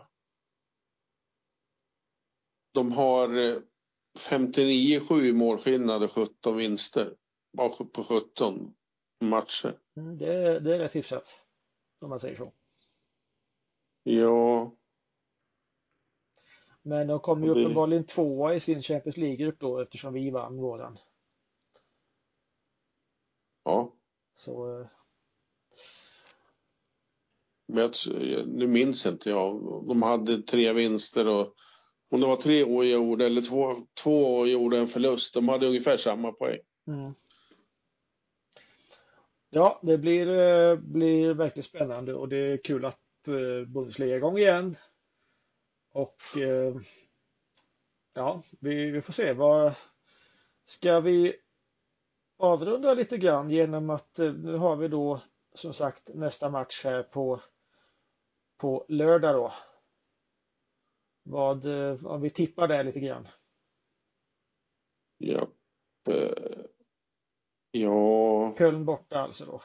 De 2.73 2.91
har 2.91 3.27
59-7 4.29 5.25
i 5.25 5.33
målskillnad 5.33 6.03
och 6.03 6.11
17 6.11 6.57
vinster. 6.57 7.15
Bara 7.57 7.69
på 7.69 8.03
17 8.03 8.73
matcher. 9.23 9.79
Mm, 9.97 10.17
det, 10.17 10.59
det 10.59 10.75
är 10.75 10.79
rätt 10.79 10.95
hyfsat, 10.95 11.39
om 12.01 12.09
man 12.09 12.19
säger 12.19 12.37
så. 12.37 12.53
Ja. 14.03 14.75
Men 16.81 17.07
de 17.07 17.19
kom 17.19 17.43
ju 17.43 17.49
uppenbarligen 17.49 18.05
tvåa 18.05 18.53
i 18.53 18.59
sin 18.59 18.81
Champions 18.81 19.17
League-grupp 19.17 19.59
då 19.59 19.79
eftersom 19.79 20.13
vi 20.13 20.29
vann 20.29 20.57
våran. 20.57 20.97
Ja. 23.63 23.95
Så. 24.37 24.79
Eh, 24.81 24.87
Men 27.67 27.77
jag, 28.05 28.47
nu 28.47 28.67
minns 28.67 29.05
inte 29.05 29.29
jag. 29.29 29.61
De 29.87 30.01
hade 30.01 30.41
tre 30.41 30.73
vinster 30.73 31.27
och 31.27 31.55
om 32.11 32.21
det 32.21 32.27
var 32.27 32.35
tre 32.35 32.63
år 32.63 32.85
gjorde 32.85 33.25
eller 33.25 33.41
två, 33.41 33.73
två 34.03 34.37
år 34.37 34.47
gjorde 34.47 34.77
en 34.77 34.87
förlust. 34.87 35.33
De 35.33 35.49
hade 35.49 35.67
ungefär 35.67 35.97
samma 35.97 36.31
poäng. 36.31 36.59
Mm. 36.87 37.13
Ja, 39.49 39.79
det 39.83 39.97
blir, 39.97 40.27
eh, 40.27 40.75
blir 40.75 41.33
verkligen 41.33 41.63
spännande 41.63 42.13
och 42.13 42.29
det 42.29 42.37
är 42.37 42.57
kul 42.63 42.85
att 42.85 43.27
eh, 43.27 43.67
Bundesliga 43.67 44.13
är 44.13 44.17
igång 44.17 44.37
igen. 44.37 44.75
Och 45.91 46.17
ja, 48.13 48.43
vi, 48.59 48.91
vi 48.91 49.01
får 49.01 49.13
se 49.13 49.33
vad 49.33 49.73
ska 50.65 50.99
vi 50.99 51.35
avrunda 52.39 52.93
lite 52.93 53.17
grann 53.17 53.49
genom 53.49 53.89
att 53.89 54.19
eh, 54.19 54.33
nu 54.33 54.55
har 54.55 54.75
vi 54.75 54.87
då 54.87 55.21
som 55.55 55.73
sagt 55.73 56.09
nästa 56.13 56.49
match 56.49 56.83
här 56.83 57.03
på, 57.03 57.41
på 58.57 58.85
lördag 58.87 59.35
då. 59.35 59.53
Vad, 61.23 61.65
eh, 61.65 62.05
om 62.05 62.21
vi 62.21 62.29
tippar 62.29 62.67
det 62.67 62.83
lite 62.83 62.99
grann. 62.99 63.27
Ja. 65.17 65.47
Uh, 66.09 66.65
ja. 67.71 68.55
Köln 68.57 68.85
borta 68.85 69.19
alltså 69.19 69.45
då. 69.45 69.61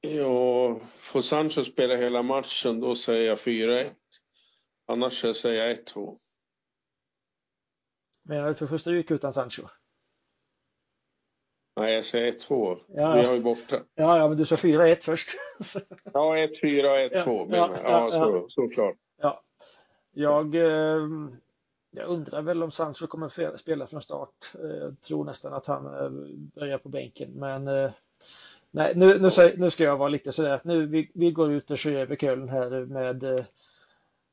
Ja, 0.00 0.80
får 0.98 1.20
Sancho 1.20 1.64
spela 1.64 1.96
hela 1.96 2.22
matchen 2.22 2.80
då 2.80 2.94
säger 2.94 3.26
jag 3.26 3.38
4-1. 3.38 3.94
Annars 4.86 5.36
säger 5.36 5.68
jag 5.68 5.78
1-2. 5.78 6.18
Menar 8.22 8.48
du 8.48 8.54
för 8.54 8.66
första 8.66 8.78
stryk 8.78 9.10
utan 9.10 9.32
Sancho? 9.32 9.68
Nej, 11.76 11.94
jag 11.94 12.04
säger 12.04 12.32
1-2. 12.32 12.78
Ja. 12.86 13.14
Vi 13.14 13.26
har 13.26 13.34
ju 13.34 13.40
borta. 13.40 13.76
Ja, 13.94 14.18
ja, 14.18 14.28
men 14.28 14.38
du 14.38 14.44
sa 14.44 14.56
4-1 14.56 15.04
först. 15.04 15.28
ja, 16.12 16.36
1-4 16.36 16.50
1-2 16.62 17.10
ja, 17.10 17.46
ja, 17.50 17.78
ja, 17.84 18.08
ja, 18.12 18.12
så, 18.12 18.46
såklart. 18.48 18.96
Ja. 19.16 19.42
Jag, 20.12 20.54
eh, 20.54 21.08
jag 21.90 22.08
undrar 22.08 22.42
väl 22.42 22.62
om 22.62 22.70
Sancho 22.70 23.06
kommer 23.06 23.56
spela 23.56 23.86
från 23.86 24.02
start. 24.02 24.54
Eh, 24.62 24.76
jag 24.76 25.00
tror 25.00 25.24
nästan 25.24 25.54
att 25.54 25.66
han 25.66 25.86
eh, 25.86 26.10
börjar 26.60 26.78
på 26.78 26.88
bänken, 26.88 27.30
men 27.34 27.68
eh, 27.68 27.90
nej, 28.70 28.92
nu, 28.96 29.18
nu, 29.18 29.30
nu, 29.56 29.70
ska 29.70 29.84
jag 29.84 29.96
vara 29.96 30.08
lite 30.08 30.32
sådär 30.32 30.50
att 30.50 30.64
nu 30.64 30.86
vi, 30.86 31.10
vi 31.14 31.30
går 31.30 31.52
ut 31.52 31.70
och 31.70 31.78
kör 31.78 31.92
över 31.92 32.16
Köln 32.16 32.48
här 32.48 32.70
med, 32.70 33.22
eh, 33.22 33.44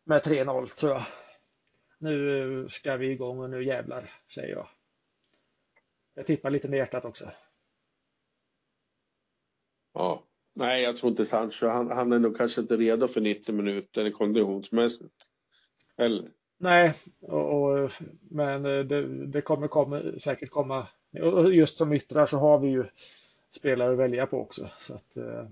med 0.03 0.21
3-0 0.21 0.67
tror 0.67 0.91
jag. 0.91 1.03
Nu 1.97 2.67
ska 2.69 2.97
vi 2.97 3.11
igång 3.11 3.39
och 3.39 3.49
nu 3.49 3.63
jävlar, 3.63 4.03
säger 4.35 4.55
jag. 4.55 4.67
Jag 6.13 6.25
tippar 6.25 6.49
lite 6.49 6.69
med 6.69 6.77
hjärtat 6.77 7.05
också. 7.05 7.31
Ja, 9.93 10.23
nej 10.53 10.83
jag 10.83 10.97
tror 10.97 11.09
inte 11.09 11.25
Sancho. 11.25 11.67
Han, 11.67 11.91
han 11.91 12.11
är 12.13 12.19
nog 12.19 12.37
kanske 12.37 12.61
inte 12.61 12.77
redo 12.77 13.07
för 13.07 13.21
90 13.21 13.55
minuter 13.55 14.11
konditionsmässigt. 14.11 15.27
Eller? 15.97 16.31
Nej, 16.57 16.93
och, 17.19 17.61
och, 17.61 17.91
men 18.29 18.63
det, 18.63 19.25
det 19.25 19.41
kommer 19.41 19.67
komma, 19.67 20.01
säkert 20.17 20.49
komma. 20.49 20.87
Och 21.21 21.53
just 21.53 21.77
som 21.77 21.93
yttrar 21.93 22.25
så 22.25 22.37
har 22.37 22.59
vi 22.59 22.67
ju 22.67 22.85
spelare 23.51 23.91
att 23.91 23.97
välja 23.97 24.27
på 24.27 24.39
också. 24.39 24.69
Så 24.79 24.93
att, 24.93 25.17
eh, 25.17 25.47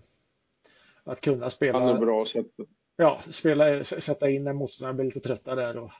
att 1.03 1.22
kunna 1.22 1.49
spela. 1.49 1.80
Han 1.80 1.95
är 1.95 1.99
bra 1.99 2.26
sätt. 2.26 2.47
Ja, 2.95 3.22
spela, 3.30 3.84
sätta 3.84 4.30
in 4.30 4.43
när 4.43 4.53
motståndarna 4.53 4.93
blir 4.93 5.05
lite 5.05 5.20
trötta 5.20 5.55
där 5.55 5.78
och 5.78 5.91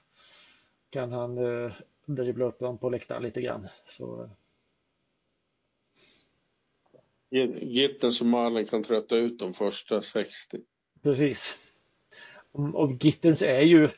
kan 0.90 1.12
han 1.12 1.38
eh, 1.38 1.72
dribbla 2.06 2.44
upp 2.44 2.58
dem 2.58 2.78
på 2.78 2.90
läktaren 2.90 3.22
lite 3.22 3.40
grann. 3.40 3.68
Så, 3.86 4.30
Gittens 7.30 8.20
och 8.20 8.26
Malen 8.26 8.66
kan 8.66 8.82
trötta 8.82 9.16
ut 9.16 9.38
de 9.38 9.54
första 9.54 10.02
60. 10.02 10.60
Precis. 11.02 11.58
Och 12.52 13.04
Gittens 13.04 13.42
är 13.42 13.60
ju 13.60 13.88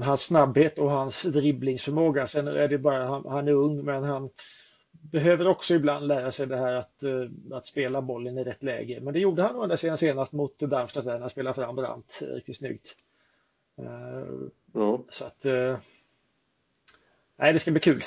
hans 0.00 0.22
snabbhet 0.22 0.78
och 0.78 0.90
hans 0.90 1.22
dribblingsförmåga. 1.22 2.26
Sen 2.26 2.46
är 2.48 2.68
det 2.68 2.78
bara, 2.78 3.06
han, 3.06 3.26
han 3.26 3.48
är 3.48 3.52
ung 3.52 3.84
men 3.84 4.04
han 4.04 4.30
behöver 4.90 5.46
också 5.46 5.74
ibland 5.74 6.06
lära 6.06 6.32
sig 6.32 6.46
det 6.46 6.56
här 6.56 6.74
att, 6.74 7.04
uh, 7.04 7.30
att 7.52 7.66
spela 7.66 8.02
bollen 8.02 8.38
i 8.38 8.44
rätt 8.44 8.62
läge. 8.62 9.00
Men 9.00 9.14
det 9.14 9.20
gjorde 9.20 9.42
han 9.42 9.72
å 9.72 9.76
senast, 9.76 10.00
senast 10.00 10.32
mot 10.32 10.58
Darmstadt 10.58 11.04
där 11.04 11.20
han 11.20 11.30
spelade 11.30 11.54
fram 11.54 11.76
Brandt 11.76 12.22
riktigt 12.22 12.56
snyggt. 12.56 12.96
Uh, 13.80 14.48
ja. 14.72 15.04
Så 15.08 15.24
att 15.24 15.46
Nej, 17.36 17.52
det 17.52 17.58
ska 17.58 17.70
bli 17.70 17.80
kul. 17.80 18.04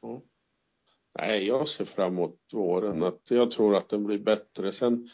Ja. 0.00 0.20
Nej, 1.18 1.46
jag 1.46 1.68
ser 1.68 1.84
fram 1.84 2.12
emot 2.12 2.38
våren. 2.52 3.02
Att 3.02 3.30
jag 3.30 3.50
tror 3.50 3.76
att 3.76 3.88
den 3.88 4.04
blir 4.04 4.18
bättre. 4.18 4.72
Sen, 4.72 5.08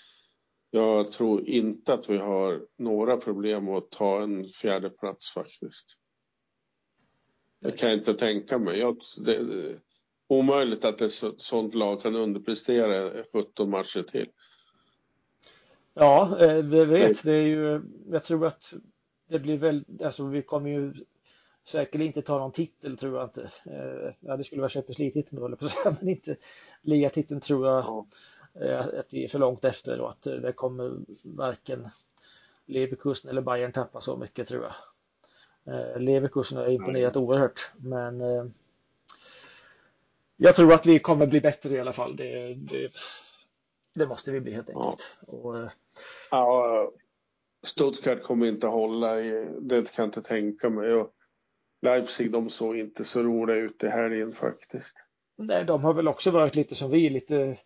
jag 0.70 1.12
tror 1.12 1.49
inte 1.49 1.94
att 1.94 2.11
vi 2.11 2.16
har 2.16 2.66
några 2.76 3.16
problem 3.16 3.68
att 3.68 3.90
ta 3.90 4.22
en 4.22 4.44
fjärde 4.44 4.90
plats 4.90 5.30
faktiskt. 5.30 5.99
Det 7.61 7.70
kan 7.70 7.88
jag 7.88 7.99
inte 7.99 8.14
tänka 8.14 8.59
mig. 8.59 8.78
Jag, 8.78 8.96
det, 9.16 9.44
det 9.44 9.78
omöjligt 10.28 10.84
att 10.84 11.01
ett 11.01 11.12
sånt 11.38 11.74
lag 11.74 12.03
kan 12.03 12.16
underprestera 12.16 13.24
17 13.32 13.70
matcher 13.70 14.03
till. 14.03 14.28
Ja, 15.94 16.38
eh, 16.40 16.64
vi 16.64 16.84
vet. 16.84 17.22
Det 17.22 17.32
är 17.32 17.46
ju, 17.46 17.82
jag 18.11 18.24
tror 18.24 18.46
att 18.46 18.74
det 19.28 19.38
blir 19.38 19.59
väl, 19.59 19.84
alltså 20.05 20.26
vi 20.26 20.42
kommer 20.42 20.70
ju 20.70 20.94
säkert 21.68 22.00
inte 22.00 22.22
ta 22.22 22.38
någon 22.38 22.52
titel 22.52 22.96
tror 22.96 23.18
jag 23.18 23.26
inte. 23.26 23.42
Eh, 23.64 24.14
ja, 24.20 24.36
det 24.36 24.44
skulle 24.44 24.60
vara 24.60 24.70
Champions 24.70 24.98
League-titeln 24.98 25.40
då, 25.40 25.56
men 26.00 26.08
inte 26.08 26.36
ligatiteln 26.82 27.40
tror 27.40 27.66
jag 27.66 27.84
ja. 27.84 28.06
Eh, 28.60 28.80
att 28.80 29.06
vi 29.10 29.24
är 29.24 29.28
för 29.28 29.38
långt 29.38 29.64
efter 29.64 30.00
och 30.00 30.10
att 30.10 30.26
eh, 30.26 30.34
det 30.34 30.52
kommer 30.52 30.96
varken 31.22 31.88
Leverkusen 32.66 33.30
eller 33.30 33.42
Bayern 33.42 33.72
tappa 33.72 34.00
så 34.00 34.16
mycket 34.16 34.48
tror 34.48 34.64
jag. 34.64 34.74
Leverkusen 36.00 36.58
har 36.58 36.68
imponerat 36.68 37.14
Nej. 37.14 37.24
oerhört 37.24 37.72
men 37.76 38.22
jag 40.36 40.56
tror 40.56 40.72
att 40.72 40.86
vi 40.86 40.98
kommer 40.98 41.26
bli 41.26 41.40
bättre 41.40 41.74
i 41.74 41.80
alla 41.80 41.92
fall. 41.92 42.16
Det, 42.16 42.54
det, 42.54 42.90
det 43.94 44.06
måste 44.06 44.32
vi 44.32 44.40
bli 44.40 44.52
helt 44.52 44.70
enkelt. 44.70 45.16
Ja. 45.26 45.32
Och, 45.32 45.70
ja, 46.30 46.90
Stuttgart 47.62 48.22
kommer 48.22 48.46
inte 48.46 48.66
hålla, 48.66 49.20
i, 49.20 49.48
det 49.60 49.94
kan 49.94 50.02
jag 50.02 50.06
inte 50.06 50.22
tänka 50.22 50.70
mig. 50.70 50.94
Och 50.94 51.14
Leipzig, 51.80 52.32
de 52.32 52.50
såg 52.50 52.78
inte 52.78 53.04
så 53.04 53.22
roliga 53.22 53.56
ut 53.56 53.84
i 53.84 53.88
helgen 53.88 54.32
faktiskt. 54.32 55.04
Nej, 55.36 55.64
de 55.64 55.84
har 55.84 55.94
väl 55.94 56.08
också 56.08 56.30
varit 56.30 56.54
lite 56.54 56.74
som 56.74 56.90
vi, 56.90 57.08
lite, 57.08 57.56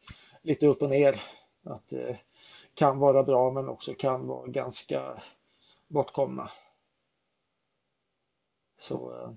lite 0.42 0.66
upp 0.66 0.82
och 0.82 0.90
ner. 0.90 1.22
Att 1.64 1.92
eh, 1.92 2.16
kan 2.74 2.98
vara 2.98 3.22
bra 3.22 3.50
men 3.50 3.68
också 3.68 3.94
kan 3.94 4.26
vara 4.26 4.46
ganska 4.46 5.22
bortkomna. 5.88 6.50
Så 8.78 9.12
eh, 9.12 9.32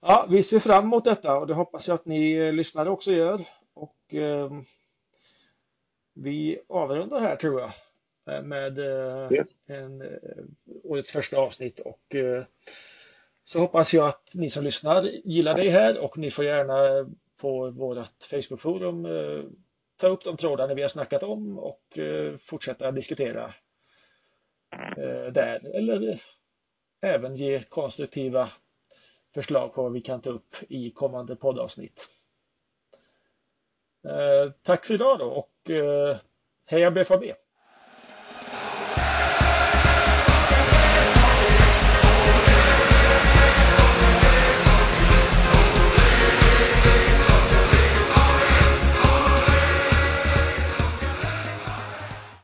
ja, 0.00 0.26
vi 0.30 0.42
ser 0.42 0.60
fram 0.60 0.84
emot 0.84 1.04
detta 1.04 1.38
och 1.38 1.46
det 1.46 1.54
hoppas 1.54 1.88
jag 1.88 1.94
att 1.94 2.06
ni 2.06 2.32
eh, 2.32 2.52
lyssnare 2.52 2.90
också 2.90 3.12
gör. 3.12 3.44
Och 3.74 4.14
eh, 4.14 4.50
vi 6.14 6.60
avrundar 6.68 7.20
här 7.20 7.36
tror 7.36 7.60
jag 7.60 7.72
med 8.44 8.78
yes. 9.32 9.60
en, 9.66 10.02
årets 10.82 11.12
första 11.12 11.36
avsnitt 11.36 11.80
och 11.80 12.16
så 13.48 13.60
hoppas 13.60 13.94
jag 13.94 14.08
att 14.08 14.30
ni 14.34 14.50
som 14.50 14.64
lyssnar 14.64 15.02
gillar 15.02 15.54
det 15.54 15.70
här 15.70 15.98
och 15.98 16.18
ni 16.18 16.30
får 16.30 16.44
gärna 16.44 17.08
på 17.36 17.70
vårt 17.70 18.24
Facebookforum 18.24 19.06
eh, 19.06 19.44
ta 19.96 20.08
upp 20.08 20.24
de 20.24 20.36
trådarna 20.36 20.74
vi 20.74 20.82
har 20.82 20.88
snackat 20.88 21.22
om 21.22 21.58
och 21.58 21.98
eh, 21.98 22.36
fortsätta 22.36 22.92
diskutera 22.92 23.54
eh, 24.96 25.32
där 25.32 25.76
eller 25.76 26.22
även 27.02 27.36
ge 27.36 27.62
konstruktiva 27.62 28.50
förslag 29.34 29.74
på 29.74 29.82
vad 29.82 29.92
vi 29.92 30.00
kan 30.00 30.20
ta 30.20 30.30
upp 30.30 30.56
i 30.68 30.90
kommande 30.90 31.36
poddavsnitt. 31.36 32.08
Tack 34.62 34.86
för 34.86 34.94
idag 34.94 35.18
då 35.18 35.24
och 35.24 35.70
heja 36.66 36.90
BFAB! 36.90 37.24